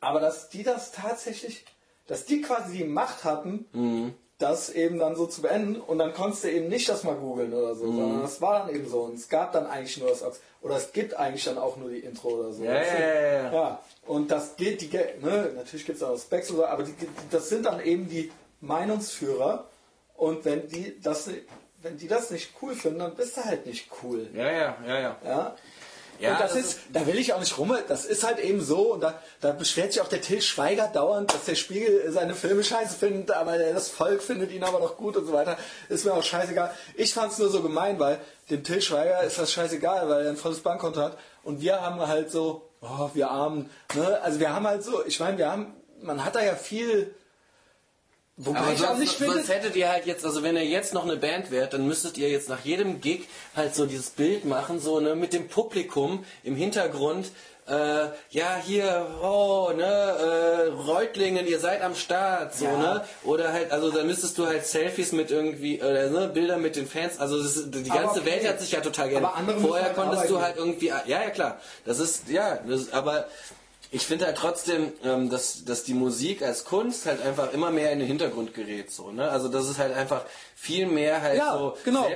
[0.00, 1.64] Aber dass die das tatsächlich,
[2.06, 3.66] dass die quasi die Macht hatten,
[4.38, 7.52] das eben dann so zu beenden und dann konntest du eben nicht das mal googeln
[7.52, 10.22] oder so, sondern das war dann eben so und es gab dann eigentlich nur das
[10.22, 12.64] Ox oder es gibt eigentlich dann auch nur die Intro oder so.
[12.64, 12.98] Ja, weißt du?
[12.98, 13.82] ja, ja.
[14.06, 14.88] Und das geht, die,
[15.20, 18.08] ne, natürlich gibt es auch Specs oder so, aber die, die, das sind dann eben
[18.08, 18.32] die
[18.62, 19.68] Meinungsführer
[20.20, 21.30] und wenn die das,
[21.82, 24.28] wenn die das nicht cool finden, dann bist du halt nicht cool.
[24.34, 25.16] Ja, ja, ja, ja.
[25.24, 25.56] Ja.
[26.18, 28.60] Ja, und das, das ist, da will ich auch nicht rum, das ist halt eben
[28.60, 32.34] so und da, da beschwert sich auch der Till Schweiger dauernd, dass der Spiegel seine
[32.34, 35.56] Filme scheiße findet, aber das Volk findet ihn aber noch gut und so weiter.
[35.88, 36.74] Ist mir auch scheißegal.
[36.94, 38.20] Ich fand es nur so gemein, weil
[38.50, 42.06] dem Till Schweiger ist das scheißegal, weil er ein volles Bankkonto hat und wir haben
[42.06, 44.20] halt so, oh, wir Armen, ne?
[44.20, 47.14] Also wir haben halt so, ich meine, wir haben, man hat da ja viel,
[48.46, 50.64] wobei Aber ich auch sonst, nicht finde, sonst hättet ihr halt jetzt, also wenn ihr
[50.64, 54.10] jetzt noch eine Band wärt, dann müsstet ihr jetzt nach jedem Gig halt so dieses
[54.10, 57.30] Bild machen, so ne, mit dem Publikum im Hintergrund.
[57.68, 62.76] Äh, ja, hier, oh, ne, äh, Reutlingen, ihr seid am Start, so, Ja.
[62.76, 63.04] ne?
[63.22, 66.88] Oder halt, also dann müsstest du halt Selfies mit irgendwie, oder ne, Bilder mit den
[66.88, 68.30] Fans, also das die ganze okay.
[68.30, 69.34] Welt hat sich ja total geändert.
[69.60, 70.42] Vorher halt konntest du arbeiten.
[70.42, 73.26] halt irgendwie, ja, ja, klar, das ist, ja, das, aber
[73.92, 77.90] ich finde halt trotzdem, ähm, dass, dass die Musik als Kunst halt einfach immer mehr
[77.92, 78.92] in den Hintergrund gerät.
[78.92, 79.28] So, ne?
[79.30, 80.22] Also das ist halt einfach
[80.54, 82.06] viel mehr halt Ja, so genau,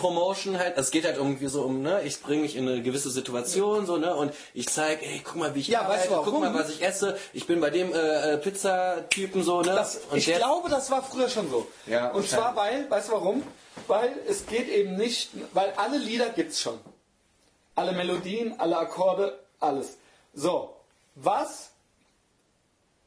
[0.00, 0.76] Promotion halt.
[0.76, 3.96] Es geht halt irgendwie so um, ne, ich bringe mich in eine gewisse Situation so,
[3.96, 6.54] ne, und ich zeige, ey, guck mal, wie ich Ja, weißt arbeite, du guck mal,
[6.54, 7.16] was ich esse.
[7.32, 9.72] Ich bin bei dem äh, äh, Pizzatypen so, ne?
[9.74, 11.66] Das, ich der- glaube, das war früher schon so.
[11.86, 13.42] Ja, und zwar, weil, weißt du warum?
[13.86, 16.78] Weil es geht eben nicht, weil alle Lieder gibt's schon.
[17.76, 19.96] Alle Melodien, alle Akkorde, alles.
[20.32, 20.73] So,
[21.14, 21.70] was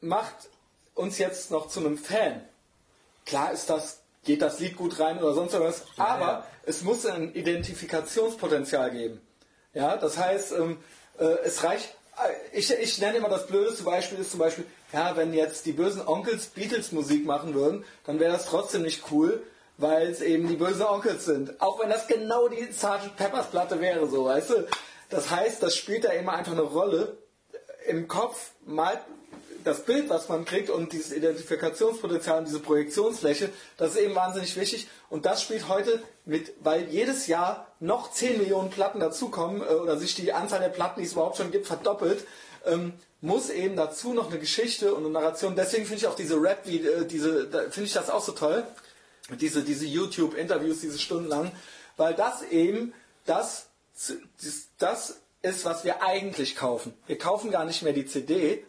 [0.00, 0.48] macht
[0.94, 2.42] uns jetzt noch zu einem Fan?
[3.26, 6.46] Klar ist das, geht das Lied gut rein oder sonst was, aber ja.
[6.64, 9.20] es muss ein Identifikationspotenzial geben.
[9.74, 10.78] Ja, das heißt, ähm,
[11.18, 11.94] äh, es reicht.
[12.16, 15.72] äh, Ich, ich nenne immer das blödeste Beispiel ist zum Beispiel, ja, wenn jetzt die
[15.72, 19.42] bösen Onkels Beatles Musik machen würden, dann wäre das trotzdem nicht cool,
[19.76, 21.60] weil es eben die bösen Onkels sind.
[21.60, 23.14] Auch wenn das genau die Sgt.
[23.16, 24.66] Peppers Platte wäre, so, weißt du.
[25.10, 27.18] Das heißt, das spielt da immer einfach eine Rolle.
[27.88, 29.00] Im Kopf malt
[29.64, 34.56] das Bild, was man kriegt und dieses Identifikationspotenzial und diese Projektionsfläche, das ist eben wahnsinnig
[34.56, 34.88] wichtig.
[35.10, 39.98] Und das spielt heute mit, weil jedes Jahr noch 10 Millionen Platten dazukommen äh, oder
[39.98, 42.26] sich die Anzahl der Platten, die es überhaupt schon gibt, verdoppelt,
[42.66, 45.56] ähm, muss eben dazu noch eine Geschichte und eine Narration.
[45.56, 48.64] Deswegen finde ich auch diese Rap, äh, diese, finde ich das auch so toll.
[49.40, 51.52] Diese, diese YouTube-Interviews, diese stundenlang,
[51.98, 52.94] weil das eben
[53.26, 53.66] das,
[54.40, 56.94] das, das ist, was wir eigentlich kaufen.
[57.06, 58.64] Wir kaufen gar nicht mehr die CD,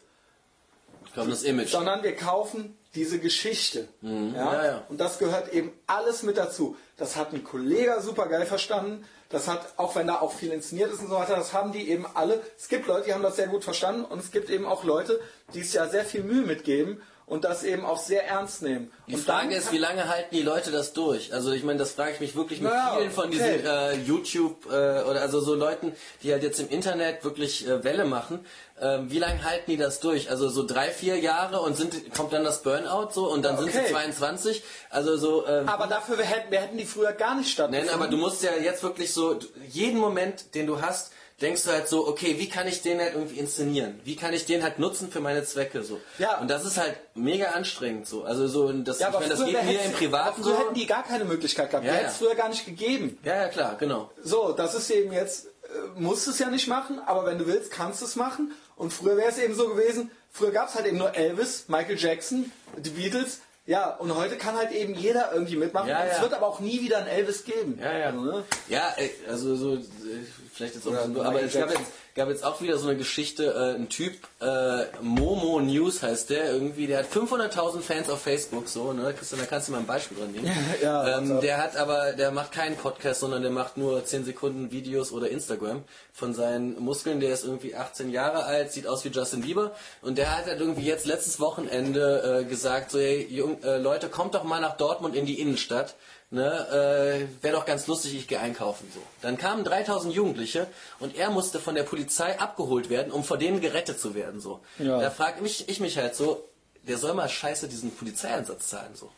[1.71, 3.87] sondern wir kaufen diese Geschichte.
[4.01, 4.09] Ja?
[4.33, 4.85] ja, ja.
[4.89, 6.75] Und das gehört eben alles mit dazu.
[6.97, 9.05] Das hat ein Kollege super geil verstanden.
[9.29, 11.87] Das hat, auch wenn da auch viel inszeniert ist und so weiter, das haben die
[11.89, 12.41] eben alle.
[12.57, 15.19] Es gibt Leute, die haben das sehr gut verstanden und es gibt eben auch Leute,
[15.53, 18.91] die es ja sehr viel Mühe mitgeben und das eben auch sehr ernst nehmen.
[19.07, 21.31] Die und Frage ist, wie lange halten die Leute das durch?
[21.33, 23.33] Also ich meine, das frage ich mich wirklich mit Naja, vielen von okay.
[23.33, 25.93] diesen äh, YouTube äh, oder also so Leuten,
[26.23, 28.45] die halt jetzt im Internet wirklich äh, Welle machen.
[28.81, 30.31] Ähm, wie lange halten die das durch?
[30.31, 33.69] Also so drei, vier Jahre und sind kommt dann das Burnout so und dann sind
[33.69, 33.83] Okay.
[33.85, 34.63] sie 22.
[34.89, 35.45] Also so.
[35.45, 37.87] Ähm, Aber dafür wir hätten, wir hätten die früher gar nicht stattgefunden.
[37.93, 39.37] Nein, aber du musst ja jetzt wirklich so,
[39.69, 41.11] jeden Moment, den du hast,
[41.41, 43.99] denkst du halt so, okay, wie kann ich den halt irgendwie inszenieren?
[44.03, 45.99] Wie kann ich den halt nutzen für meine Zwecke so?
[46.17, 46.39] Ja.
[46.39, 48.23] Und das ist halt mega anstrengend so.
[48.23, 50.57] Also so, das, ja, ich meine, das geht mir im Privaten so.
[50.57, 51.85] hätten die gar keine Möglichkeit gehabt.
[51.85, 52.03] Ja, die ja.
[52.03, 53.17] hätte es früher gar nicht gegeben.
[53.23, 54.11] Ja, ja, klar, genau.
[54.23, 57.71] So, das ist eben jetzt, äh, musst es ja nicht machen, aber wenn du willst,
[57.71, 58.51] kannst du es machen.
[58.75, 61.97] Und früher wäre es eben so gewesen, früher gab es halt eben nur Elvis, Michael
[61.97, 63.39] Jackson, die Beatles.
[63.69, 65.89] Ja, und heute kann halt eben jeder irgendwie mitmachen.
[65.89, 66.21] Ja, Und Es ja.
[66.23, 67.77] wird aber auch nie wieder ein Elvis geben.
[67.79, 68.05] Ja, ja.
[68.07, 68.43] Also, ne?
[68.67, 69.79] Ja, ey, also so, äh,
[70.51, 71.83] vielleicht jetzt auch so, aber es gab jetzt,
[72.15, 76.51] gab jetzt auch wieder so eine Geschichte, äh, ein Typ, äh, Momo News heißt der,
[76.51, 79.85] irgendwie, der hat 500.000 Fans auf Facebook, so, ne, Christian, da kannst du mal ein
[79.85, 80.49] Beispiel dran nehmen.
[80.81, 84.25] Ja, ähm, also- der hat aber, der macht keinen Podcast, sondern der macht nur 10
[84.25, 85.83] Sekunden Videos oder Instagram
[86.13, 89.71] von seinen Muskeln, der ist irgendwie 18 Jahre alt, sieht aus wie Justin Bieber.
[90.01, 94.09] Und der hat halt irgendwie jetzt letztes Wochenende äh, gesagt, so, hey, Jung, äh, Leute,
[94.09, 95.95] kommt doch mal nach Dortmund in die Innenstadt,
[96.31, 99.01] ne, äh, wäre doch ganz lustig, ich gehe einkaufen so.
[99.21, 100.67] Dann kamen 3000 Jugendliche
[100.99, 104.61] und er musste von der Polizei abgeholt werden, um vor denen gerettet zu werden so.
[104.77, 104.99] Ja.
[104.99, 106.49] Da frage mich ich mich halt so,
[106.87, 109.11] der soll mal scheiße diesen Polizeieinsatz zahlen so.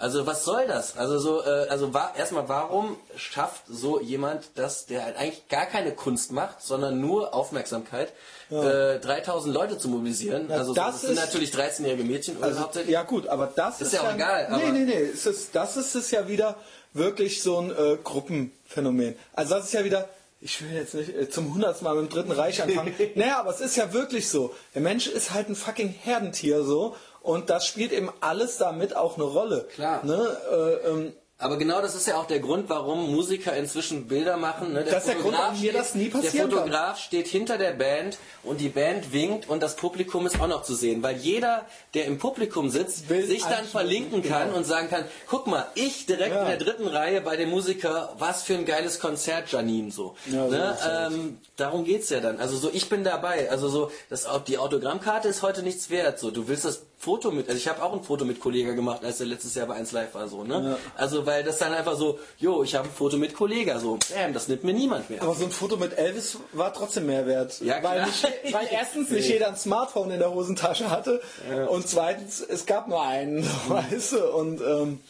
[0.00, 0.96] Also was soll das?
[0.96, 5.66] Also so, äh, also wa erstmal, warum schafft so jemand, dass der halt eigentlich gar
[5.66, 8.12] keine Kunst macht, sondern nur Aufmerksamkeit,
[8.50, 10.52] äh, 3000 Leute zu mobilisieren?
[10.52, 12.92] also so, das das sind ist- natürlich 13-jährige Mädchen oder Also, hauptsächlich.
[12.92, 15.02] ja gut, aber das ist, ja auch egal, Nee, nee, nee.
[15.02, 16.54] Es ist, das ist es ja wieder
[16.94, 19.16] wirklich so ein äh, Gruppenphänomen.
[19.34, 20.08] Also das ist ja wieder,
[20.40, 22.94] ich will jetzt nicht äh, zum hundertsten Mal mit dem Dritten Reich anfangen.
[23.16, 24.54] naja, aber es ist ja wirklich so.
[24.76, 26.94] Der Mensch ist halt ein fucking Herdentier so
[27.28, 29.68] und das spielt eben alles damit auch eine Rolle.
[29.74, 30.02] Klar.
[30.02, 30.36] Ne?
[30.50, 34.72] Äh, ähm, Aber genau das ist ja auch der Grund, warum Musiker inzwischen Bilder machen.
[34.72, 34.82] Ne?
[34.82, 38.18] Das ist der Grund, warum mir das nie passieren Der Fotograf steht hinter der Band
[38.42, 41.02] und die Band winkt und das Publikum ist auch noch zu sehen.
[41.02, 44.56] Weil jeder, der im Publikum sitzt, Will sich dann verlinken kann genau.
[44.56, 46.42] und sagen kann, guck mal, ich direkt Ja.
[46.42, 50.16] in der dritten Reihe bei dem Musiker, was für ein geiles Konzert, Janine, so.
[50.32, 50.78] Ja, ne?
[50.90, 52.40] ähm, darum geht's ja dann.
[52.40, 53.48] Also so, ich bin dabei.
[53.48, 56.18] Also so, das, die Autogrammkarte ist heute nichts wert.
[56.18, 59.04] So, du willst das Foto mit, also ich habe auch ein Foto mit Kollega gemacht,
[59.04, 60.76] als er letztes Jahr bei 1 Live war, so, ne?
[60.96, 64.32] Also, weil das dann einfach so, jo, ich habe ein Foto mit Kollega, so, bam,
[64.32, 65.22] das nimmt mir niemand mehr.
[65.22, 67.60] aber so ein Foto mit Elvis war trotzdem mehr wert.
[67.60, 68.06] Ja, weil, klar.
[68.06, 71.20] nicht, weil erstens nicht jeder ein Smartphone in der Hosentasche hatte
[71.68, 75.00] und zweitens, es gab nur einen, weißt du, und ähm,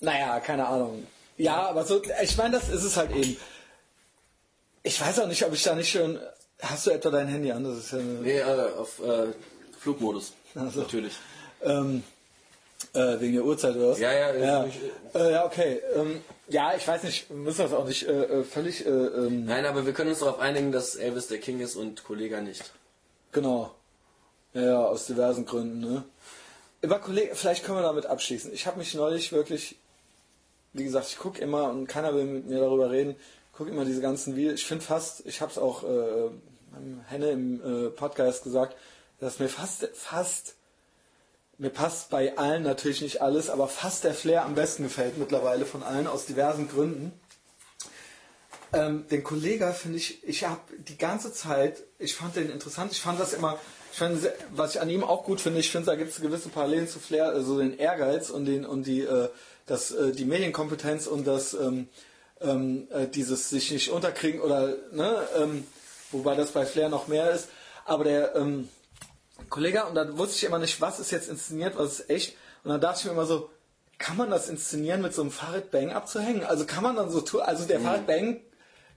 [0.00, 1.06] naja, keine Ahnung.
[1.36, 3.38] Ja, aber so, ich meine, das ist es halt eben.
[4.82, 6.18] Ich weiß auch nicht, ob ich da nicht schon.
[6.60, 7.64] Hast du etwa dein Handy an?
[7.64, 9.32] Das ist ja eine, Nee, äh, auf äh,
[9.78, 10.32] Flugmodus.
[10.54, 10.80] Ach so.
[10.80, 11.14] Natürlich.
[11.62, 12.02] ähm,
[12.94, 13.98] äh, wegen der Uhrzeit oder was?
[14.00, 14.64] Ja, ja, ja.
[14.66, 14.80] ich-
[15.14, 15.80] Äh, ja okay.
[15.94, 18.84] Ähm, ja, ich weiß nicht, wir müssen das auch nicht äh, äh, völlig.
[18.86, 22.02] Äh, ähm, Nein, aber wir können uns darauf einigen, dass Elvis der King ist und
[22.04, 22.70] Kollega nicht.
[23.32, 23.72] Genau.
[24.54, 26.04] Ja, ja, aus diversen Gründen, ne?
[26.82, 28.52] Über Kollegen, vielleicht können wir damit abschließen.
[28.54, 29.76] Ich habe mich neulich wirklich,
[30.72, 33.14] wie gesagt, ich gucke immer und keiner will mit mir darüber reden,
[33.52, 34.54] gucke immer diese ganzen Videos.
[34.54, 36.30] Ich finde fast, ich habe es auch äh,
[37.08, 38.76] Henne im äh, Podcast gesagt,
[39.20, 40.54] dass mir fast, fast,
[41.58, 45.66] mir passt bei allen natürlich nicht alles, aber fast der Flair am besten gefällt mittlerweile
[45.66, 47.12] von allen aus diversen Gründen.
[48.72, 53.00] Ähm, den Kollega finde ich, ich habe die ganze Zeit, ich fand den interessant, ich
[53.00, 53.58] fand das immer,
[53.92, 56.48] ich fand, was ich an ihm auch gut finde, ich finde, da gibt es gewisse
[56.48, 59.28] Parallelen zu Flair, also den Ehrgeiz und den und die, äh,
[59.66, 61.88] das, äh, die Medienkompetenz und das, ähm,
[62.40, 65.66] ähm, äh, dieses sich nicht unterkriegen oder, ne, ähm,
[66.12, 67.48] wobei das bei Flair noch mehr ist,
[67.84, 68.68] aber der, ähm,
[69.48, 72.36] Kollege, und dann wusste ich immer nicht, was ist jetzt inszeniert, was ist echt.
[72.64, 73.50] Und dann dachte ich mir immer so,
[73.98, 76.44] kann man das inszenieren mit so einem Farid Bang abzuhängen?
[76.44, 78.40] Also kann man dann so tun, also der Farid Bang,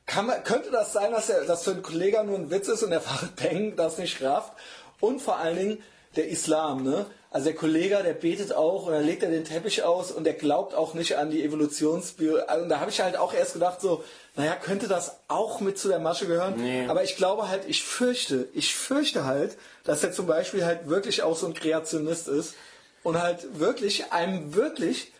[0.06, 2.84] kann man, könnte das sein, dass er, das für einen Kollegen nur ein Witz ist
[2.84, 4.54] und der Farid Bang das nicht rafft?
[5.00, 5.84] Und vor allen Dingen
[6.16, 7.06] der Islam, ne?
[7.32, 10.34] Also der Kollege, der betet auch und dann legt er den Teppich aus und der
[10.34, 12.38] glaubt auch nicht an die Evolutionsbio.
[12.46, 14.04] Also, und da habe ich halt auch erst gedacht so,
[14.36, 16.56] naja, könnte das auch mit zu der Masche gehören?
[16.58, 16.88] Nee.
[16.88, 21.22] Aber ich glaube halt, ich fürchte, ich fürchte halt, dass er zum Beispiel halt wirklich
[21.22, 22.56] auch so ein Kreationist ist
[23.04, 25.12] und halt wirklich einem wirklich,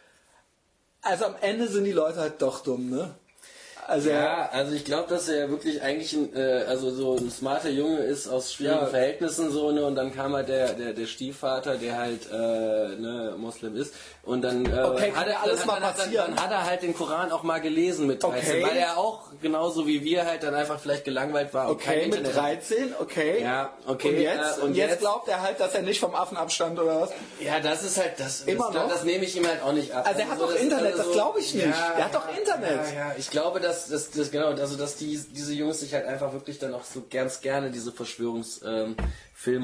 [1.02, 3.14] also am Ende sind die Leute halt doch dumm, ne?
[3.88, 7.70] Also Ja, also ich glaube, dass er wirklich eigentlich ein, äh, also so ein smarter
[7.70, 8.86] Junge ist aus schwierigen Ja.
[8.88, 13.34] Verhältnissen so ne und dann kam halt der der, der Stiefvater, der halt äh, ne
[13.38, 13.94] Muslim ist
[14.24, 16.36] und dann äh, Okay, hat er ja alles dann, mal dann, dann, passieren.
[16.36, 18.64] dann hat er halt den Koran auch mal gelesen mit 13, Okay.
[18.64, 22.28] weil er auch genauso wie wir halt dann einfach vielleicht gelangweilt war Okay, mit Internet
[22.36, 22.42] hatte.
[22.42, 23.42] 13, okay.
[23.42, 26.16] Ja, okay, Und jetzt, äh, und jetzt, jetzt- glaubt er halt, dass er nicht vom
[26.16, 27.10] Affen abstand oder was?
[27.40, 28.42] Ja, das ist halt das.
[28.42, 28.90] Immer das, noch?
[28.90, 30.06] Das nehme ich ihm halt auch nicht ab.
[30.08, 31.66] Also er hat doch Internet, das glaube ich nicht.
[31.66, 32.80] Er hat doch Internet.
[32.94, 36.06] Ja, ja, ich glaube, dass das, das genau, also dass die, diese Jungs sich halt
[36.06, 38.90] einfach wirklich dann auch so ganz gerne diese Verschwörungsfilme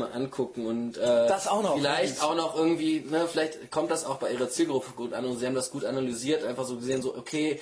[0.06, 1.76] ähm, angucken und äh, Das auch noch.
[1.77, 5.38] vielleicht auch noch irgendwie, ne, vielleicht kommt das auch bei ihrer Zielgruppe gut an und
[5.40, 7.60] sie haben das gut analysiert, einfach so gesehen, so okay.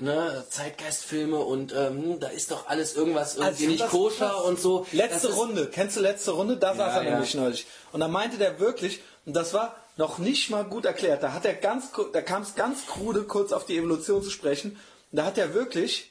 [0.00, 4.42] Ne, Zeitgeistfilme und ähm, da ist doch alles irgendwas irgendwie Also nicht das- koscher das-
[4.42, 4.86] und so.
[4.90, 6.56] Letzte Das Runde, kennst du letzte Runde?
[6.56, 7.10] Da saß er ja.
[7.12, 7.64] nämlich neulich.
[7.92, 11.44] Und da meinte der wirklich, und das war noch nicht mal gut erklärt, da hat
[11.44, 14.76] er ganz, da kam es ganz krude kurz auf die Evolution zu sprechen.
[15.14, 16.10] Da hat er wirklich,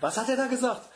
[0.00, 0.88] was hat er da gesagt?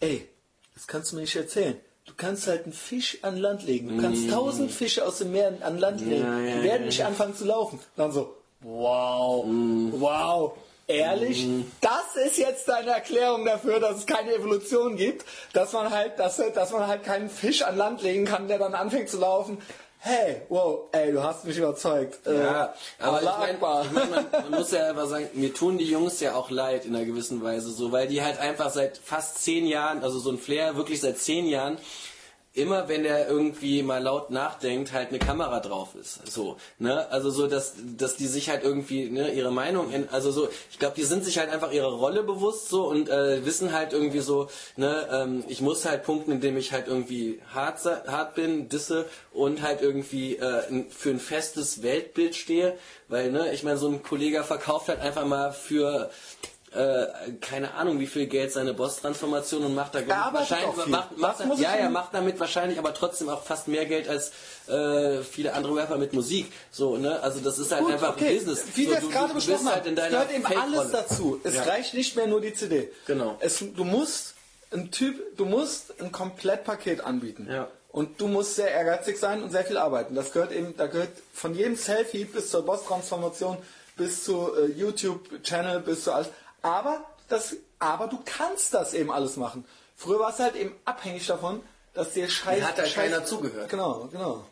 [0.00, 0.26] Ey,
[0.74, 1.78] das kannst du mir nicht erzählen.
[2.06, 3.88] du kannst halt einen Fisch an Land legen.
[3.96, 6.22] Du kannst tausend Fische aus dem Meer an Land legen.
[6.22, 6.46] Mm.
[6.46, 7.80] die werden nicht anfangen zu laufen.
[7.96, 9.92] Dann so, wow, Mm.
[10.00, 10.52] wow.
[10.88, 11.44] Ehrlich,
[11.80, 16.36] das ist jetzt deine Erklärung dafür, dass es keine Evolution gibt, dass man halt, dass,
[16.36, 19.58] dass man halt keinen Fisch an Land legen kann, der dann anfängt zu laufen.
[20.08, 22.20] Hey, wow, ey, du hast mich überzeugt.
[22.24, 23.60] Ja, Äh, aber meine, ich
[23.92, 26.94] mein, man, man muss ja einfach sagen, mir tun die Jungs ja auch leid in
[26.94, 30.38] einer gewissen Weise, so, weil die halt einfach seit fast zehn Jahren, also so ein
[30.38, 31.78] Flair wirklich seit zehn Jahren,
[32.56, 36.26] immer wenn er irgendwie mal laut nachdenkt, halt eine Kamera drauf ist.
[36.26, 37.06] So, ne?
[37.10, 40.78] Also so, dass, dass die sich halt irgendwie, ne, ihre Meinung, in, also so, ich
[40.78, 44.20] glaube, die sind sich halt einfach ihrer Rolle bewusst so und äh, wissen halt irgendwie
[44.20, 49.04] so, ne, ähm, ich muss halt punkten, indem ich halt irgendwie hart, hart bin, disse
[49.32, 52.78] und halt irgendwie äh, für ein festes Weltbild stehe,
[53.08, 56.10] weil, ne, ich meine, so ein Kollege verkauft halt einfach mal für
[56.76, 61.40] äh, keine Ahnung, wie viel Geld seine Boss-Transformation und macht da Er wahrscheinlich macht, macht,
[61.40, 64.30] Das ich ja, ja, macht damit wahrscheinlich aber trotzdem auch fast mehr Geld als
[64.68, 66.52] äh, viele andere Rapper mit Musik.
[66.70, 67.20] So, ne?
[67.22, 68.28] Also das ist halt Gut, einfach okay.
[68.28, 68.64] ein Business.
[68.74, 71.40] Wie so, wir es du- gerade besprochen halt haben, deiner gehört eben alles dazu.
[71.44, 71.62] Es Ja.
[71.62, 72.90] reicht nicht mehr nur die CD.
[73.06, 73.36] Genau.
[73.40, 74.34] Es, du musst
[74.72, 77.48] ein Typ, du musst ein Komplettpaket anbieten.
[77.50, 77.68] Ja.
[77.90, 80.14] Und du musst sehr ehrgeizig sein und sehr viel arbeiten.
[80.14, 83.56] Das gehört eben, da gehört von jedem Selfie bis zur Boss-Transformation,
[83.96, 86.28] bis zu äh, YouTube-Channel, bis zu alles.
[86.66, 89.64] Aber das, aber du kannst das eben alles machen.
[89.96, 91.62] Früher war es halt eben abhängig davon,
[91.94, 92.58] dass dir Scheiß.
[92.58, 93.68] Mir hat halt Scheiß- keiner zugehört.
[93.68, 94.44] Genau, genau.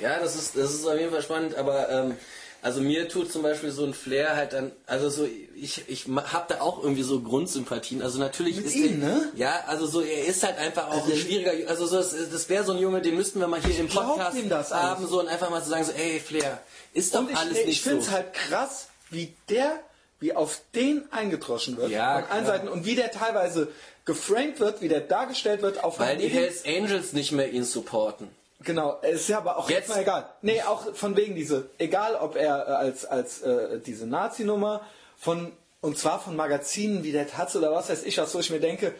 [0.00, 2.16] Ja, das ist, das ist auf jeden Fall spannend, aber ähm,
[2.62, 6.44] also mir tut zum Beispiel so ein Flair halt dann, also so, ich, ich habe
[6.48, 8.02] da auch irgendwie so Grundsympathien.
[8.02, 9.32] Also natürlich Mit ist ihm, er, ne?
[9.34, 12.48] Ja, also so, er ist halt einfach auch Also ein schwieriger, also so, das, das
[12.48, 15.50] wäre so ein Junge, den müssten wir mal hier im Podcast haben, so und einfach
[15.50, 16.62] mal zu sagen, so, ey Flair,
[16.94, 18.08] ist doch Und ich, alles ich nicht finde so.
[18.08, 19.80] es halt krass, wie der,
[20.20, 21.90] wie auf den eingetroschen wird.
[21.90, 22.56] Ja, von allen klar.
[22.56, 22.68] Seiten.
[22.68, 23.68] Und wie der teilweise
[24.04, 25.82] geframed wird, wie der dargestellt wird.
[25.82, 26.28] Auf weil die.
[26.28, 28.28] Hells Angels nicht mehr ihn supporten.
[28.62, 30.28] Genau, es ist ja aber auch Jetzt- jetzt mal egal.
[30.42, 34.82] Nee, auch von wegen diese, egal ob er äh, als, als äh, diese Nazi-Nummer
[35.18, 38.50] von, und zwar von Magazinen wie der Taz oder was weiß ich was, wo ich
[38.50, 38.94] mir denke,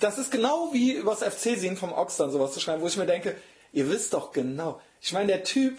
[0.00, 3.06] das ist genau wie übers FC-Sehen vom Ox dann sowas zu schreiben, wo ich mir
[3.06, 3.34] denke,
[3.72, 4.78] ihr wisst doch genau.
[5.00, 5.78] Ich meine, der Typ,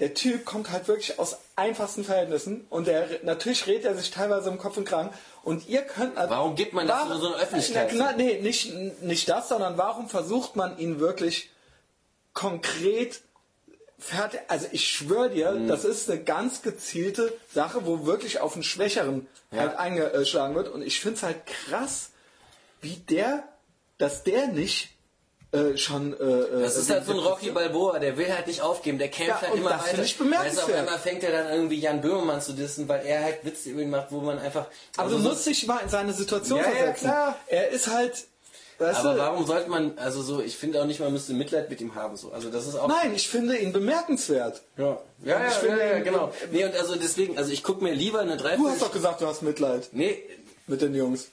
[0.00, 4.48] der Typ kommt halt wirklich aus einfachsten Verhältnissen und der natürlich redet er sich teilweise
[4.48, 5.10] im Kopf und Kragen
[5.42, 7.90] und ihr könnt Warum gibt man das in so eine Öffentlichkeit?
[7.94, 8.72] Na, nee, nicht,
[9.02, 11.50] nicht das, sondern warum versucht man ihn wirklich
[12.32, 13.20] konkret
[13.98, 14.40] fertig.
[14.48, 15.66] Also ich schwöre dir, Mhm.
[15.68, 20.68] das ist eine ganz gezielte Sache, wo wirklich auf einen Schwächeren halt eingeschlagen wird.
[20.68, 22.10] Und ich finde es halt krass,
[22.80, 23.42] wie der,
[23.98, 24.90] dass der nicht
[25.52, 26.12] äh, schon.
[26.14, 29.42] Äh, Das ist halt so ein Rocky Balboa, der will halt nicht aufgeben, der kämpft
[29.42, 29.92] Ja, halt immer das weiter.
[29.94, 30.78] ich Weißt du, auf bemerkenswert.
[30.78, 33.90] einmal fängt er dann irgendwie Jan Böhmermann zu dissen, weil er halt Witze über ihn
[33.90, 34.66] macht, wo man einfach...
[34.96, 37.04] Aber also du so- musst dich mal in seine Situation Ja, ja, versetzen.
[37.04, 37.36] klar.
[37.46, 38.24] Er ist halt.
[38.80, 41.68] Weißt Aber du, warum sollte man, also so, ich finde auch nicht, man müsste Mitleid
[41.68, 42.30] mit ihm haben, so.
[42.30, 42.86] Also das ist auch...
[42.86, 44.62] Nein, ich finde ihn bemerkenswert.
[44.76, 46.32] Ja, ja, ja, Ich ja, finde ja, ihn- genau.
[46.52, 48.70] Nee, und also deswegen, also ich gucke mir lieber eine Du Dreiviertel...
[48.72, 50.22] hast doch gesagt, du hast Mitleid Nee,
[50.68, 51.28] mit den Jungs.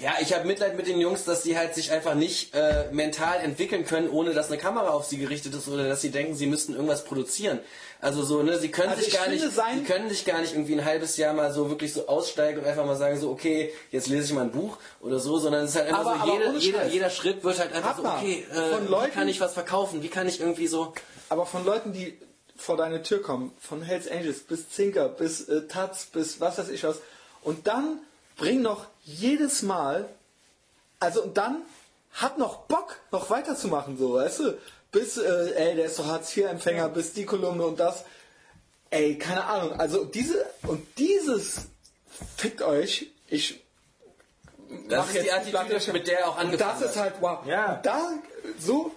[0.00, 3.40] Ja, ich habe Mitleid mit den Jungs, dass sie halt sich einfach nicht äh, mental
[3.40, 6.46] entwickeln können, ohne dass eine Kamera auf sie gerichtet ist oder dass sie denken, sie
[6.46, 7.58] müssten irgendwas produzieren.
[8.00, 10.52] Also so, ne, sie können Also sich ich gar nicht, sie können sich gar nicht
[10.52, 13.72] irgendwie ein halbes Jahr mal so wirklich so aussteigen und einfach mal sagen so, okay,
[13.90, 16.32] jetzt lese ich mal ein Buch oder so, sondern es ist halt einfach Aber- so,
[16.32, 19.12] aber jede, jeder, jeder Schritt wird halt einfach so, Papa, okay, von äh, wie Leuten-
[19.14, 20.92] kann ich was verkaufen, wie kann ich irgendwie so,
[21.28, 22.16] Aber von Leuten, die
[22.56, 26.68] vor deine Tür kommen, von Hells Angels bis Zinker, bis äh, Taz, bis was weiß
[26.68, 26.98] ich was,
[27.42, 27.98] und dann
[28.38, 30.08] bring noch jedes Mal,
[30.98, 31.62] also und dann
[32.12, 34.58] hat noch Bock, noch weiterzumachen, so, weißt du?
[34.90, 38.06] Bis, äh, ey, der ist doch Hartz-IV-Empfänger, bis die Kolumne und das.
[38.88, 39.78] Ey, keine Ahnung.
[39.78, 41.66] Also diese, und dieses
[42.38, 43.62] fickt euch, ich
[44.88, 47.44] das mach ist die Attitüde, mit der er auch angefangen Das ist halt, wow.
[47.46, 47.80] Ja.
[47.82, 48.12] Da,
[48.58, 48.92] so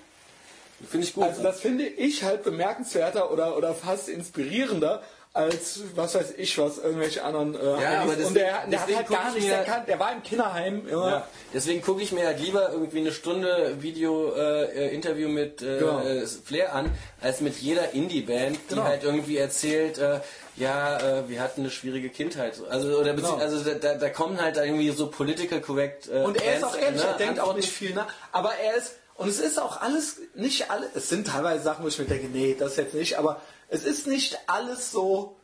[0.89, 1.23] Finde ich gut.
[1.23, 6.77] also das finde ich halt bemerkenswerter oder, oder fast inspirierender als was weiß ich was,
[6.77, 9.87] irgendwelche anderen äh, Ja, aber deswegen- Und der, der hat halt gar ich nichts erkannt.
[9.87, 10.85] Der war im Kinderheim.
[10.87, 11.07] Immer.
[11.09, 16.01] Ja, deswegen gucke ich mir halt lieber irgendwie eine Stunde Video-Interview mit äh, Genau.
[16.01, 16.91] äh, Flair an,
[17.21, 18.83] als mit jeder Indie-Band, die Genau.
[18.83, 20.19] halt irgendwie erzählt, äh,
[20.57, 22.55] ja, äh, wir hatten eine schwierige Kindheit.
[22.69, 23.35] Also oder Genau.
[23.37, 26.09] also da, da, kommen halt irgendwie so political correct.
[26.09, 28.07] Äh, Und er ist auch ehrlich, ne, er denkt auch nicht viel nach.
[28.33, 31.87] Aber er ist, und es ist auch alles, nicht alle, es sind teilweise Sachen, wo
[31.87, 33.39] ich mir denke, nee, das jetzt nicht, aber
[33.71, 35.37] es ist nicht alles so,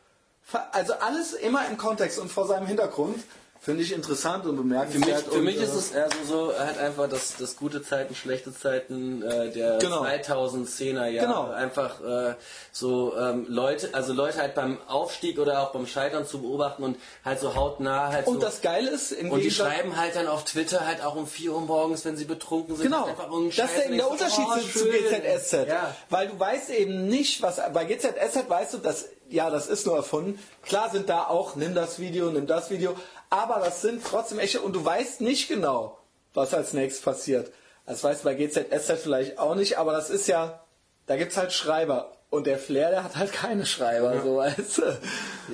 [0.72, 3.24] also alles immer im Kontext und vor seinem Hintergrund.
[3.68, 5.24] Finde ich interessant und Für mich, bemerkenswert.
[5.24, 8.14] für und, mich äh, ist es eher so, so halt einfach das, das gute Zeiten,
[8.14, 10.04] schlechte Zeiten äh, der Genau.
[10.04, 11.26] 2010er Jahre.
[11.26, 11.50] Genau.
[11.50, 12.34] Einfach äh,
[12.72, 16.96] so ähm, Leute, also Leute halt beim Aufstieg oder auch beim Scheitern zu beobachten und
[17.22, 18.40] halt so hautnah halt Und so.
[18.40, 21.52] das Geile ist, im und die schreiben halt dann auf Twitter halt auch um 4
[21.52, 22.86] Uhr morgens, wenn sie betrunken sind.
[22.86, 23.06] Genau,
[23.54, 24.84] das ist eben und der Unterschied oh, zu, zu.
[24.86, 25.68] GZSZ.
[25.68, 25.94] Ja.
[26.08, 29.96] Weil du weißt eben nicht, was bei GZSZ weißt du, dass ja, das ist nur
[29.96, 30.38] erfunden.
[30.62, 32.94] Klar sind da auch, nimm das Video, nimm das Video,
[33.30, 35.98] aber das sind trotzdem echte und du weißt nicht genau,
[36.34, 37.52] was als nächstes passiert.
[37.86, 40.62] Das weißt du bei GZSZ vielleicht auch nicht, aber das ist ja,
[41.06, 42.12] da gibt's halt Schreiber.
[42.30, 44.98] Und der Flair, der hat halt keine Schreiber, so weißt du.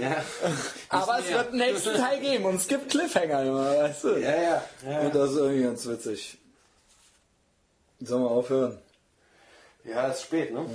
[0.01, 0.25] Ja.
[0.89, 4.17] Aber es wird einen nächsten Teil geben und es gibt Cliffhanger immer, weißt du.
[4.17, 4.65] Ja, ja.
[4.85, 5.01] ja.
[5.03, 6.37] Und das ist irgendwie ganz witzig.
[8.01, 8.79] Sollen wir aufhören?
[9.85, 10.67] Ja, ist spät, ne?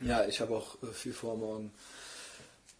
[0.00, 1.72] Ja, ich habe auch äh, viel vor morgen.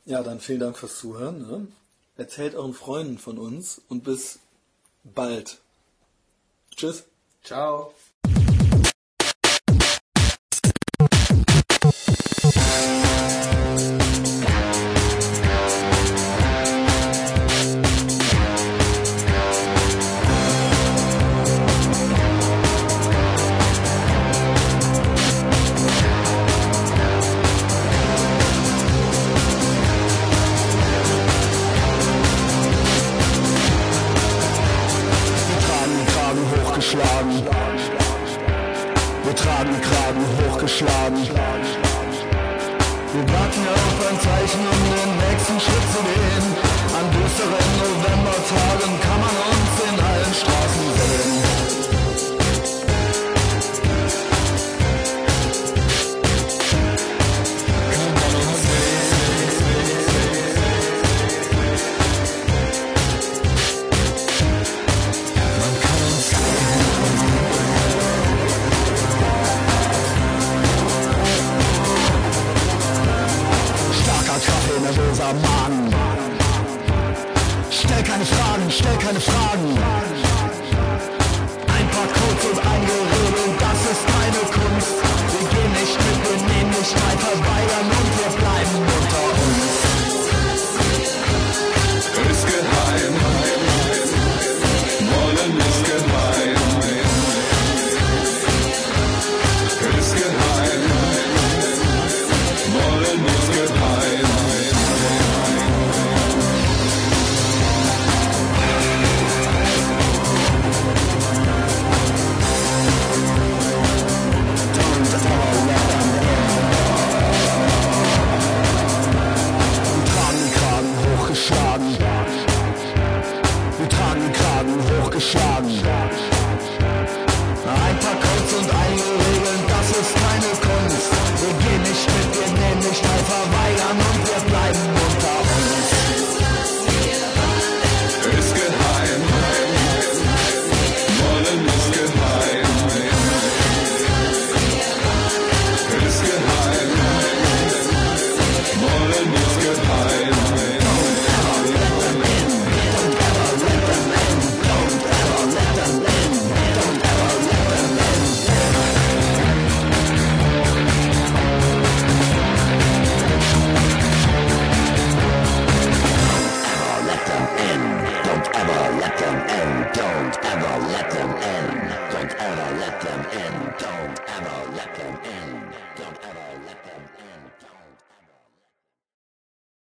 [0.05, 1.47] Ja, dann vielen Dank fürs Zuhören.
[1.47, 1.69] Ne?
[2.17, 4.39] Erzählt euren Freunden von uns und bis
[5.03, 5.61] bald.
[6.77, 7.05] Tschüss.
[7.43, 7.93] Ciao.